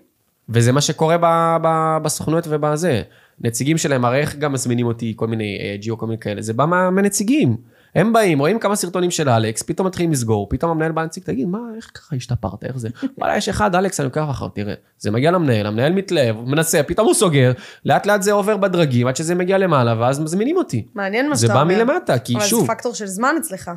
וזה 0.49 0.73
מה 0.73 0.81
שקורה 0.81 1.17
ב, 1.21 1.57
ב, 1.63 1.97
בסוכנויות 2.03 2.45
ובזה. 2.51 3.03
נציגים 3.41 3.79
שלהם, 3.79 4.05
הרי 4.05 4.19
איך 4.21 4.37
גם 4.37 4.53
מזמינים 4.53 4.87
אותי, 4.87 5.13
כל 5.17 5.27
מיני 5.27 5.59
אה, 5.61 5.77
ג'יו, 5.81 5.99
כל 5.99 6.07
מיני 6.07 6.19
כאלה, 6.19 6.43
זה 6.43 6.53
בא 6.53 6.67
מה- 6.67 6.91
מהנציגים. 6.91 7.57
הם 7.95 8.13
באים, 8.13 8.39
רואים 8.39 8.59
כמה 8.59 8.77
סרטונים 8.77 9.11
של 9.11 9.29
אלכס, 9.29 9.63
פתאום 9.63 9.87
מתחילים 9.87 10.13
לסגור, 10.13 10.47
פתאום 10.51 10.71
המנהל 10.71 10.93
בא 10.93 11.03
להציג, 11.03 11.25
תגיד, 11.25 11.49
מה, 11.49 11.59
איך 11.77 11.91
ככה 11.95 12.17
השתפרת, 12.17 12.65
איך 12.65 12.79
זה? 12.79 12.89
וואלה, 13.19 13.37
יש 13.37 13.49
אחד, 13.49 13.75
אלכס, 13.75 14.01
אני 14.01 14.05
לוקח 14.05 14.25
אחר, 14.31 14.49
תראה. 14.49 14.75
זה 14.99 15.11
מגיע 15.11 15.31
למנהל, 15.31 15.67
המנהל 15.67 15.93
מתלהב, 15.93 16.37
מנסה, 16.41 16.83
פתאום 16.83 17.07
הוא 17.07 17.15
סוגר, 17.15 17.53
לאט 17.85 18.07
לאט 18.07 18.23
זה 18.23 18.33
עובר 18.33 18.57
בדרגים, 18.57 19.07
עד 19.07 19.17
שזה 19.17 19.35
מגיע 19.35 19.59
למעלה, 19.59 19.95
ואז 20.01 20.21
מזמינים 20.21 20.57
אותי. 20.57 20.87
מעניין 20.95 21.29
מה 21.29 21.35
זה 21.35 21.47
שאתה 21.47 21.55
בא 21.55 21.63
אומר. 21.63 21.85
מלמטה, 21.85 22.19
כי 22.19 22.37
אבל 22.37 22.45
שוב, 22.45 22.61
זה 22.61 22.67
פקטור 22.67 22.95
של 22.95 23.07
זמן 23.07 23.35
אצלך. 23.39 23.71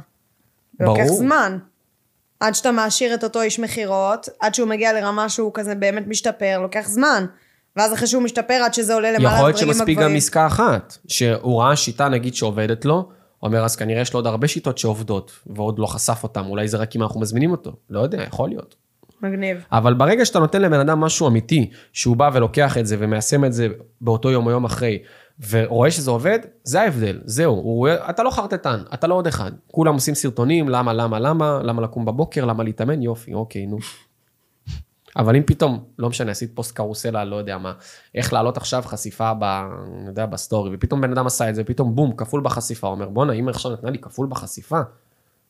זה 0.79 0.85
לוקח 0.85 1.03
ברור. 1.03 1.17
זמן. 1.17 1.57
עד 2.39 2.55
שאתה 2.55 2.71
מעשיר 2.71 3.13
את 3.13 3.23
אותו 3.23 3.41
איש 3.41 3.59
מכירות, 3.59 4.29
עד 4.39 4.55
שהוא 4.55 4.69
מגיע 4.69 4.93
לרמה 4.93 5.29
שהוא 5.29 5.51
כזה 5.53 5.75
באמת 5.75 6.07
משתפר, 6.07 6.59
לוקח 6.61 6.87
זמן. 6.87 7.25
ואז 7.75 7.93
אחרי 7.93 8.07
שהוא 8.07 8.23
משתפר, 8.23 8.53
עד 8.53 8.73
שזה 8.73 8.93
עולה 8.93 9.11
למעלה 9.11 9.35
יכול 9.35 9.47
להיות 9.47 9.55
לדרגים 9.55 9.73
שמספיק 9.73 9.97
גם 9.97 10.01
הגבוהים. 10.03 10.17
עסקה 10.17 10.47
אחת, 10.47 10.97
שהוא 11.07 11.61
ראה 11.61 11.75
שיטה 11.75 12.09
נגיד 12.09 12.35
שעובדת 12.35 12.85
לו, 12.85 13.09
אומר 13.45 13.63
אז 13.65 13.75
כנראה 13.75 14.01
יש 14.01 14.13
לו 14.13 14.17
עוד 14.17 14.27
הרבה 14.27 14.47
שיטות 14.47 14.77
שעובדות, 14.77 15.31
ועוד 15.47 15.79
לא 15.79 15.85
חשף 15.85 16.19
אותם, 16.23 16.45
אולי 16.45 16.67
זה 16.67 16.77
רק 16.77 16.95
אם 16.95 17.01
אנחנו 17.03 17.19
מזמינים 17.19 17.51
אותו, 17.51 17.71
לא 17.89 17.99
יודע, 17.99 18.23
יכול 18.23 18.49
להיות. 18.49 18.75
מגניב. 19.21 19.63
אבל 19.71 19.93
ברגע 19.93 20.25
שאתה 20.25 20.39
נותן 20.39 20.61
לבן 20.61 20.79
אדם 20.79 20.99
משהו 20.99 21.27
אמיתי, 21.27 21.69
שהוא 21.93 22.15
בא 22.17 22.29
ולוקח 22.33 22.77
את 22.77 22.87
זה 22.87 22.95
ומיישם 22.99 23.45
את 23.45 23.53
זה 23.53 23.67
באותו 24.01 24.31
יום 24.31 24.45
או 24.45 24.51
יום 24.51 24.65
אחרי, 24.65 24.99
ורואה 25.49 25.91
שזה 25.91 26.11
עובד, 26.11 26.39
זה 26.63 26.81
ההבדל, 26.81 27.19
זהו, 27.25 27.53
הוא, 27.53 27.61
רואה- 27.77 28.09
אתה 28.09 28.23
לא 28.23 28.29
חרטטן, 28.29 28.79
אתה 28.93 29.07
לא 29.07 29.13
עוד 29.15 29.27
אחד. 29.27 29.51
כולם 29.71 29.93
עושים 29.93 30.15
סרטונים, 30.15 30.69
למה, 30.69 30.93
למה, 30.93 31.19
למה, 31.19 31.59
למה 31.63 31.81
לקום 31.81 32.05
בבוקר, 32.05 32.45
למה 32.45 32.63
להתאמן, 32.63 33.01
יופי, 33.01 33.33
אוקיי, 33.33 33.65
נו. 33.65 33.77
אבל 35.17 35.35
אם 35.35 35.43
פתאום, 35.45 35.83
לא 35.99 36.09
משנה, 36.09 36.31
עשית 36.31 36.51
פוסט 36.55 36.75
קרוסלה, 36.75 37.25
לא 37.25 37.35
יודע 37.35 37.57
מה, 37.57 37.73
איך 38.15 38.33
לעלות 38.33 38.57
עכשיו 38.57 38.83
חשיפה 38.85 39.33
ב... 39.39 39.43
אני 39.43 40.07
יודע, 40.07 40.25
בסטורי, 40.25 40.71
ופתאום 40.73 41.01
בן 41.01 41.11
אדם 41.11 41.25
עשה 41.25 41.49
את 41.49 41.55
זה, 41.55 41.61
ופתאום 41.65 41.95
בום, 41.95 42.15
כפול 42.15 42.41
בחשיפה, 42.41 42.87
אומר, 42.87 43.09
בואנה, 43.09 43.33
אם 43.33 43.49
עכשיו 43.49 43.71
נתנה 43.71 43.89
לי 43.89 43.97
כפול 43.97 44.27
בחשיפה, 44.29 44.79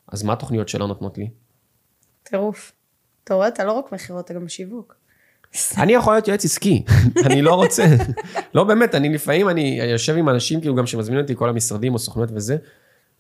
אז 0.07 0.24
מה 0.24 0.34
התוכניות 0.34 0.70
שלה 0.70 0.88
נותנות 0.88 1.18
לי? 1.18 1.30
טירוף. 2.24 2.72
אתה 3.24 3.34
רואה, 3.34 3.47
אתה 3.47 3.63
לא 3.63 3.72
רק 3.72 3.91
מכירות, 3.91 4.26
אתה 4.26 4.34
גם 4.34 4.47
שיווק. 4.47 4.95
אני 5.78 5.93
יכול 5.93 6.13
להיות 6.13 6.28
יועץ 6.28 6.45
עסקי, 6.45 6.84
אני 7.26 7.41
לא 7.41 7.53
רוצה. 7.55 7.86
לא 8.53 8.63
באמת, 8.63 8.95
אני 8.95 9.13
לפעמים, 9.13 9.49
אני 9.49 9.80
יושב 9.91 10.18
עם 10.18 10.30
אנשים, 10.30 10.61
כאילו 10.61 10.76
גם 10.76 10.86
שמזמינים 10.86 11.24
אותי 11.24 11.36
כל 11.36 11.49
המשרדים 11.49 11.93
או 11.93 11.99
סוכנויות 11.99 12.32
וזה, 12.34 12.57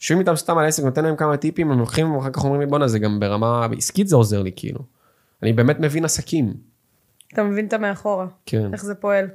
יושבים 0.01 0.19
איתם 0.19 0.35
סתם 0.35 0.57
על 0.57 0.65
עסק, 0.65 0.83
נותן 0.83 1.03
להם 1.03 1.15
כמה 1.15 1.37
טיפים, 1.37 1.71
הם 1.71 1.79
לוקחים, 1.79 2.15
ואחר 2.15 2.29
כך 2.29 2.43
אומרים 2.43 2.61
לי, 2.61 2.67
בואנה, 2.67 2.87
זה 2.87 2.99
גם 2.99 3.19
ברמה 3.19 3.67
עסקית 3.77 4.07
זה 4.07 4.15
עוזר 4.15 4.41
לי, 4.41 4.51
כאילו. 4.55 4.79
אני 5.45 5.53
באמת 5.53 5.79
מבין 5.79 6.05
עסקים. 6.05 6.53
אתה 7.33 7.43
מבין 7.43 7.67
את 7.67 7.73
המאחורה. 7.73 8.27
כן. 8.45 8.73
איך 8.73 8.85
זה 8.85 8.95
פועל. 8.95 9.27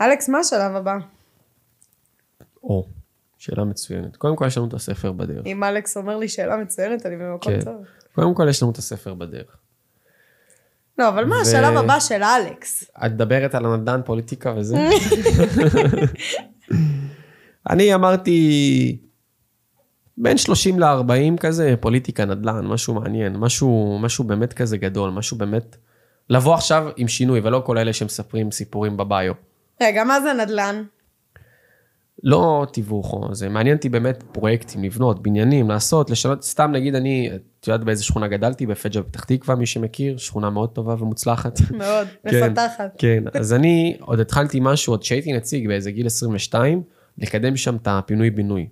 אלכס, 0.00 0.28
מה 0.28 0.38
השלב 0.38 0.76
הבא? 0.76 0.96
או, 2.62 2.86
שאלה 3.38 3.64
מצוינת. 3.64 4.16
קודם 4.16 4.36
כל 4.36 4.46
יש 4.46 4.56
לנו 4.58 4.68
את 4.68 4.74
הספר 4.74 5.12
בדרך. 5.12 5.46
אם 5.46 5.64
אלכס 5.64 5.96
אומר 5.96 6.16
לי 6.16 6.28
שאלה 6.28 6.56
מצוינת, 6.56 7.06
אני 7.06 7.16
במקום 7.16 7.52
כן. 7.52 7.60
טוב. 7.60 7.84
קודם 8.14 8.34
כל 8.34 8.46
יש 8.48 8.62
לנו 8.62 8.72
את 8.72 8.78
הספר 8.78 9.14
בדרך. 9.14 9.56
לא, 10.98 11.08
אבל 11.08 11.24
מה 11.24 11.36
ו- 11.36 11.40
השלב 11.40 11.76
הבא 11.76 12.00
של 12.00 12.22
אלכס? 12.22 12.84
את 13.06 13.12
מדברת 13.12 13.54
על 13.54 13.64
הנדל"ן, 13.64 14.00
פוליטיקה 14.04 14.54
וזה? 14.56 14.76
אני 17.70 17.94
אמרתי, 17.94 18.98
בין 20.22 20.36
30 20.36 20.78
ל-40 20.78 21.36
כזה, 21.40 21.74
פוליטיקה, 21.80 22.24
נדל"ן, 22.24 22.66
משהו 22.66 22.94
מעניין, 22.94 23.36
משהו, 23.36 23.98
משהו 24.00 24.24
באמת 24.24 24.52
כזה 24.52 24.76
גדול, 24.76 25.10
משהו 25.10 25.38
באמת... 25.38 25.76
לבוא 26.30 26.54
עכשיו 26.54 26.88
עם 26.96 27.08
שינוי, 27.08 27.40
ולא 27.44 27.62
כל 27.66 27.78
אלה 27.78 27.92
שמספרים 27.92 28.50
סיפורים 28.50 28.96
בביו. 28.96 29.32
רגע, 29.82 30.04
מה 30.04 30.20
זה 30.20 30.32
נדל"ן? 30.32 30.82
לא 32.22 32.66
תיווך, 32.72 33.28
זה 33.32 33.48
מעניין 33.48 33.76
אותי 33.76 33.88
באמת 33.88 34.24
פרויקטים, 34.32 34.84
לבנות, 34.84 35.22
בניינים, 35.22 35.70
לעשות, 35.70 36.10
לשנות, 36.10 36.42
סתם 36.42 36.70
נגיד 36.72 36.94
אני, 36.94 37.30
את 37.60 37.68
יודעת 37.68 37.84
באיזה 37.84 38.04
שכונה 38.04 38.28
גדלתי? 38.28 38.66
בפג'ה 38.66 39.00
בפתח 39.00 39.24
תקווה, 39.24 39.54
מי 39.54 39.66
שמכיר, 39.66 40.16
שכונה 40.16 40.50
מאוד 40.50 40.68
טובה 40.68 40.94
ומוצלחת. 40.98 41.60
מאוד, 41.70 42.06
כן. 42.30 42.52
מפתחת. 42.52 42.94
כן, 42.98 43.24
אז 43.34 43.52
אני 43.52 43.96
עוד 44.00 44.20
התחלתי 44.20 44.58
משהו, 44.62 44.92
עוד 44.92 45.00
כשהייתי 45.00 45.32
נציג 45.32 45.68
באיזה 45.68 45.90
גיל 45.90 46.06
22, 46.06 46.82
לקדם 47.18 47.56
שם 47.56 47.76
את 47.76 47.88
הפינוי-בינוי. 47.90 48.68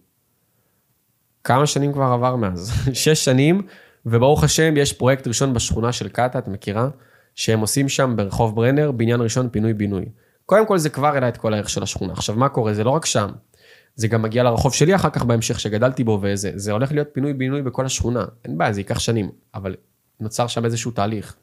כמה 1.45 1.67
שנים 1.67 1.93
כבר 1.93 2.05
עבר 2.05 2.37
מאז? 2.37 2.73
שש 2.93 3.25
שנים, 3.25 3.63
וברוך 4.07 4.45
השם, 4.45 4.77
יש 4.77 4.93
פרויקט 4.93 5.27
ראשון 5.27 5.55
בשכונה 5.55 5.93
של 5.93 6.09
קאטה, 6.09 6.39
את 6.39 6.49
מכירה? 6.49 6.89
שהם 7.35 7.61
עושים 7.61 7.89
שם 7.89 8.13
ברחוב 8.17 8.57
ברנר, 8.57 8.91
בניין 8.93 9.21
ראשון 9.21 9.49
פינוי-בינוי. 9.49 10.05
קודם 10.47 10.67
כל 10.67 10.79
זה 10.79 10.91
כבר 10.91 11.07
העלה 11.07 11.29
את 11.29 11.37
כל 11.37 11.55
הערך 11.55 11.71
של 11.71 11.83
השכונה. 11.83 12.13
עכשיו, 12.13 12.37
מה 12.37 12.49
קורה? 12.49 12.75
זה 12.75 12.85
לא 12.85 12.91
רק 12.91 13.07
שם. 13.07 13.29
זה 13.95 14.09
גם 14.09 14.23
מגיע 14.23 14.43
לרחוב 14.43 14.75
שלי 14.75 14.95
אחר 14.95 15.11
כך 15.11 15.25
בהמשך, 15.25 15.61
שגדלתי 15.61 16.05
בו, 16.05 16.19
וזה 16.23 16.51
זה 16.55 16.73
הולך 16.73 16.93
להיות 16.93 17.09
פינוי-בינוי 17.13 17.63
בכל 17.63 17.87
השכונה. 17.87 18.25
אין 18.45 18.59
בעיה, 18.59 18.73
זה 18.73 18.81
ייקח 18.81 18.99
שנים, 18.99 19.31
אבל 19.55 19.77
נוצר 20.21 20.47
שם 20.47 20.65
איזשהו 20.65 20.91
תהליך. 20.91 21.37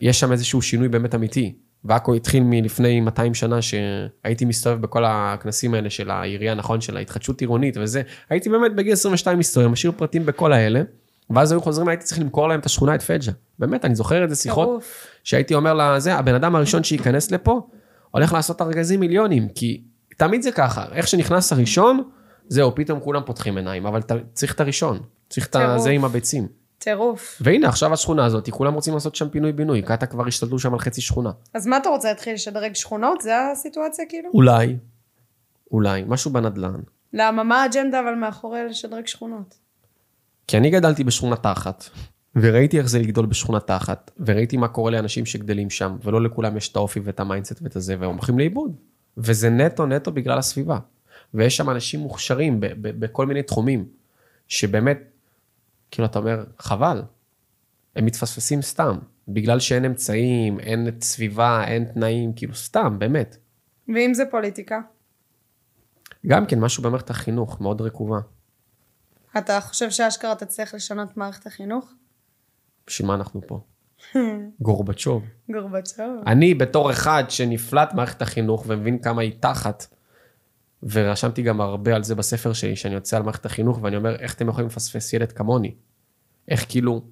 יש 0.00 0.20
שם 0.20 0.32
איזשהו 0.32 0.62
שינוי 0.62 0.88
באמת 0.88 1.14
אמיתי. 1.14 1.54
ועכו 1.84 2.14
התחיל 2.14 2.42
מלפני 2.42 3.00
200 3.00 3.34
שנה 3.34 3.62
שהייתי 3.62 4.44
מסתובב 4.44 4.80
בכל 4.80 5.04
הכנסים 5.06 5.74
האלה 5.74 5.90
של 5.90 6.10
העירייה, 6.10 6.54
נכון, 6.54 6.80
של 6.80 6.96
ההתחדשות 6.96 7.40
עירונית 7.40 7.76
וזה. 7.80 8.02
הייתי 8.30 8.48
באמת 8.48 8.74
בגיל 8.74 8.92
22 8.92 9.38
מסתובב, 9.38 9.66
משאיר 9.66 9.92
פרטים 9.96 10.26
בכל 10.26 10.52
האלה, 10.52 10.82
ואז 11.30 11.52
היו 11.52 11.60
חוזרים, 11.60 11.88
הייתי 11.88 12.04
צריך 12.04 12.20
למכור 12.20 12.48
להם 12.48 12.60
את 12.60 12.66
השכונה, 12.66 12.94
את 12.94 13.02
פג'ה. 13.02 13.32
באמת, 13.58 13.84
אני 13.84 13.94
זוכר 13.94 14.24
את 14.24 14.30
זה 14.30 14.36
שיחות. 14.36 14.82
שהייתי 15.24 15.54
אומר 15.54 15.74
לזה, 15.74 16.14
הבן 16.14 16.34
אדם 16.34 16.56
הראשון 16.56 16.84
שייכנס 16.84 17.30
לפה, 17.30 17.60
הולך 18.10 18.32
לעשות 18.32 18.62
ארגזים 18.62 19.00
מיליונים, 19.00 19.48
כי 19.48 19.82
תמיד 20.16 20.42
זה 20.42 20.52
ככה, 20.52 20.84
איך 20.92 21.08
שנכנס 21.08 21.52
הראשון, 21.52 22.02
זהו, 22.48 22.74
פתאום 22.74 23.00
כולם 23.00 23.22
פותחים 23.26 23.56
עיניים, 23.56 23.86
אבל 23.86 24.00
אתה 24.00 24.14
צריך 24.32 24.54
את 24.54 24.60
הראשון, 24.60 25.00
צריך 25.28 25.46
את. 25.46 25.56
זה 25.76 25.90
עם 25.90 26.04
הביצים. 26.04 26.57
טירוף. 26.78 27.38
והנה, 27.40 27.68
עכשיו 27.68 27.92
השכונה 27.92 28.24
הזאת, 28.24 28.50
כולם 28.50 28.74
רוצים 28.74 28.94
לעשות 28.94 29.14
שם 29.14 29.28
פינוי-בינוי, 29.28 29.82
קאטה 29.82 30.06
כבר 30.06 30.26
השתלטו 30.26 30.58
שם 30.58 30.72
על 30.72 30.78
חצי 30.78 31.00
שכונה. 31.00 31.30
אז 31.54 31.66
מה 31.66 31.76
אתה 31.76 31.88
רוצה 31.88 32.08
להתחיל 32.08 32.34
לשדרג 32.34 32.74
שכונות? 32.74 33.20
זה 33.20 33.32
הסיטואציה 33.52 34.04
כאילו? 34.08 34.30
אולי, 34.34 34.76
אולי, 35.72 36.04
משהו 36.06 36.30
בנדל"ן. 36.30 36.80
למה? 37.12 37.42
מה 37.42 37.62
האג'נדה 37.62 38.00
אבל 38.00 38.14
מאחורי 38.14 38.64
לשדרג 38.64 39.06
שכונות? 39.06 39.54
כי 40.46 40.56
אני 40.56 40.70
גדלתי 40.70 41.04
בשכונה 41.04 41.36
תחת, 41.36 41.84
וראיתי 42.36 42.78
איך 42.78 42.86
זה 42.88 42.98
לגדול 42.98 43.26
בשכונה 43.26 43.60
תחת, 43.60 44.10
וראיתי 44.26 44.56
מה 44.56 44.68
קורה 44.68 44.90
לאנשים 44.90 45.26
שגדלים 45.26 45.70
שם, 45.70 45.96
ולא 46.04 46.22
לכולם 46.22 46.56
יש 46.56 46.68
את 46.68 46.76
האופי 46.76 47.00
ואת 47.04 47.20
ה 47.20 47.25
mindset 47.25 47.62
ואת 47.62 47.76
הזה, 47.76 47.96
והם 47.98 48.10
הולכים 48.10 48.38
לאיבוד. 48.38 48.76
וזה 49.16 49.50
נטו 49.50 49.86
נטו 49.86 50.12
בגלל 50.12 50.38
הסביבה. 50.38 50.78
ויש 51.34 51.56
שם 51.56 51.70
אנשים 51.70 52.00
מוכשרים 52.00 52.56
בכל 52.60 53.26
מיני 53.26 53.42
תחומים, 53.42 53.84
שבאמת, 54.48 54.98
כאילו, 55.90 56.06
אתה 56.06 56.18
אומר, 56.18 56.44
חבל. 56.58 57.02
הם 57.96 58.04
מתפספסים 58.04 58.62
סתם, 58.62 58.98
בגלל 59.28 59.60
שאין 59.60 59.84
אמצעים, 59.84 60.60
אין 60.60 61.00
סביבה, 61.00 61.64
אין 61.66 61.84
תנאים, 61.84 62.32
כאילו, 62.32 62.54
סתם, 62.54 62.98
באמת. 62.98 63.36
ואם 63.94 64.14
זה 64.14 64.24
פוליטיקה? 64.30 64.80
גם 66.26 66.46
כן, 66.46 66.60
משהו 66.60 66.82
במערכת 66.82 67.10
החינוך, 67.10 67.60
מאוד 67.60 67.80
רקובה. 67.80 68.18
אתה 69.38 69.60
חושב 69.60 69.90
שאשכרה 69.90 70.34
תצליח 70.34 70.74
לשנות 70.74 71.16
מערכת 71.16 71.46
החינוך? 71.46 71.92
בשביל 72.86 73.08
מה 73.08 73.14
אנחנו 73.14 73.40
פה? 73.46 73.60
גורבצ'וב. 74.60 75.24
גורבצ'וב. 75.52 76.22
אני 76.26 76.54
בתור 76.54 76.90
אחד 76.90 77.24
שנפלט 77.28 77.94
מערכת 77.94 78.22
החינוך 78.22 78.64
ומבין 78.66 78.98
כמה 78.98 79.22
היא 79.22 79.32
תחת, 79.40 79.86
ורשמתי 80.82 81.42
גם 81.42 81.60
הרבה 81.60 81.94
על 81.96 82.04
זה 82.04 82.14
בספר 82.14 82.52
שלי, 82.52 82.76
שאני 82.76 82.94
יוצא 82.94 83.16
על 83.16 83.22
מערכת 83.22 83.46
החינוך, 83.46 83.78
ואני 83.82 83.96
אומר, 83.96 84.16
איך 84.16 84.34
אתם 84.34 84.48
יכולים 84.48 84.66
לפספס 84.68 85.12
ילד 85.12 85.32
כמוני? 85.32 85.74
איך 86.48 86.64
כאילו, 86.68 87.02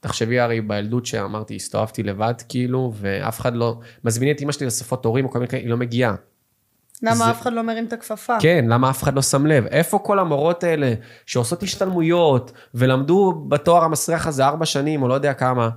תחשבי 0.00 0.40
הרי 0.40 0.60
בילדות 0.60 1.06
שאמרתי, 1.06 1.56
הסתובבתי 1.56 2.02
לבד 2.02 2.34
כאילו, 2.48 2.92
ואף 2.96 3.40
אחד 3.40 3.54
לא, 3.54 3.80
מזמינים 4.04 4.36
את 4.36 4.42
אמא 4.42 4.52
שלי 4.52 4.64
לאספות 4.64 5.04
הורים 5.04 5.24
או 5.24 5.30
כל 5.30 5.38
מיני 5.38 5.48
כאלה, 5.48 5.62
היא 5.62 5.70
לא 5.70 5.76
מגיעה. 5.76 6.14
למה 7.02 7.14
זה- 7.14 7.30
אף 7.30 7.42
אחד 7.42 7.52
לא 7.52 7.62
מרים 7.62 7.84
את 7.86 7.92
הכפפה? 7.92 8.36
כן, 8.40 8.64
למה 8.68 8.90
אף 8.90 9.02
אחד 9.02 9.14
לא 9.14 9.22
שם 9.22 9.46
לב? 9.46 9.66
איפה 9.66 9.98
כל 9.98 10.18
המורות 10.18 10.64
האלה 10.64 10.94
שעושות 11.26 11.62
השתלמויות 11.62 12.52
ולמדו 12.74 13.44
בתואר 13.48 13.84
המסריח 13.84 14.26
הזה 14.26 14.46
ארבע 14.46 14.66
שנים 14.66 15.02
או 15.02 15.08
לא 15.08 15.14
יודע 15.14 15.34
כמה? 15.34 15.70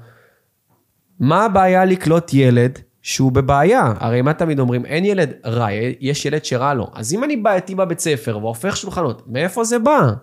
מה 1.20 1.46
הבעיה 1.46 1.86
לקלוט 1.86 2.34
ילד 2.34 2.80
שהוא 3.04 3.32
בבעיה? 3.32 3.94
הרי 4.00 4.22
מה 4.22 4.34
תמיד 4.34 4.60
אומרים? 4.60 4.86
אין 4.86 5.06
ילד 5.06 5.34
רע, 5.46 5.68
יש 6.00 6.26
ילד 6.26 6.46
שרע 6.46 6.74
לו. 6.74 6.88
אז 6.94 7.14
אם 7.14 7.24
אני 7.24 7.38
בעייתי 7.38 7.76
בבית 7.76 8.00
ספר 8.00 8.38
והופך 8.42 8.78
שולחנות, 8.78 9.28
מאיפה 9.28 9.64
זה 9.64 9.80
בא? 9.80 10.14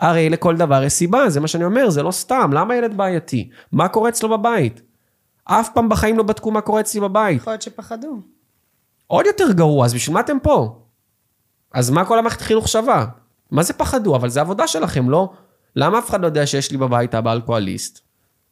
הרי 0.00 0.30
לכל 0.30 0.56
דבר 0.56 0.82
יש 0.82 0.92
סיבה, 0.92 1.30
זה 1.30 1.40
מה 1.40 1.48
שאני 1.48 1.64
אומר, 1.64 1.90
זה 1.90 2.02
לא 2.02 2.10
סתם. 2.10 2.50
למה 2.52 2.76
ילד 2.76 2.96
בעייתי? 2.96 3.50
מה 3.72 3.88
קורה 3.88 4.08
אצלו 4.08 4.28
בבית? 4.28 4.82
אף 5.44 5.68
פעם 5.74 5.88
בחיים 5.88 6.18
לא 6.18 6.22
בדקו 6.22 6.50
מה 6.50 6.60
קורה 6.60 6.80
אצלי 6.80 7.00
בבית. 7.00 7.36
יכול 7.36 7.52
להיות 7.52 7.62
שפחדו. 7.62 8.18
עוד 9.06 9.26
יותר 9.26 9.52
גרוע, 9.52 9.84
אז 9.84 9.94
בשביל 9.94 10.14
מה 10.14 10.20
אתם 10.20 10.36
פה? 10.42 10.80
אז 11.72 11.90
מה 11.90 12.04
כל 12.04 12.18
המערכת 12.18 12.40
חינוך 12.40 12.68
שווה? 12.68 13.06
מה 13.50 13.62
זה 13.62 13.72
פחדו? 13.72 14.16
אבל 14.16 14.28
זה 14.28 14.40
עבודה 14.40 14.66
שלכם, 14.66 15.10
לא? 15.10 15.32
למה 15.76 15.98
אף 15.98 16.10
אחד 16.10 16.20
לא 16.20 16.26
יודע 16.26 16.46
שיש 16.46 16.72
לי 16.72 16.78
בבית 16.78 17.14
אבא 17.14 17.32
אלכוהוליסט, 17.32 18.00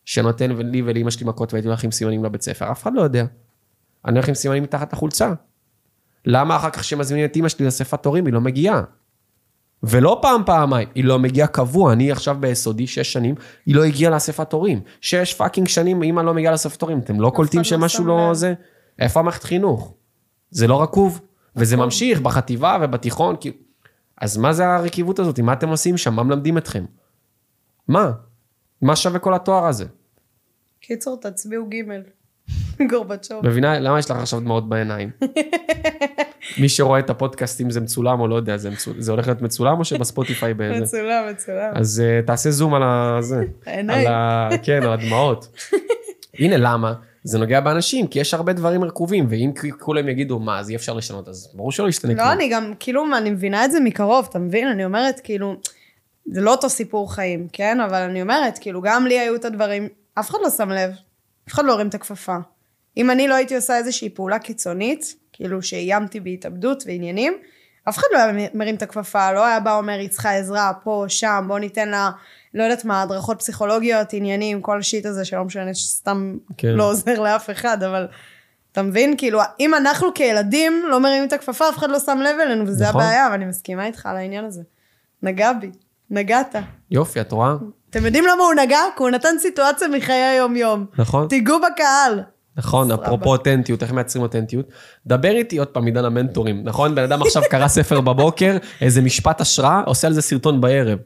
שנותן 0.04 0.50
לי 0.50 0.82
ולאמא 0.82 1.10
שלי 1.10 1.26
מכות 1.26 1.52
והייתי 1.52 1.68
הולך 1.68 1.84
עם 1.84 1.90
סימנים 1.90 2.24
לבית 2.24 2.42
ספר? 2.42 2.70
אף 2.72 2.82
אחד 2.82 2.94
לא 2.94 3.02
יודע. 3.02 3.24
אני 4.06 4.14
הולך 4.14 4.28
עם 4.28 4.34
סימנים 4.34 4.62
מתחת 4.62 4.92
לחולצה. 4.92 5.32
למה 6.24 6.56
אחר 6.56 6.70
כך 6.70 6.80
כשמזמינים 6.80 7.24
את 7.24 7.36
אמא 7.36 7.48
שלי 7.48 7.64
לאספת 7.64 8.06
הורים, 8.06 8.26
היא 8.26 8.34
לא 8.34 8.40
מגיעה? 8.40 8.82
ולא 9.82 10.18
פעם, 10.22 10.42
פעמיים, 10.46 10.88
היא 10.94 11.04
לא 11.04 11.18
מגיעה 11.18 11.48
קבוע, 11.48 11.92
אני 11.92 12.12
עכשיו 12.12 12.36
ביסודי, 12.40 12.86
שש 12.86 13.12
שנים, 13.12 13.34
היא 13.66 13.74
לא 13.74 13.84
הגיעה 13.84 14.12
לאספת 14.12 14.52
הורים. 14.52 14.80
שש 15.00 15.34
fucking 15.34 15.68
שנים, 15.68 16.02
אמא 16.02 16.20
לא 16.20 16.34
מגיעה 16.34 16.52
לאספת 16.52 16.82
הורים, 16.82 16.98
אתם 16.98 17.20
לא 17.20 17.30
קולטים 17.30 17.60
לא 17.60 17.64
שמשהו 17.64 18.04
לא. 18.04 18.34
זה? 18.34 18.54
איפה 18.98 19.20
המערכת 19.20 19.42
חינוך? 19.42 19.94
זה 20.50 20.66
לא 20.66 20.82
רקוב, 20.82 21.20
וזה 21.56 21.76
ממשיך 21.76 22.20
בחטיבה 22.20 22.78
ובתיכון, 22.82 23.36
כאילו... 23.40 23.56
אז 24.20 24.36
מה 24.36 24.52
זה 24.52 24.66
הרקיבות 24.66 25.18
הזאת? 25.18 25.40
מה 25.40 25.52
אתם 25.52 25.68
עושים 25.68 25.96
שם? 25.96 26.14
מה 26.14 26.22
מלמדים 26.22 26.58
אתכם? 26.58 26.84
מה? 27.88 28.12
מה 28.82 28.96
שווה 28.96 29.18
כל 29.18 29.34
התואר 29.34 29.66
הזה? 29.66 29.84
קיצור, 30.80 31.16
תצביעו 31.20 31.68
ג' 31.68 31.74
גורבצ'וב. 32.90 33.46
מבינה? 33.46 33.78
למה 33.78 33.98
יש 33.98 34.10
לך 34.10 34.16
עכשיו 34.16 34.40
דמעות 34.40 34.68
בעיניים? 34.68 35.10
מי 36.60 36.68
שרואה 36.68 36.98
את 36.98 37.10
הפודקאסט, 37.10 37.60
אם 37.60 37.70
זה 37.70 37.80
מצולם 37.80 38.20
או 38.20 38.28
לא 38.28 38.34
יודע, 38.34 38.56
זה, 38.56 38.70
מצול... 38.70 38.94
זה 38.98 39.12
הולך 39.12 39.26
להיות 39.26 39.42
מצולם 39.42 39.78
או 39.78 39.84
שבספוטיפיי 39.84 40.54
באיזה? 40.58 40.82
מצולם, 40.82 41.24
מצולם. 41.32 41.70
אז 41.74 42.02
uh, 42.02 42.26
תעשה 42.26 42.50
זום 42.50 42.74
על. 42.74 42.82
זה. 43.22 43.44
העיניים. 43.66 44.08
ה... 44.08 44.48
כן, 44.62 44.82
על 44.82 44.92
הדמעות. 44.92 45.48
הנה 46.38 46.56
למה? 46.56 46.94
זה 47.24 47.38
נוגע 47.38 47.60
באנשים, 47.60 48.06
כי 48.06 48.18
יש 48.18 48.34
הרבה 48.34 48.52
דברים 48.52 48.84
רקובים, 48.84 49.26
ואם 49.28 49.52
כולם 49.78 50.08
יגידו, 50.08 50.38
מה, 50.38 50.58
אז 50.58 50.70
אי 50.70 50.76
אפשר 50.76 50.94
לשנות, 50.94 51.28
אז 51.28 51.52
ברור 51.54 51.72
שלא 51.72 51.88
ישתנה 51.88 52.14
לא, 52.14 52.18
כלום. 52.18 52.32
אני 52.32 52.48
גם, 52.48 52.72
כאילו, 52.80 53.04
אני 53.16 53.30
מבינה 53.30 53.64
את 53.64 53.72
זה 53.72 53.80
מקרוב, 53.80 54.26
אתה 54.30 54.38
מבין? 54.38 54.68
אני 54.68 54.84
אומרת, 54.84 55.20
כאילו, 55.20 55.56
זה 56.26 56.40
לא 56.40 56.50
אותו 56.50 56.70
סיפור 56.70 57.14
חיים, 57.14 57.48
כן? 57.52 57.80
אבל 57.80 58.02
אני 58.02 58.22
אומרת, 58.22 58.58
כאילו, 58.58 58.80
גם 58.82 59.06
לי 59.06 59.18
היו 59.18 59.34
את 59.34 59.44
הדברים, 59.44 59.88
אף 60.14 60.30
אחד 60.30 60.38
לא 60.42 60.50
שם 60.50 60.70
לב, 60.70 60.90
אף 61.48 61.54
אחד 61.54 61.64
לא 61.64 61.72
הרים 61.72 61.88
את 61.88 61.94
הכפפה. 61.94 62.36
אם 62.96 63.10
אני 63.10 63.28
לא 63.28 63.34
הייתי 63.34 63.56
עושה 63.56 63.76
איזושהי 63.76 64.08
פעולה 64.08 64.38
קיצונית, 64.38 65.14
כאילו 65.32 65.62
שאיימתי 65.62 66.20
בהתאבדות 66.20 66.82
ועניינים, 66.86 67.34
אף 67.88 67.98
אחד 67.98 68.06
לא 68.12 68.18
היה 68.18 68.48
מרים 68.54 68.74
את 68.74 68.82
הכפפה, 68.82 69.32
לא 69.32 69.46
היה 69.46 69.60
בא 69.60 69.76
אומר, 69.76 69.92
היא 69.92 70.08
צריכה 70.08 70.32
עזרה, 70.32 70.72
פה, 70.84 71.04
שם, 71.08 71.44
בוא 71.48 71.58
ניתן 71.58 71.88
לה, 71.88 72.10
לא 72.54 72.62
יודעת 72.62 72.84
מה, 72.84 73.02
הדרכות 73.02 73.38
פסיכולוגיות, 73.38 74.12
עניינים, 74.12 74.60
כל 74.60 74.78
השיט 74.78 75.06
הזה 75.06 75.24
שלא 75.24 75.44
משנה, 75.44 75.74
שסתם 75.74 76.36
כן. 76.58 76.68
לא 76.68 76.90
עוזר 76.90 77.20
לאף 77.20 77.50
אחד, 77.50 77.82
אבל 77.82 78.06
אתה 78.72 78.82
מבין? 78.82 79.14
כאילו, 79.16 79.40
אם 79.60 79.74
אנחנו 79.74 80.14
כילדים 80.14 80.82
לא 80.88 81.00
מרימים 81.00 81.24
את 81.24 81.32
הכפפה, 81.32 81.68
אף 81.68 81.78
אחד 81.78 81.90
לא 81.90 81.98
שם 81.98 82.18
לב 82.18 82.40
אלינו, 82.40 82.66
וזה 82.66 82.84
נכון. 82.88 83.00
הבעיה, 83.00 83.28
ואני 83.32 83.44
מסכימה 83.44 83.86
איתך 83.86 84.06
על 84.06 84.16
העניין 84.16 84.44
הזה. 84.44 84.62
נגע 85.22 85.52
בי, 85.52 85.70
נגעת. 86.10 86.54
יופי, 86.90 87.20
את 87.20 87.32
רואה? 87.32 87.54
אתם 87.90 88.06
יודעים 88.06 88.24
למה 88.24 88.42
הוא 88.42 88.54
נגע? 88.54 88.80
כי 88.96 89.02
הוא 89.02 89.10
נתן 89.10 89.38
סיטואציה 89.38 89.88
מחיי 89.88 90.22
היום-יום. 90.22 90.86
נכון? 90.98 91.28
תיגעו 91.28 91.58
בקהל. 91.60 92.22
נכון. 92.56 92.90
אפרופו 92.90 93.30
אותנטיות, 93.30 93.82
איך 93.82 93.92
מייצרים 93.92 94.22
אותנטיות. 94.22 94.66
דבר 95.06 95.30
איתי 95.30 95.58
עוד 95.58 95.68
פעם 95.68 95.86
עידן 95.86 96.04
המנטורים, 96.04 96.64
נכון? 96.64 96.94
בן 96.94 97.02
אדם 97.02 97.22
עכשיו 97.22 97.42
קרא 97.50 97.68
ספר 97.68 98.00
בבוקר, 98.00 98.56
איזה 98.80 99.02
משפט 99.02 99.40
השראה, 99.40 99.82
עושה 99.86 100.06
על 100.06 100.12
זה 100.12 100.22
סרטון 100.22 100.60
בערב. 100.60 100.98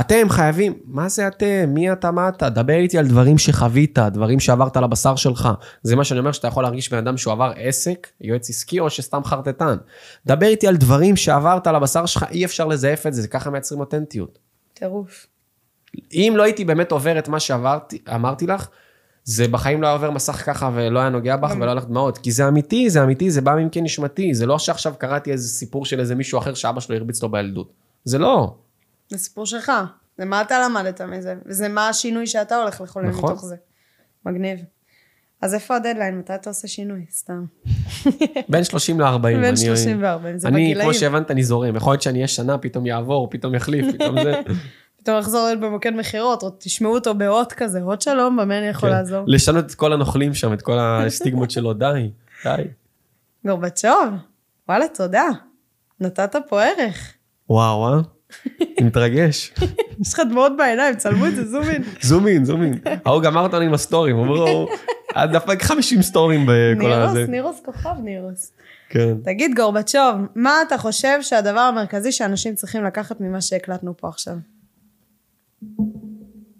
אתם 0.00 0.28
חייבים, 0.28 0.78
מה 0.84 1.08
זה 1.08 1.28
אתם? 1.28 1.64
מי 1.68 1.92
אתה, 1.92 2.10
מה 2.10 2.28
אתה? 2.28 2.48
דבר 2.48 2.74
איתי 2.74 2.98
על 2.98 3.06
דברים 3.06 3.38
שחווית, 3.38 3.98
דברים 3.98 4.40
שעברת 4.40 4.76
על 4.76 4.84
הבשר 4.84 5.16
שלך. 5.16 5.48
זה 5.82 5.96
מה 5.96 6.04
שאני 6.04 6.20
אומר, 6.20 6.32
שאתה 6.32 6.48
יכול 6.48 6.62
להרגיש 6.62 6.90
בן 6.92 6.98
אדם 6.98 7.16
שהוא 7.16 7.32
עבר 7.32 7.52
עסק, 7.56 8.08
יועץ 8.20 8.50
עסקי, 8.50 8.80
או 8.80 8.90
שסתם 8.90 9.24
חרטטן. 9.24 9.76
דבר 10.26 10.46
איתי 10.46 10.66
על 10.66 10.76
דברים 10.76 11.16
שעברת 11.16 11.66
על 11.66 11.74
הבשר 11.74 12.06
שלך, 12.06 12.26
אי 12.30 12.44
אפשר 12.44 12.66
לזייף 12.66 13.06
את 13.06 13.14
זה, 13.14 13.22
זה 13.22 13.28
ככה 13.28 13.50
מייצרים 13.50 13.80
אותנטיות. 13.80 14.38
טירוף. 14.74 15.26
אם 16.12 16.34
לא 16.36 16.42
הייתי 16.42 16.64
באמת 16.64 16.92
עובר 16.92 17.18
את 17.18 17.28
מה 17.28 17.40
שעברתי, 17.40 17.98
אמרתי 18.14 18.46
לך, 18.46 18.68
זה 19.24 19.48
בחיים 19.48 19.82
לא 19.82 19.86
היה 19.86 19.94
עובר 19.94 20.10
מסך 20.10 20.42
ככה 20.46 20.70
ולא 20.74 21.00
היה 21.00 21.08
נוגע 21.08 21.36
בך 21.36 21.50
ולא 21.56 21.64
היה 21.64 21.74
לך 21.74 21.84
דמעות. 21.84 22.18
כי 22.18 22.32
זה 22.32 22.48
אמיתי, 22.48 22.90
זה 22.90 23.02
אמיתי, 23.02 23.30
זה 23.30 23.40
בא 23.40 23.54
מעמקי 23.54 23.80
נשמתי. 23.80 24.34
זה 24.34 24.46
לא 24.46 24.58
שעכשיו 24.58 24.94
קראתי 24.98 25.32
איזה 25.32 25.48
סיפור 25.48 25.84
של 25.84 26.00
איזה 26.00 26.14
מישהו 26.14 26.38
אחר 26.38 26.54
שאבא 26.54 26.80
שלו 26.80 26.96
הרביץ 26.96 27.22
לו 27.22 27.30
בילדות. 27.30 27.72
זה 28.04 28.18
לא. 28.18 28.54
זה 29.08 29.18
סיפור 29.18 29.46
שלך. 29.46 29.72
זה 30.18 30.24
מה 30.24 30.40
אתה 30.40 30.68
למדת 30.68 31.00
מזה, 31.00 31.34
וזה 31.46 31.68
מה 31.68 31.88
השינוי 31.88 32.26
שאתה 32.26 32.56
הולך 32.56 32.80
לחולל 32.80 33.08
נכון. 33.08 33.30
מתוך 33.32 33.44
זה. 33.44 33.56
מגניב. 34.26 34.60
אז 35.42 35.54
איפה 35.54 35.76
הדדליין? 35.76 36.18
מתי 36.18 36.34
אתה 36.34 36.50
עושה 36.50 36.68
שינוי? 36.68 37.04
סתם. 37.10 37.44
בין 38.48 38.64
30 38.64 39.00
ל-40. 39.00 39.18
בין 39.18 39.56
30 39.56 40.02
ו-40, 40.02 40.06
זה 40.36 40.48
אני, 40.48 40.64
בגילאים. 40.64 40.90
כמו 40.90 40.94
שהבנת, 40.94 41.30
אני 41.30 41.42
זורם. 41.42 41.76
יכול 41.76 41.92
להיות 41.92 42.02
שאני 42.02 42.18
אהיה 42.18 42.28
שנה, 42.28 42.58
פתאום 42.58 42.86
יעבור, 42.86 43.30
פתאום 43.30 43.54
יחליף, 43.54 43.94
פתאום 43.94 44.22
זה. 44.22 44.32
פתאום 45.02 45.18
לחזור 45.18 45.46
להיות 45.46 45.60
במוקד 45.60 45.90
מכירות, 45.90 46.42
או 46.42 46.50
תשמעו 46.58 46.94
אותו 46.94 47.14
באות 47.14 47.52
כזה, 47.52 47.80
הוד 47.80 48.02
שלום, 48.02 48.36
במה 48.36 48.58
אני 48.58 48.66
יכול 48.66 48.88
כן. 48.88 48.94
לעזור? 48.96 49.24
לשנות 49.26 49.66
את 49.66 49.74
כל 49.74 49.92
הנוכלים 49.92 50.34
שם, 50.34 50.52
את 50.52 50.62
כל 50.62 50.78
הסטיגמות 50.78 51.50
שלו, 51.50 51.72
די, 51.72 52.10
די. 52.44 52.62
גורבצ'וב, 53.46 54.14
וואלה, 54.68 54.88
תודה. 54.88 55.26
נתת 56.00 56.36
פה 56.48 56.62
ערך. 56.62 57.12
וואו, 57.50 57.88
אה? 57.88 58.00
מתרגש. 58.86 59.52
יש 60.00 60.14
לך 60.14 60.20
דמעות 60.30 60.52
בעיניים, 60.56 60.96
צלמו 60.96 61.26
את 61.26 61.36
זה, 61.36 61.44
zoom 61.44 61.62
in. 61.68 61.82
zoom 62.00 62.26
in, 62.26 62.44
zoom 62.44 62.62
in. 62.62 62.78
ההוא 63.04 63.22
גמר 63.22 63.40
אותנו 63.40 63.60
עם 63.60 63.74
הסטורים, 63.74 64.18
אמרו, 64.18 64.68
"את 65.24 65.30
דפק 65.30 65.62
50 65.62 66.02
סטורים 66.02 66.46
בכל 66.46 66.92
הזה. 66.92 67.14
נירוס, 67.14 67.30
נירוס 67.30 67.60
כוכב 67.64 67.94
נירוס. 68.02 68.52
כן. 68.88 69.14
תגיד, 69.24 69.50
גורבצ'וב, 69.56 70.16
מה 70.34 70.62
אתה 70.66 70.78
חושב 70.78 71.22
שהדבר 71.22 71.60
המרכזי 71.60 72.12
שאנשים 72.12 72.54
צריכים 72.54 72.84
לקחת 72.84 73.20
ממה 73.20 73.40
שהקלטנו 73.40 73.96
פה 73.96 74.08
עכשיו? 74.08 74.34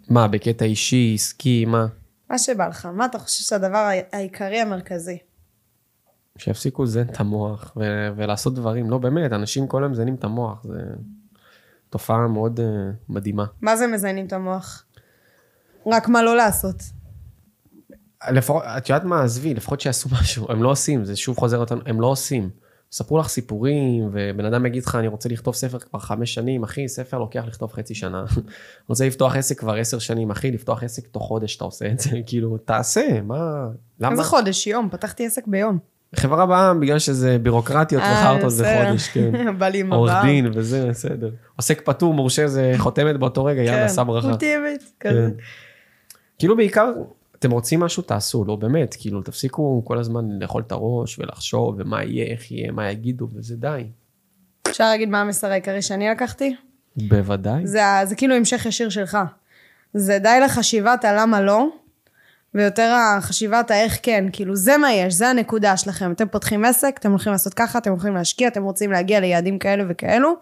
מה, 0.09 0.27
בקטע 0.27 0.65
אישי, 0.65 1.11
עסקי, 1.15 1.65
מה? 1.65 1.85
מה 2.29 2.37
שבא 2.37 2.67
לך, 2.67 2.85
מה 2.85 3.05
אתה 3.05 3.19
חושב 3.19 3.43
שהדבר 3.43 3.89
העיקרי 4.11 4.59
המרכזי? 4.59 5.17
שיפסיקו 6.37 6.83
לזיין 6.83 7.07
את 7.09 7.19
המוח 7.19 7.73
ו- 7.77 8.09
ולעשות 8.15 8.55
דברים. 8.55 8.89
לא, 8.89 8.97
באמת, 8.97 9.33
אנשים 9.33 9.67
כל 9.67 9.83
היום 9.83 9.91
מזיינים 9.91 10.15
את 10.15 10.23
המוח, 10.23 10.63
זה 10.63 10.79
תופעה 11.89 12.27
מאוד 12.27 12.59
uh, 12.59 12.63
מדהימה. 13.09 13.45
מה 13.61 13.75
זה 13.75 13.87
מזיינים 13.87 14.25
את 14.25 14.33
המוח? 14.33 14.85
רק 15.87 16.07
מה 16.07 16.23
לא 16.23 16.35
לעשות. 16.35 16.83
לפחות, 18.31 18.63
את 18.77 18.89
יודעת 18.89 19.03
מה, 19.03 19.23
עזבי, 19.23 19.53
לפחות 19.53 19.81
שיעשו 19.81 20.09
משהו, 20.21 20.51
הם 20.51 20.63
לא 20.63 20.71
עושים, 20.71 21.05
זה 21.05 21.15
שוב 21.15 21.37
חוזר 21.37 21.57
אותנו, 21.57 21.81
הם 21.85 22.01
לא 22.01 22.07
עושים. 22.07 22.49
ספרו 22.91 23.17
לך 23.17 23.27
סיפורים, 23.27 24.09
ובן 24.11 24.45
אדם 24.45 24.65
יגיד 24.65 24.83
לך, 24.83 24.95
אני 24.95 25.07
רוצה 25.07 25.29
לכתוב 25.29 25.55
ספר 25.55 25.79
כבר 25.79 25.99
חמש 25.99 26.33
שנים, 26.33 26.63
אחי, 26.63 26.87
ספר 26.87 27.19
לוקח 27.19 27.43
לכתוב 27.47 27.71
חצי 27.71 27.95
שנה. 27.95 28.25
רוצה 28.89 29.07
לפתוח 29.07 29.35
עסק 29.35 29.59
כבר 29.59 29.75
עשר 29.75 29.99
שנים, 29.99 30.31
אחי, 30.31 30.51
לפתוח 30.51 30.83
עסק 30.83 31.07
תוך 31.07 31.23
חודש 31.23 31.55
אתה 31.55 31.63
עושה 31.63 31.91
את 31.91 31.99
זה, 31.99 32.09
כאילו, 32.27 32.57
תעשה, 32.57 33.21
מה, 33.23 33.67
למה? 33.99 34.11
איזה 34.11 34.23
חודש, 34.23 34.67
יום, 34.67 34.89
פתחתי 34.91 35.25
עסק 35.25 35.47
ביום. 35.47 35.77
חברה 36.15 36.45
בעם, 36.45 36.79
בגלל 36.79 36.99
שזה 36.99 37.37
בירוקרטיות 37.39 38.03
אה, 38.03 38.23
וחרטות 38.23 38.51
זה. 38.51 38.83
חודש, 38.85 39.07
כן. 39.07 39.31
בא 39.59 39.67
לי 39.67 39.79
עם 39.79 39.93
עורך. 39.93 40.13
דין 40.23 40.51
וזה, 40.53 40.87
בסדר. 40.89 41.29
עוסק 41.55 41.81
פטור, 41.85 42.13
מורשה, 42.13 42.47
זה 42.47 42.73
חותמת 42.77 43.19
באותו 43.19 43.45
רגע, 43.45 43.61
יאללה, 43.61 43.85
עשה 43.85 44.03
ברכה. 44.03 44.27
מותאמת, 44.27 44.83
כזה. 44.99 45.29
כן. 45.37 45.43
כאילו 46.39 46.57
בעיקר, 46.57 46.91
אתם 47.41 47.51
רוצים 47.51 47.79
משהו, 47.79 48.03
תעשו, 48.03 48.45
לא 48.45 48.55
באמת, 48.55 48.95
כאילו, 48.99 49.21
תפסיקו 49.21 49.81
כל 49.85 49.97
הזמן 49.97 50.25
לאכול 50.39 50.63
את 50.67 50.71
הראש 50.71 51.19
ולחשוב, 51.19 51.75
ומה 51.77 52.03
יהיה, 52.03 52.25
איך 52.25 52.51
יהיה, 52.51 52.71
מה 52.71 52.91
יגידו, 52.91 53.27
וזה 53.33 53.55
די. 53.55 53.83
אפשר 54.67 54.83
להגיד 54.83 55.09
מה 55.09 55.21
המסר 55.21 55.51
העיקרי 55.51 55.81
שאני 55.81 56.09
לקחתי? 56.09 56.55
בוודאי. 56.95 57.67
זה, 57.67 57.81
זה 58.03 58.15
כאילו 58.15 58.35
המשך 58.35 58.65
ישיר 58.65 58.89
שלך. 58.89 59.17
זה 59.93 60.19
די 60.19 60.39
לחשיבת 60.43 61.05
הלמה 61.05 61.41
לא, 61.41 61.67
ויותר 62.53 62.93
החשיבת 62.93 63.71
האיך 63.71 63.99
כן, 64.03 64.25
כאילו 64.33 64.55
זה 64.55 64.77
מה 64.77 64.93
יש, 64.93 65.13
זה 65.13 65.29
הנקודה 65.29 65.77
שלכם. 65.77 66.11
אתם 66.11 66.27
פותחים 66.27 66.65
עסק, 66.65 66.95
אתם 66.99 67.09
הולכים 67.09 67.31
לעשות 67.31 67.53
ככה, 67.53 67.79
אתם 67.79 67.91
הולכים 67.91 68.15
להשקיע, 68.15 68.47
אתם 68.47 68.63
רוצים 68.63 68.91
להגיע 68.91 69.19
ליעדים 69.19 69.59
כאלה 69.59 69.83
וכאלו, 69.89 70.33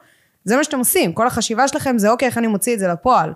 זה 0.43 0.57
מה 0.57 0.63
שאתם 0.63 0.79
עושים. 0.79 1.13
כל 1.13 1.27
החשיבה 1.27 1.67
שלכם 1.67 1.97
זה 1.97 2.09
אוקיי, 2.09 2.27
איך 2.27 2.37
אני 2.37 2.47
מוציא 2.47 2.73
את 2.73 2.79
זה 2.79 2.87
לפועל. 2.87 3.33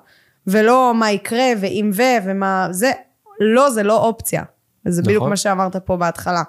ולא 0.47 0.93
מה 0.95 1.11
יקרה, 1.11 1.45
ואם 1.59 1.91
ו, 1.93 2.01
ומה 2.25 2.67
זה, 2.71 2.91
לא, 3.39 3.69
זה 3.69 3.83
לא 3.83 4.05
אופציה. 4.05 4.43
וזה 4.85 5.01
נכון. 5.01 5.13
בדיוק 5.13 5.29
מה 5.29 5.37
שאמרת 5.37 5.75
פה 5.75 5.97
בהתחלה. 5.97 6.43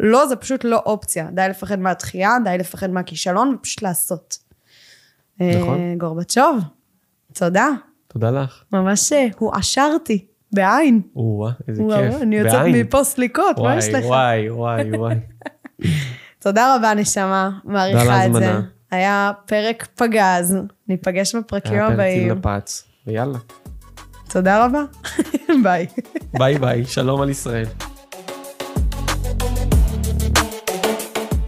לא, 0.00 0.26
זה 0.26 0.36
פשוט 0.36 0.64
לא 0.64 0.82
אופציה. 0.86 1.28
די 1.32 1.46
לפחד 1.50 1.78
מהתחייה, 1.78 2.36
די 2.44 2.58
לפחד 2.58 2.90
מהכישלון, 2.90 3.54
ופשוט 3.54 3.82
לעשות. 3.82 4.38
נכון. 5.40 5.78
אה, 5.78 5.94
גורבצ'וב, 5.98 6.58
תודה. 7.32 7.68
תודה 8.08 8.30
לך. 8.30 8.62
ממש 8.72 9.12
אה, 9.12 9.26
הועשרתי, 9.38 10.26
בעין. 10.52 11.00
או-אה, 11.16 11.52
איזה 11.68 11.82
וואו, 11.82 12.12
כיף. 12.12 12.22
אני 12.22 12.36
יוצאת. 12.36 12.66
מפה 12.72 13.04
סליקות, 13.04 13.58
מה 13.58 13.76
יש 13.76 13.88
לך? 13.88 14.04
וואי, 14.04 14.50
וואי, 14.50 14.90
וואי. 14.96 15.14
תודה 16.42 16.76
רבה, 16.76 16.94
נשמה, 16.94 17.50
מעריכה 17.64 18.26
את 18.26 18.34
זה. 18.34 18.52
היה 18.90 19.32
פרק 19.46 19.86
פגז, 19.94 20.58
ניפגש 20.88 21.34
בפרקים 21.34 21.72
היה 21.72 21.86
פרק 21.86 21.94
הבאים. 21.94 22.30
עם 22.30 22.38
נפץ, 22.38 22.84
ויאללה. 23.06 23.38
תודה 24.28 24.64
רבה, 24.66 24.82
bye. 25.64 25.86
bye 26.32 26.58
bye, 26.58 26.84
שלום 26.84 27.20
על 27.22 27.30
ישראל. 27.30 27.66